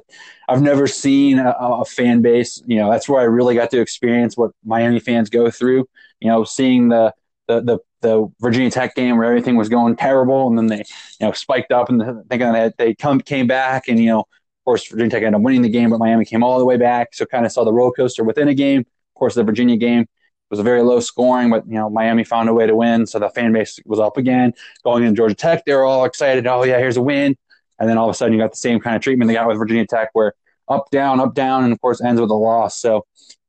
I've 0.49 0.62
never 0.62 0.87
seen 0.87 1.38
a, 1.38 1.51
a, 1.51 1.85
fan 1.85 2.23
base. 2.23 2.62
You 2.67 2.79
know, 2.79 2.91
that's 2.91 3.09
where 3.09 3.21
I 3.21 3.25
really 3.25 3.55
got 3.55 3.71
to 3.71 3.81
experience 3.81 4.37
what 4.37 4.51
Miami 4.64 4.99
fans 4.99 5.31
go 5.31 5.51
through. 5.51 5.88
You 6.21 6.29
know, 6.29 6.45
seeing 6.45 6.88
the 6.88 7.12
the 7.47 7.61
the, 7.61 7.79
the 8.01 8.33
Virginia 8.41 8.71
Tech 8.71 8.95
game 8.95 9.17
where 9.17 9.27
everything 9.27 9.57
was 9.57 9.69
going 9.69 9.97
terrible, 9.97 10.49
and 10.49 10.59
then 10.59 10.67
they 10.67 10.85
you 11.21 11.27
know 11.27 11.33
spiked 11.33 11.73
up 11.73 11.88
and 11.88 12.03
thinking 12.29 12.53
that 12.53 12.77
they 12.79 12.95
come 12.95 13.21
came 13.21 13.47
back, 13.47 13.88
and 13.88 13.99
you 13.99 14.07
know, 14.07 14.21
of 14.21 14.64
course, 14.64 14.87
Virginia 14.88 15.11
Tech 15.11 15.23
ended 15.23 15.35
up 15.35 15.43
winning 15.43 15.62
the 15.62 15.69
game, 15.69 15.91
but 15.91 15.99
Miami 15.99 16.25
came 16.25 16.43
all 16.43 16.59
the 16.59 16.64
way 16.64 16.77
back. 16.77 17.14
So 17.14 17.25
kind 17.25 17.47
of 17.47 17.53
saw 17.53 17.64
the 17.64 17.73
roller 17.73 17.93
coaster 17.93 18.25
within 18.25 18.49
a 18.49 18.55
game. 18.55 18.81
Of 18.81 19.19
course, 19.19 19.35
the 19.35 19.45
Virginia 19.45 19.77
game 19.77 20.07
was 20.51 20.59
a 20.59 20.62
very 20.62 20.83
low 20.83 21.01
scoring, 21.01 21.51
but 21.51 21.67
you 21.67 21.75
know 21.75 21.88
Miami 21.91 22.25
found 22.25 22.49
a 22.49 22.55
way 22.55 22.67
to 22.67 22.75
win, 22.75 23.07
so 23.07 23.19
the 23.19 23.31
fan 23.31 23.53
base 23.53 23.79
was 23.85 24.01
up 24.01 24.17
again. 24.17 24.55
Going 24.83 25.05
in 25.05 25.14
Georgia 25.14 25.35
Tech, 25.35 25.64
they 25.64 25.75
were 25.75 25.85
all 25.85 26.05
excited. 26.05 26.47
Oh 26.47 26.64
yeah, 26.64 26.79
here's 26.79 26.97
a 26.97 27.03
win. 27.03 27.37
And 27.79 27.88
then 27.88 27.99
all 27.99 28.09
of 28.09 28.11
a 28.11 28.17
sudden, 28.17 28.33
you 28.33 28.41
got 28.41 28.51
the 28.51 28.57
same 28.57 28.81
kind 28.81 28.97
of 28.97 29.03
treatment 29.03 29.29
they 29.29 29.35
got 29.35 29.49
with 29.49 29.59
Virginia 29.59 29.87
Tech, 29.87 30.11
where 30.12 30.35
up, 30.69 30.91
down, 30.91 31.21
up, 31.21 31.35
down, 31.35 31.64
and 31.64 31.73
of 31.73 31.81
course 31.81 32.01
ends 32.03 32.21
with 32.21 32.31
a 32.31 32.35
loss. 32.35 32.81
So, 32.81 33.07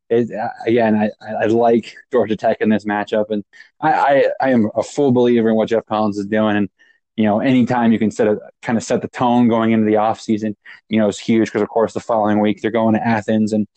it, 0.09 0.31
uh, 0.33 0.49
again, 0.65 0.95
I, 0.95 1.11
I 1.43 1.45
like 1.45 1.95
Georgia 2.11 2.35
Tech 2.35 2.57
in 2.61 2.69
this 2.69 2.85
matchup, 2.85 3.25
and 3.29 3.43
I, 3.79 3.93
I, 3.93 4.25
I 4.41 4.49
am 4.51 4.69
a 4.75 4.83
full 4.83 5.11
believer 5.11 5.49
in 5.49 5.55
what 5.55 5.69
Geoff 5.69 5.85
Collins 5.85 6.17
is 6.17 6.25
doing. 6.25 6.57
And 6.57 6.69
you 7.15 7.25
know, 7.25 7.41
anytime 7.41 7.91
you 7.91 7.99
can 7.99 8.11
set 8.11 8.27
a 8.27 8.39
kind 8.61 8.77
of 8.77 8.83
set 8.83 9.01
the 9.01 9.09
tone 9.09 9.49
going 9.49 9.71
into 9.71 9.85
the 9.85 9.97
off 9.97 10.21
season, 10.21 10.55
you 10.87 10.99
know, 10.99 11.09
is 11.09 11.19
huge 11.19 11.49
because 11.49 11.61
of 11.61 11.67
course 11.67 11.93
the 11.93 11.99
following 11.99 12.39
week 12.39 12.61
they're 12.61 12.71
going 12.71 12.95
to 12.95 13.05
Athens 13.05 13.51
and 13.51 13.67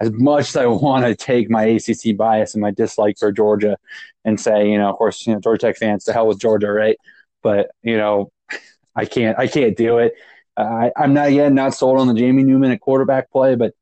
as 0.00 0.10
much 0.10 0.48
as 0.48 0.56
I 0.56 0.66
want 0.66 1.04
to 1.04 1.14
take 1.14 1.48
my 1.48 1.62
ACC 1.62 2.16
bias 2.16 2.54
and 2.54 2.60
my 2.60 2.72
dislike 2.72 3.18
for 3.20 3.30
Georgia 3.30 3.78
and 4.24 4.38
say, 4.38 4.68
you 4.68 4.76
know, 4.76 4.90
of 4.90 4.96
course, 4.96 5.24
you 5.24 5.32
know, 5.32 5.38
Georgia 5.38 5.68
Tech 5.68 5.76
fans, 5.76 6.02
to 6.04 6.12
hell 6.12 6.26
with 6.26 6.40
Georgia, 6.40 6.72
right? 6.72 6.96
But 7.40 7.70
you 7.82 7.96
know, 7.96 8.31
I 8.94 9.04
can't, 9.04 9.38
I 9.38 9.46
can't 9.46 9.76
do 9.76 9.98
it. 9.98 10.14
I, 10.56 10.92
I'm 10.96 11.14
not 11.14 11.32
yet 11.32 11.52
not 11.52 11.74
sold 11.74 11.98
on 11.98 12.08
the 12.08 12.14
Jamie 12.14 12.42
Newman 12.42 12.70
at 12.70 12.80
quarterback 12.80 13.30
play, 13.30 13.54
but 13.54 13.74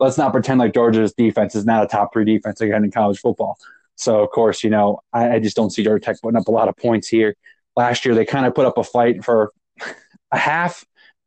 let's 0.00 0.18
not 0.18 0.32
pretend 0.32 0.58
like 0.58 0.74
Georgia's 0.74 1.14
defense 1.14 1.54
is 1.54 1.64
not 1.64 1.84
a 1.84 1.86
top 1.86 2.12
three 2.12 2.24
defense 2.24 2.60
again 2.60 2.84
in 2.84 2.90
college 2.90 3.20
football. 3.20 3.58
So 3.96 4.22
of 4.22 4.30
course, 4.30 4.62
you 4.62 4.70
know, 4.70 5.00
I, 5.12 5.36
I 5.36 5.38
just 5.38 5.56
don't 5.56 5.70
see 5.70 5.84
Georgia 5.84 6.04
Tech 6.04 6.20
putting 6.20 6.38
up 6.38 6.48
a 6.48 6.52
lot 6.52 6.68
of 6.68 6.76
points 6.76 7.08
here. 7.08 7.36
Last 7.76 8.04
year, 8.04 8.14
they 8.14 8.24
kind 8.24 8.46
of 8.46 8.54
put 8.54 8.66
up 8.66 8.78
a 8.78 8.84
fight 8.84 9.24
for 9.24 9.52
a 10.32 10.38
half, 10.38 10.84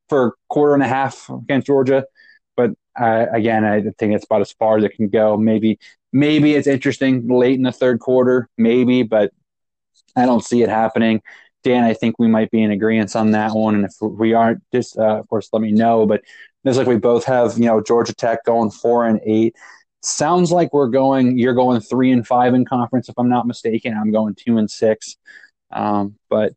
for 0.08 0.28
a 0.28 0.32
quarter 0.50 0.74
and 0.74 0.84
a 0.84 0.88
half 0.88 1.30
against 1.30 1.68
Georgia. 1.68 2.06
But 2.56 2.72
uh, 3.00 3.28
again, 3.34 3.66
I 3.66 3.82
think 3.82 4.14
it's 4.14 4.26
about 4.26 4.42
as 4.42 4.52
far 4.52 4.78
as 4.78 4.84
it 4.84 4.96
can 4.96 5.10
go. 5.10 5.38
Maybe, 5.38 5.80
maybe 6.12 6.56
it's 6.56 6.68
interesting 6.68 7.28
late 7.28 7.56
in 7.56 7.64
the 7.64 7.72
third 7.72 8.00
quarter, 8.00 8.50
maybe, 8.58 9.04
but 9.04 9.32
I 10.16 10.26
don't 10.26 10.44
see 10.44 10.62
it 10.62 10.70
happening. 10.70 11.22
Dan, 11.64 11.84
I 11.84 11.94
think 11.94 12.18
we 12.20 12.28
might 12.28 12.52
be 12.52 12.62
in 12.62 12.72
agreement 12.72 13.16
on 13.16 13.32
that 13.32 13.54
one. 13.54 13.76
And 13.76 13.86
if 13.86 13.94
we 14.02 14.34
aren't, 14.34 14.62
just 14.72 14.98
uh, 14.98 15.20
of 15.20 15.28
course, 15.28 15.50
let 15.52 15.62
me 15.62 15.72
know. 15.72 16.06
But 16.06 16.22
it's 16.66 16.78
like 16.78 16.88
we 16.88 16.98
both 16.98 17.26
have, 17.26 17.58
you 17.58 17.66
know, 17.66 17.82
Georgia 17.82 18.14
Tech 18.14 18.44
going 18.46 18.72
four 18.72 19.06
and 19.06 19.20
eight. 19.26 19.56
Sounds 20.02 20.52
like 20.52 20.74
we're 20.74 20.88
going. 20.88 21.38
You're 21.38 21.54
going 21.54 21.82
three 21.82 22.12
and 22.12 22.26
five 22.26 22.54
in 22.54 22.66
conference, 22.66 23.10
if 23.10 23.16
I'm 23.18 23.30
not 23.30 23.48
mistaken. 23.48 23.94
I'm 23.94 24.12
going 24.12 24.36
two 24.36 24.58
and 24.58 24.70
six. 24.70 25.18
Um, 25.72 26.16
but 26.30 26.54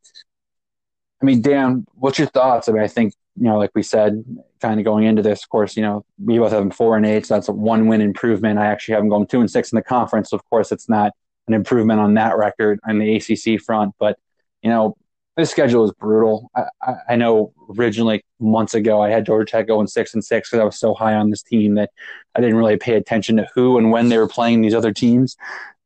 I 1.20 1.24
mean, 1.24 1.42
Dan, 1.42 1.84
what's 1.94 2.18
your 2.18 2.28
thoughts? 2.28 2.68
I 2.68 2.72
mean, 2.72 2.82
I 2.82 2.88
think 2.88 3.14
you 3.36 3.44
know, 3.44 3.58
like 3.58 3.70
we 3.74 3.82
said, 3.82 4.24
kind 4.60 4.78
of 4.78 4.84
going 4.84 5.04
into 5.04 5.22
this, 5.22 5.42
of 5.42 5.48
course, 5.48 5.76
you 5.76 5.82
know, 5.82 6.04
we 6.22 6.38
both 6.38 6.52
have 6.52 6.60
them 6.60 6.70
four 6.70 6.96
and 6.96 7.06
eight, 7.06 7.26
so 7.26 7.34
that's 7.34 7.48
a 7.48 7.52
one 7.52 7.88
win 7.88 8.00
improvement. 8.00 8.58
I 8.58 8.66
actually 8.66 8.94
have 8.94 9.02
them 9.02 9.08
going 9.08 9.26
two 9.26 9.40
and 9.40 9.50
six 9.50 9.72
in 9.72 9.76
the 9.76 9.82
conference. 9.82 10.30
So 10.30 10.36
of 10.36 10.48
course, 10.50 10.70
it's 10.70 10.88
not 10.88 11.12
an 11.48 11.54
improvement 11.54 12.00
on 12.00 12.14
that 12.14 12.36
record 12.36 12.78
on 12.86 12.98
the 12.98 13.16
ACC 13.16 13.60
front, 13.60 13.94
but 13.98 14.18
you 14.62 14.70
know, 14.70 14.96
this 15.36 15.50
schedule 15.50 15.84
is 15.84 15.92
brutal. 15.92 16.50
I, 16.54 16.94
I, 17.10 17.16
know 17.16 17.54
originally 17.78 18.22
months 18.38 18.74
ago 18.74 19.00
I 19.00 19.08
had 19.08 19.24
Georgia 19.24 19.50
Tech 19.50 19.66
going 19.66 19.86
six 19.86 20.12
and 20.12 20.22
six 20.22 20.50
because 20.50 20.60
I 20.60 20.64
was 20.64 20.78
so 20.78 20.92
high 20.92 21.14
on 21.14 21.30
this 21.30 21.42
team 21.42 21.74
that 21.76 21.90
I 22.34 22.40
didn't 22.40 22.56
really 22.56 22.76
pay 22.76 22.96
attention 22.96 23.36
to 23.38 23.48
who 23.54 23.78
and 23.78 23.90
when 23.90 24.10
they 24.10 24.18
were 24.18 24.28
playing 24.28 24.60
these 24.60 24.74
other 24.74 24.92
teams. 24.92 25.36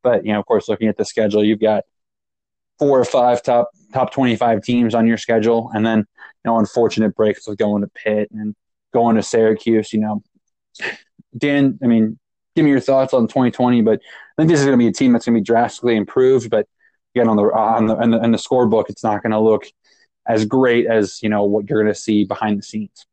But 0.03 0.27
you 0.27 0.33
know, 0.33 0.41
of 0.41 0.47
course, 0.47 0.69
looking 0.69 0.89
at 0.89 0.97
the 0.97 1.05
schedule, 1.05 1.45
you've 1.45 1.61
got 1.61 1.85
four 2.79 2.99
or 2.99 3.05
five 3.05 3.43
top 3.43 3.71
top 3.93 4.12
25 4.12 4.62
teams 4.62 4.95
on 4.95 5.07
your 5.07 5.17
schedule 5.17 5.71
and 5.75 5.87
then 5.87 5.99
you 5.99 6.05
know 6.45 6.59
unfortunate 6.59 7.15
breaks 7.15 7.47
with 7.49 7.59
going 7.59 7.83
to 7.83 7.89
Pitt 7.89 8.29
and 8.33 8.55
going 8.93 9.17
to 9.17 9.23
Syracuse 9.23 9.93
you 9.93 10.01
know 10.01 10.23
Dan 11.37 11.79
I 11.83 11.87
mean 11.87 12.19
give 12.55 12.65
me 12.65 12.71
your 12.71 12.81
thoughts 12.81 13.15
on 13.15 13.29
2020 13.29 13.81
but 13.83 14.01
I 14.01 14.43
think 14.43 14.51
this 14.51 14.61
is 14.61 14.67
going 14.67 14.79
to 14.79 14.83
be 14.83 14.89
a 14.89 14.93
team 14.93 15.12
that's 15.12 15.25
going 15.25 15.35
to 15.35 15.41
be 15.41 15.45
drastically 15.45 15.97
improved 15.97 16.51
but 16.51 16.67
again 17.16 17.29
on 17.29 17.37
the 17.37 17.44
on 17.44 17.87
the 17.87 17.96
in 17.98 18.11
the, 18.11 18.24
in 18.24 18.31
the 18.33 18.38
scorebook 18.38 18.85
it's 18.88 19.05
not 19.05 19.22
going 19.22 19.33
to 19.33 19.40
look 19.40 19.66
as 20.26 20.44
great 20.44 20.87
as 20.87 21.22
you 21.22 21.29
know 21.29 21.44
what 21.44 21.68
you're 21.68 21.83
going 21.83 21.92
to 21.92 21.98
see 21.98 22.24
behind 22.24 22.59
the 22.59 22.62
scenes 22.62 23.07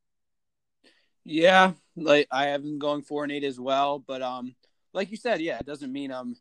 yeah 1.23 1.71
like 1.95 2.27
I 2.31 2.47
have 2.47 2.63
them 2.63 2.79
going 2.79 3.01
4 3.01 3.23
and 3.23 3.31
8 3.31 3.43
as 3.43 3.59
well 3.59 3.99
but 3.99 4.21
um 4.21 4.55
like 4.93 5.11
you 5.11 5.17
said 5.17 5.41
yeah 5.41 5.57
it 5.59 5.65
doesn't 5.65 5.91
mean 5.91 6.11
I'm 6.11 6.35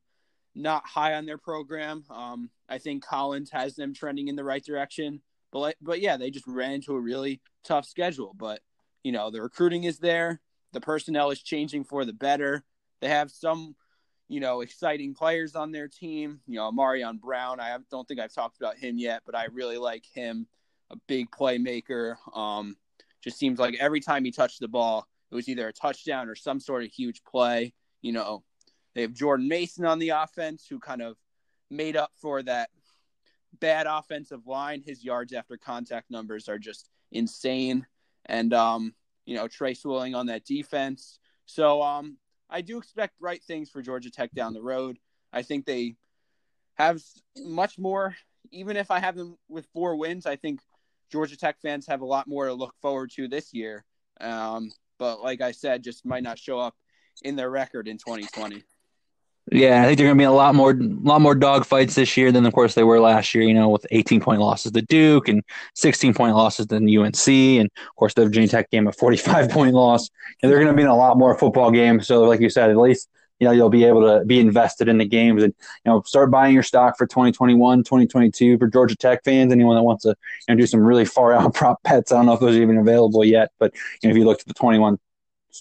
not 0.54 0.86
high 0.86 1.14
on 1.14 1.26
their 1.26 1.38
program. 1.38 2.04
Um, 2.10 2.50
I 2.68 2.78
think 2.78 3.04
Collins 3.04 3.50
has 3.50 3.74
them 3.74 3.94
trending 3.94 4.28
in 4.28 4.36
the 4.36 4.44
right 4.44 4.64
direction, 4.64 5.20
but 5.50 5.58
like, 5.60 5.76
but 5.80 6.00
yeah, 6.00 6.16
they 6.16 6.30
just 6.30 6.46
ran 6.46 6.72
into 6.72 6.94
a 6.94 7.00
really 7.00 7.40
tough 7.64 7.86
schedule. 7.86 8.34
But 8.36 8.60
you 9.02 9.12
know, 9.12 9.30
the 9.30 9.42
recruiting 9.42 9.84
is 9.84 9.98
there, 9.98 10.40
the 10.72 10.80
personnel 10.80 11.30
is 11.30 11.42
changing 11.42 11.84
for 11.84 12.04
the 12.04 12.12
better. 12.12 12.64
They 13.00 13.08
have 13.08 13.30
some, 13.30 13.74
you 14.28 14.40
know, 14.40 14.60
exciting 14.60 15.14
players 15.14 15.54
on 15.54 15.72
their 15.72 15.88
team. 15.88 16.40
You 16.46 16.56
know, 16.56 16.70
Ahmarean 16.70 17.20
Brown. 17.20 17.60
I 17.60 17.76
don't 17.90 18.06
think 18.06 18.20
I've 18.20 18.34
talked 18.34 18.56
about 18.58 18.76
him 18.76 18.98
yet, 18.98 19.22
but 19.26 19.34
I 19.34 19.46
really 19.52 19.78
like 19.78 20.04
him. 20.12 20.46
A 20.90 20.96
big 21.06 21.30
playmaker. 21.30 22.16
Um, 22.34 22.76
just 23.22 23.38
seems 23.38 23.58
like 23.58 23.76
every 23.80 24.00
time 24.00 24.24
he 24.24 24.30
touched 24.30 24.60
the 24.60 24.68
ball, 24.68 25.06
it 25.30 25.34
was 25.34 25.48
either 25.48 25.68
a 25.68 25.72
touchdown 25.72 26.28
or 26.28 26.34
some 26.34 26.60
sort 26.60 26.84
of 26.84 26.90
huge 26.90 27.22
play. 27.24 27.72
You 28.02 28.12
know, 28.12 28.42
they 28.94 29.02
have 29.02 29.14
Jordan 29.14 29.48
Mason 29.48 29.84
on 29.86 29.98
the 29.98 30.10
offense, 30.10 30.66
who 30.68 30.78
kind 30.78 31.02
of 31.02 31.16
made 31.70 31.96
up 31.96 32.10
for 32.20 32.42
that 32.42 32.68
bad 33.58 33.86
offensive 33.86 34.46
line. 34.46 34.82
His 34.84 35.04
yards 35.04 35.32
after 35.32 35.56
contact 35.56 36.10
numbers 36.10 36.48
are 36.48 36.58
just 36.58 36.90
insane. 37.10 37.86
And, 38.26 38.52
um, 38.52 38.94
you 39.24 39.34
know, 39.36 39.48
Tre 39.48 39.74
Swilling 39.74 40.14
on 40.14 40.26
that 40.26 40.44
defense. 40.44 41.18
So 41.46 41.82
um, 41.82 42.18
I 42.52 42.60
do 42.60 42.78
expect 42.78 43.18
bright 43.18 43.42
things 43.42 43.70
for 43.70 43.80
Georgia 43.82 44.10
Tech 44.10 44.30
down 44.32 44.52
the 44.52 44.62
road. 44.62 44.98
I 45.32 45.42
think 45.42 45.64
they 45.64 45.96
have 46.74 47.02
much 47.36 47.78
more, 47.78 48.14
even 48.50 48.76
if 48.76 48.90
I 48.90 49.00
have 49.00 49.16
them 49.16 49.36
with 49.48 49.66
four 49.72 49.96
wins, 49.96 50.26
I 50.26 50.36
think 50.36 50.60
Georgia 51.10 51.36
Tech 51.36 51.56
fans 51.62 51.86
have 51.86 52.02
a 52.02 52.06
lot 52.06 52.28
more 52.28 52.46
to 52.46 52.52
look 52.54 52.74
forward 52.82 53.10
to 53.16 53.26
this 53.26 53.54
year. 53.54 53.84
Um, 54.20 54.70
but 54.98 55.22
like 55.22 55.40
I 55.40 55.52
said, 55.52 55.82
just 55.82 56.04
might 56.04 56.22
not 56.22 56.38
show 56.38 56.58
up 56.58 56.74
in 57.22 57.36
their 57.36 57.50
record 57.50 57.88
in 57.88 57.96
2020. 57.96 58.62
Yeah, 59.50 59.82
I 59.82 59.86
think 59.86 59.98
they're 59.98 60.06
going 60.06 60.16
to 60.16 60.20
be 60.20 60.26
a 60.26 60.30
lot 60.30 60.54
more, 60.54 60.72
lot 60.74 61.20
more 61.20 61.34
dog 61.34 61.66
fights 61.66 61.96
this 61.96 62.16
year 62.16 62.30
than, 62.30 62.46
of 62.46 62.52
course, 62.52 62.74
they 62.74 62.84
were 62.84 63.00
last 63.00 63.34
year. 63.34 63.42
You 63.42 63.54
know, 63.54 63.68
with 63.68 63.84
18 63.90 64.20
point 64.20 64.40
losses 64.40 64.70
to 64.72 64.82
Duke 64.82 65.28
and 65.28 65.42
16 65.74 66.14
point 66.14 66.36
losses 66.36 66.66
to 66.66 66.76
UNC, 66.76 67.28
and 67.28 67.68
of 67.76 67.96
course 67.96 68.14
the 68.14 68.24
Virginia 68.24 68.48
Tech 68.48 68.70
game 68.70 68.86
a 68.86 68.92
45 68.92 69.50
point 69.50 69.74
loss. 69.74 70.08
And 70.42 70.50
they're 70.50 70.58
going 70.58 70.70
to 70.70 70.76
be 70.76 70.82
in 70.82 70.88
a 70.88 70.96
lot 70.96 71.18
more 71.18 71.36
football 71.36 71.72
games. 71.72 72.06
So, 72.06 72.22
like 72.22 72.40
you 72.40 72.50
said, 72.50 72.70
at 72.70 72.76
least 72.76 73.08
you 73.40 73.48
know 73.48 73.52
you'll 73.52 73.70
be 73.70 73.84
able 73.84 74.02
to 74.02 74.24
be 74.24 74.38
invested 74.38 74.88
in 74.88 74.98
the 74.98 75.04
games 75.04 75.42
and 75.42 75.52
you 75.84 75.90
know 75.90 76.00
start 76.02 76.30
buying 76.30 76.54
your 76.54 76.62
stock 76.62 76.96
for 76.96 77.08
2021 77.08 77.78
2022 77.80 78.56
for 78.56 78.68
georgia 78.68 78.94
tech 78.94 79.24
fans 79.24 79.52
anyone 79.52 79.74
that 79.74 79.82
wants 79.82 80.04
to 80.04 80.10
you 80.10 80.54
know 80.54 80.60
do 80.60 80.64
some 80.64 80.80
really 80.80 81.04
far 81.04 81.32
out 81.32 81.52
prop 81.54 81.82
bets 81.82 82.12
i 82.12 82.16
don't 82.16 82.26
know 82.26 82.34
if 82.34 82.40
those 82.40 82.56
are 82.56 82.62
even 82.62 82.78
available 82.78 83.24
yet 83.24 83.50
but 83.58 83.74
you 84.00 84.08
know 84.08 84.12
if 84.12 84.16
you 84.16 84.24
look 84.24 84.38
at 84.38 84.46
the 84.46 84.54
21 84.54 84.96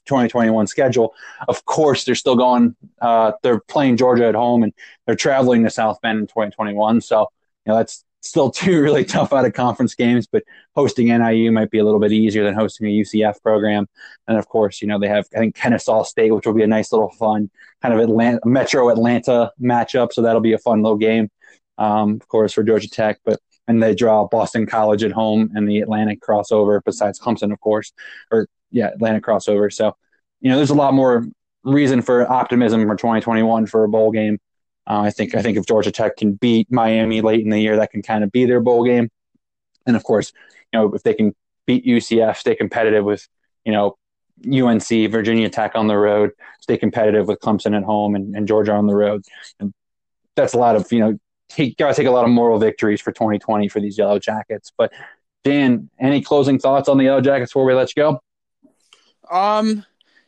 2021 0.06 0.68
schedule. 0.68 1.14
Of 1.48 1.66
course, 1.66 2.06
they're 2.06 2.16
still 2.16 2.36
going. 2.36 2.76
Uh, 3.02 3.34
they're 3.44 3.60
playing 3.60 3.98
Georgia 3.98 4.28
at 4.28 4.36
home, 4.36 4.64
and 4.64 4.74
they're 5.06 5.16
traveling 5.16 5.64
to 5.64 5.70
South 5.70 6.00
Bend 6.02 6.20
in 6.20 6.28
2021. 6.28 7.02
So, 7.02 7.28
you 7.66 7.72
know, 7.72 7.78
that's 7.78 8.04
still 8.22 8.52
two 8.52 8.82
really 8.82 9.04
tough 9.04 9.34
out 9.34 9.46
of 9.46 9.54
conference 9.54 9.96
games. 9.96 10.28
But 10.28 10.44
hosting 10.76 11.08
NIU 11.08 11.52
might 11.52 11.72
be 11.72 11.80
a 11.80 11.84
little 11.84 12.00
bit 12.00 12.12
easier 12.12 12.44
than 12.44 12.54
hosting 12.54 12.88
a 12.88 12.90
UCF 12.90 13.42
program. 13.42 13.88
And 14.28 14.38
of 14.38 14.48
course, 14.48 14.82
you 14.82 14.88
know, 14.88 15.00
they 15.00 15.10
have 15.10 15.26
I 15.36 15.40
think 15.40 15.56
Kennesaw 15.56 16.04
State, 16.04 16.32
which 16.32 16.46
will 16.46 16.54
be 16.54 16.64
a 16.64 16.68
nice 16.68 16.92
little 16.92 17.12
fun 17.12 17.50
kind 17.82 17.94
of 17.94 18.00
Atlanta, 18.00 18.40
Metro 18.46 18.90
Atlanta 18.90 19.52
matchup. 19.62 20.14
So 20.14 20.22
that'll 20.22 20.42
be 20.42 20.54
a 20.54 20.58
fun 20.58 20.82
little 20.82 20.98
game, 20.98 21.30
um, 21.78 22.16
of 22.22 22.28
course, 22.28 22.54
for 22.54 22.64
Georgia 22.64 22.90
Tech. 22.90 23.20
But 23.26 23.40
and 23.68 23.82
they 23.82 23.96
draw 23.96 24.28
Boston 24.28 24.66
College 24.66 25.04
at 25.04 25.12
home 25.12 25.52
and 25.56 25.68
the 25.68 25.80
Atlantic 25.80 26.20
crossover, 26.22 26.82
besides 26.84 27.20
Clemson, 27.20 27.54
of 27.54 27.60
course, 27.60 27.94
or 28.32 28.48
yeah, 28.72 28.88
Atlanta 28.88 29.22
crossover. 29.22 29.72
So, 29.72 29.96
you 30.40 30.50
know, 30.50 30.58
there's 30.58 30.70
a 30.70 30.76
lot 30.76 30.94
more 30.94 31.26
reason 31.64 32.02
for 32.02 32.30
optimism 32.30 32.88
for 32.88 32.96
2021 32.96 33.68
for 33.68 33.84
a 33.84 33.90
bowl 33.90 34.12
game. 34.12 34.40
Uh, 34.88 35.02
I 35.02 35.12
think 35.12 35.36
I 35.36 35.42
think 35.42 35.58
if 35.58 35.66
Georgia 35.66 35.92
Tech 35.92 36.18
can 36.18 36.34
beat 36.34 36.72
Miami 36.72 37.22
late 37.22 37.42
in 37.42 37.50
the 37.50 37.60
year, 37.60 37.78
that 37.78 37.92
can 37.92 38.02
kind 38.02 38.24
of 38.24 38.32
be 38.32 38.46
their 38.46 38.60
bowl 38.60 38.84
game. 38.84 39.10
And 39.86 39.96
of 39.96 40.04
course, 40.04 40.34
you 40.74 40.80
know, 40.80 40.94
if 40.94 41.04
they 41.04 41.14
can 41.14 41.36
beat 41.68 41.86
UCF, 41.86 42.38
stay 42.38 42.56
competitive 42.56 43.06
with, 43.06 43.28
you 43.64 43.72
know, 43.72 43.98
UNC, 44.46 44.88
Virginia 45.12 45.50
Tech 45.50 45.74
on 45.76 45.88
the 45.88 45.98
road, 45.98 46.32
stay 46.62 46.78
competitive 46.78 47.28
with 47.28 47.40
Clemson 47.40 47.78
at 47.78 47.84
home 47.84 48.16
and, 48.16 48.36
and 48.36 48.48
Georgia 48.48 48.74
on 48.74 48.88
the 48.88 48.96
road. 48.96 49.24
And 49.60 49.74
that's 50.36 50.54
a 50.54 50.58
lot 50.58 50.76
of, 50.76 50.92
you 50.92 51.00
know, 51.00 51.20
take, 51.50 51.78
gotta 51.78 51.94
take 51.94 52.08
a 52.08 52.12
lot 52.12 52.26
of 52.26 52.32
moral 52.32 52.58
victories 52.58 53.02
for 53.02 53.12
2020 53.12 53.68
for 53.68 53.80
these 53.80 53.98
Yellow 53.98 54.18
Jackets. 54.18 54.72
But 54.76 54.92
Dan, 55.44 55.90
any 56.00 56.22
closing 56.22 56.58
thoughts 56.58 56.90
on 56.90 56.98
the 56.98 57.04
Yellow 57.04 57.22
Jackets 57.22 57.52
before 57.52 57.66
we 57.66 57.74
let 57.74 57.96
you 57.96 58.02
go? 58.02 58.22
Um, 59.32 59.86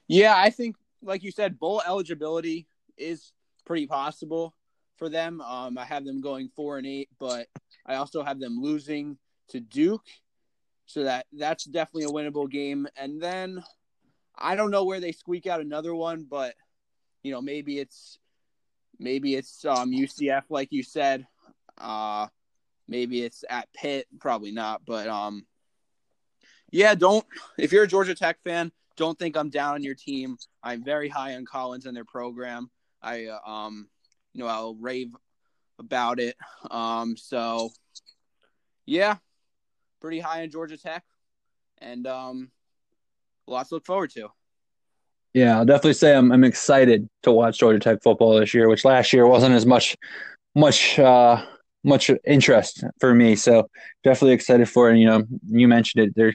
yeah, 0.08 0.34
I 0.36 0.50
think 0.50 0.78
like 1.04 1.24
you 1.24 1.32
said, 1.32 1.60
bowl 1.60 1.82
eligibility 1.86 2.68
is 2.98 3.34
pretty 3.66 3.86
possible 3.86 4.56
for 4.98 5.10
them. 5.10 5.42
Um, 5.42 5.78
I 5.78 5.84
have 5.84 6.06
them 6.06 6.22
going 6.22 6.50
four 6.56 6.78
and 6.78 6.88
eight, 6.88 7.10
but 7.20 7.48
I 7.86 7.96
also 7.96 8.24
have 8.24 8.40
them 8.40 8.62
losing 8.62 9.18
to 9.50 9.60
Duke, 9.60 10.06
so 10.86 11.04
that 11.04 11.26
that's 11.34 11.66
definitely 11.66 12.06
a 12.06 12.08
winnable 12.08 12.50
game. 12.50 12.88
And 12.96 13.22
then 13.22 13.62
I 14.36 14.56
don't 14.56 14.72
know 14.72 14.86
where 14.86 15.02
they 15.02 15.12
squeak 15.12 15.48
out 15.48 15.60
another 15.60 15.94
one, 15.94 16.26
but 16.30 16.56
you 17.24 17.32
know 17.34 17.42
maybe 17.42 17.80
it's 17.80 18.20
maybe 19.00 19.36
it's 19.36 19.66
um, 19.66 19.92
UCF, 19.92 20.44
like 20.50 20.70
you 20.72 20.82
said. 20.82 21.28
Uh, 21.78 22.28
maybe 22.88 23.24
it's 23.24 23.44
at 23.50 23.68
Pitt, 23.74 24.08
probably 24.20 24.52
not, 24.52 24.86
but 24.86 25.08
um, 25.10 25.46
yeah, 26.72 26.96
don't 26.96 27.26
if 27.58 27.74
you're 27.74 27.84
a 27.84 27.88
Georgia 27.88 28.16
Tech 28.16 28.38
fan 28.46 28.72
don't 28.98 29.18
think 29.18 29.36
I'm 29.36 29.50
down 29.50 29.76
on 29.76 29.84
your 29.84 29.96
team. 29.96 30.38
I'm 30.62 30.84
very 30.84 31.10
high 31.10 31.36
on 31.36 31.46
Collins 31.46 31.86
and 31.86 31.96
their 31.96 32.06
program. 32.06 32.70
I 33.02 33.26
uh, 33.26 33.50
um 33.50 33.90
you 34.34 34.44
know 34.44 34.50
I'll 34.50 34.76
rave 34.76 35.12
about 35.80 36.20
it. 36.20 36.36
Um 36.70 37.18
so 37.18 37.72
yeah, 38.86 39.18
pretty 40.02 40.20
high 40.20 40.44
on 40.44 40.50
Georgia 40.50 40.78
Tech, 40.78 41.04
and 41.80 42.06
um, 42.08 42.52
lots 43.48 43.70
to 43.70 43.76
look 43.76 43.86
forward 43.86 44.12
to. 44.12 44.30
Yeah, 45.34 45.58
I'll 45.58 45.66
definitely 45.66 45.94
say 45.94 46.16
I'm 46.16 46.32
I'm 46.32 46.44
excited 46.44 47.10
to 47.24 47.32
watch 47.32 47.58
Georgia 47.58 47.80
Tech 47.80 48.04
football 48.04 48.40
this 48.40 48.54
year, 48.54 48.68
which 48.68 48.86
last 48.86 49.14
year 49.14 49.26
wasn't 49.26 49.56
as 49.56 49.66
much 49.66 49.96
much 50.54 51.00
uh, 51.00 51.44
much 51.84 52.12
interest 52.26 52.84
for 53.00 53.16
me. 53.16 53.36
So 53.36 53.70
definitely 54.04 54.34
excited 54.34 54.70
for 54.70 54.90
it. 54.90 54.92
And, 54.92 55.02
you 55.02 55.08
know, 55.08 55.24
you 55.48 55.68
mentioned 55.68 56.06
it. 56.06 56.16
There 56.16 56.34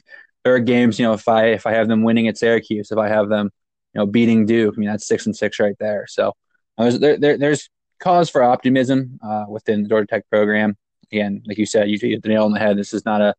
there 0.49 0.55
are 0.55 0.61
games. 0.61 0.99
You 0.99 1.07
know, 1.07 1.13
if 1.13 1.29
I 1.29 1.49
if 1.49 1.67
I 1.67 1.73
have 1.73 1.89
them 1.89 2.03
winning 2.03 2.27
at 2.27 2.39
Syracuse, 2.39 2.91
if 2.91 2.99
I 2.99 3.09
have 3.09 3.29
them, 3.29 3.51
you 3.93 3.99
know, 3.99 4.07
beating 4.07 4.47
Duke, 4.47 4.75
I 4.77 4.81
mean 4.81 4.89
that's 4.89 5.07
six 5.07 5.27
and 5.27 5.37
six 5.37 5.61
right 5.61 5.77
there. 5.79 6.07
So 6.09 6.33
there, 6.79 7.19
there 7.19 7.37
there's 7.37 7.69
cause 8.01 8.31
for 8.31 8.43
optimism 8.43 9.19
uh, 9.23 9.45
within 9.49 9.83
the 9.83 9.89
Georgia 9.89 10.07
Tech 10.07 10.25
program. 10.31 10.77
Again, 11.13 11.43
like 11.47 11.59
you 11.59 11.67
said, 11.67 11.91
you 11.91 11.99
hit 12.01 12.23
the 12.23 12.29
nail 12.29 12.45
on 12.45 12.53
the 12.53 12.59
head. 12.59 12.79
This 12.79 12.95
is 12.95 13.05
not 13.05 13.21
a 13.21 13.35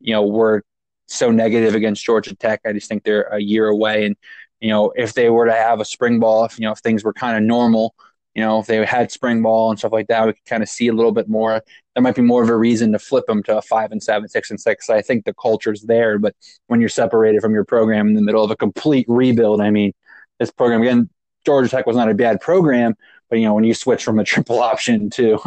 you 0.00 0.14
know 0.14 0.22
we're 0.22 0.62
so 1.06 1.30
negative 1.30 1.74
against 1.74 2.02
Georgia 2.02 2.34
Tech. 2.34 2.60
I 2.64 2.72
just 2.72 2.88
think 2.88 3.04
they're 3.04 3.24
a 3.24 3.38
year 3.38 3.68
away 3.68 4.06
and 4.06 4.16
you 4.64 4.70
know, 4.70 4.94
if 4.96 5.12
they 5.12 5.28
were 5.28 5.44
to 5.44 5.52
have 5.52 5.80
a 5.80 5.84
spring 5.84 6.20
ball, 6.20 6.46
if 6.46 6.58
you 6.58 6.64
know, 6.64 6.72
if 6.72 6.78
things 6.78 7.04
were 7.04 7.12
kind 7.12 7.36
of 7.36 7.42
normal, 7.42 7.94
you 8.34 8.42
know, 8.42 8.60
if 8.60 8.66
they 8.66 8.82
had 8.84 9.12
spring 9.12 9.42
ball 9.42 9.68
and 9.68 9.78
stuff 9.78 9.92
like 9.92 10.06
that, 10.06 10.26
we 10.26 10.32
could 10.32 10.44
kind 10.46 10.62
of 10.62 10.70
see 10.70 10.88
a 10.88 10.92
little 10.94 11.12
bit 11.12 11.28
more. 11.28 11.62
There 11.94 12.02
might 12.02 12.16
be 12.16 12.22
more 12.22 12.42
of 12.42 12.48
a 12.48 12.56
reason 12.56 12.92
to 12.92 12.98
flip 12.98 13.26
them 13.26 13.42
to 13.44 13.58
a 13.58 13.62
five 13.62 13.92
and 13.92 14.02
seven, 14.02 14.28
six 14.28 14.50
and 14.50 14.60
six. 14.60 14.90
I 14.90 15.00
think 15.00 15.24
the 15.24 15.34
culture's 15.34 15.82
there, 15.82 16.18
but 16.18 16.34
when 16.66 16.80
you're 16.80 16.88
separated 16.88 17.40
from 17.40 17.54
your 17.54 17.64
program 17.64 18.08
in 18.08 18.14
the 18.14 18.22
middle 18.22 18.42
of 18.42 18.50
a 18.50 18.56
complete 18.56 19.06
rebuild, 19.08 19.60
I 19.60 19.70
mean, 19.70 19.92
this 20.40 20.50
program 20.50 20.82
again, 20.82 21.08
Georgia 21.46 21.68
Tech 21.68 21.86
was 21.86 21.96
not 21.96 22.10
a 22.10 22.14
bad 22.14 22.40
program, 22.40 22.94
but 23.30 23.38
you 23.38 23.44
know, 23.44 23.54
when 23.54 23.64
you 23.64 23.74
switch 23.74 24.02
from 24.04 24.18
a 24.18 24.24
triple 24.32 24.60
option 24.60 25.10
to 25.10 25.38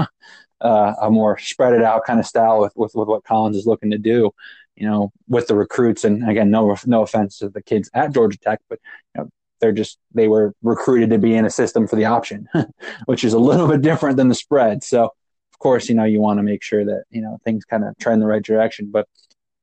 uh, 0.61 0.93
a 1.01 1.11
more 1.11 1.37
spread 1.37 1.73
it 1.73 1.83
out 1.83 2.05
kind 2.05 2.19
of 2.19 2.25
style 2.25 2.61
with, 2.61 2.73
with, 2.75 2.95
with 2.95 3.07
what 3.07 3.23
Collins 3.23 3.57
is 3.57 3.65
looking 3.65 3.91
to 3.91 3.97
do, 3.97 4.31
you 4.75 4.87
know, 4.87 5.11
with 5.27 5.47
the 5.47 5.55
recruits. 5.55 6.03
And 6.03 6.27
again, 6.29 6.49
no 6.49 6.75
no 6.85 7.01
offense 7.01 7.39
to 7.39 7.49
the 7.49 7.61
kids 7.61 7.89
at 7.93 8.13
Georgia 8.13 8.37
Tech, 8.37 8.59
but 8.69 8.79
you 9.15 9.21
know, 9.21 9.29
they're 9.59 9.71
just 9.71 9.97
they 10.13 10.27
were 10.27 10.53
recruited 10.61 11.09
to 11.09 11.17
be 11.17 11.33
in 11.33 11.45
a 11.45 11.49
system 11.49 11.87
for 11.87 11.95
the 11.95 12.05
option, 12.05 12.47
which 13.05 13.23
is 13.23 13.33
a 13.33 13.39
little 13.39 13.67
bit 13.67 13.81
different 13.81 14.17
than 14.17 14.27
the 14.27 14.35
spread. 14.35 14.83
So 14.83 15.11
of 15.57 15.59
course, 15.59 15.89
you 15.89 15.95
know, 15.95 16.03
you 16.03 16.21
want 16.21 16.37
to 16.37 16.43
make 16.43 16.61
sure 16.61 16.85
that 16.85 17.05
you 17.09 17.19
know 17.19 17.39
things 17.43 17.65
kind 17.65 17.83
of 17.83 17.97
trend 17.97 18.21
the 18.21 18.27
right 18.27 18.43
direction. 18.43 18.91
But 18.91 19.07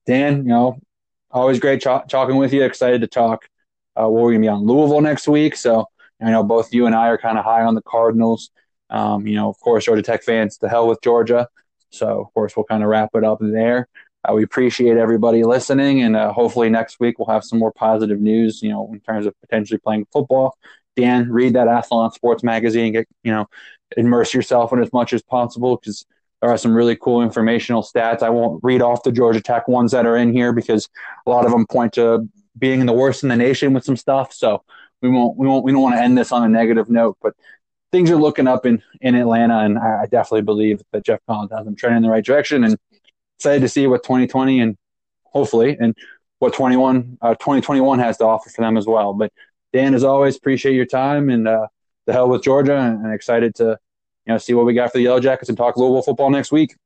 Dan, 0.07 0.38
you 0.38 0.49
know, 0.49 0.76
always 1.30 1.61
great 1.61 1.82
talking 1.82 2.36
with 2.36 2.53
you. 2.53 2.64
Excited 2.64 3.01
to 3.03 3.07
talk. 3.07 3.49
Uh, 3.95 4.09
we're 4.09 4.30
gonna 4.30 4.40
be 4.40 4.49
on 4.49 4.66
Louisville 4.66 5.01
next 5.01 5.28
week, 5.28 5.55
so 5.55 5.86
I 6.20 6.32
know 6.32 6.42
both 6.42 6.74
you 6.74 6.86
and 6.86 6.97
I 6.97 7.09
are 7.09 7.18
kind 7.18 7.38
of 7.38 7.45
high 7.45 7.62
on 7.62 7.76
the 7.76 7.82
Cardinals. 7.82 8.51
Um, 8.90 9.24
you 9.24 9.36
know, 9.36 9.49
of 9.49 9.59
course, 9.61 9.84
Georgia 9.84 10.03
Tech 10.03 10.24
fans, 10.24 10.59
to 10.59 10.68
hell 10.68 10.88
with 10.88 11.01
Georgia. 11.01 11.49
So, 11.90 12.20
of 12.20 12.34
course, 12.34 12.57
we'll 12.57 12.64
kind 12.64 12.82
of 12.82 12.88
wrap 12.88 13.11
it 13.14 13.22
up 13.22 13.38
there. 13.40 13.86
Uh, 14.28 14.32
we 14.34 14.42
appreciate 14.42 14.97
everybody 14.97 15.45
listening, 15.45 16.03
and 16.03 16.16
uh, 16.16 16.32
hopefully 16.32 16.70
next 16.70 16.99
week 16.99 17.20
we'll 17.20 17.28
have 17.28 17.45
some 17.45 17.61
more 17.61 17.72
positive 17.72 18.20
news. 18.20 18.62
You 18.62 18.70
know, 18.70 18.90
in 18.92 18.99
terms 18.99 19.26
of 19.26 19.40
potentially 19.40 19.78
playing 19.78 20.07
football. 20.12 20.59
Dan, 20.97 21.30
read 21.30 21.55
that 21.55 21.66
Athlon 21.66 22.12
Sports 22.12 22.42
magazine. 22.42 22.92
Get 22.92 23.07
you 23.22 23.32
know, 23.32 23.47
immerse 23.97 24.34
yourself 24.34 24.72
in 24.72 24.80
as 24.80 24.92
much 24.92 25.12
as 25.12 25.22
possible 25.22 25.76
because 25.76 26.05
there 26.40 26.51
are 26.51 26.59
some 26.59 26.74
really 26.74 26.97
cool 26.97 27.22
informational 27.22 27.82
stats. 27.82 28.22
I 28.22 28.30
won't 28.30 28.61
read 28.62 28.82
off 28.82 29.03
the 29.03 29.12
Georgia 29.12 29.40
Tech 29.40 29.66
ones 29.66 29.92
that 29.92 30.07
are 30.07 30.16
in 30.16 30.32
here 30.32 30.53
because 30.53 30.88
a 31.26 31.30
lot 31.30 31.47
of 31.47 31.53
them 31.53 31.66
point 31.66 31.95
to 31.95 32.28
being 32.59 32.84
the 32.86 32.92
worst 32.92 33.22
in 33.22 33.28
the 33.28 33.36
nation 33.36 33.72
with 33.72 33.84
some 33.84 33.97
stuff. 33.97 34.32
So 34.32 34.62
we 35.01 35.09
won't 35.09 35.36
we 35.36 35.47
won't 35.47 35.64
we 35.64 35.72
don't 35.72 35.82
want 35.82 35.95
to 35.97 36.03
end 36.03 36.18
this 36.18 36.32
on 36.32 36.45
a 36.45 36.49
negative 36.49 36.88
note, 36.90 37.16
but 37.22 37.34
things 37.92 38.11
are 38.11 38.16
looking 38.16 38.47
up 38.47 38.66
in 38.66 38.82
in 39.01 39.14
Atlanta, 39.14 39.59
and 39.61 39.78
I, 39.78 40.07
definitely 40.07 40.42
believe 40.42 40.82
that 40.92 41.05
Geoff 41.05 41.20
Collins 41.26 41.53
has 41.53 41.64
them 41.64 41.76
trending 41.76 41.99
in 41.99 42.03
the 42.03 42.11
right 42.11 42.24
direction. 42.24 42.64
And 42.64 42.76
excited 43.38 43.61
to 43.61 43.68
see 43.68 43.86
what 43.86 44.03
2020 44.03 44.61
and 44.61 44.76
hopefully 45.24 45.76
and 45.78 45.97
what 46.38 46.55
21 46.55 47.18
uh, 47.20 47.34
2021 47.34 47.99
has 47.99 48.16
to 48.18 48.24
offer 48.24 48.51
for 48.51 48.62
them 48.62 48.76
as 48.76 48.86
well. 48.86 49.12
But 49.12 49.32
Dan, 49.72 49.95
as 49.95 50.05
always, 50.05 50.36
appreciate 50.36 50.74
your 50.74 50.86
time 50.86 51.30
and 51.30 51.49
uh, 51.49 51.68
the 52.07 52.12
hell 52.12 52.28
with 52.28 52.42
Georgia, 52.42 52.76
and 52.76 53.12
excited 53.12 53.55
to 53.57 53.78
you 54.27 54.33
know 54.33 54.39
see 54.39 54.55
what 54.55 54.66
we 54.66 54.75
got 54.75 54.91
for 54.93 54.99
the 54.99 55.05
Yellow 55.05 55.20
Jackets 55.20 55.49
and 55.49 55.59
talk 55.59 55.77
Louisville 55.77 56.03
football 56.03 56.31
next 56.31 56.53
week. 56.53 56.77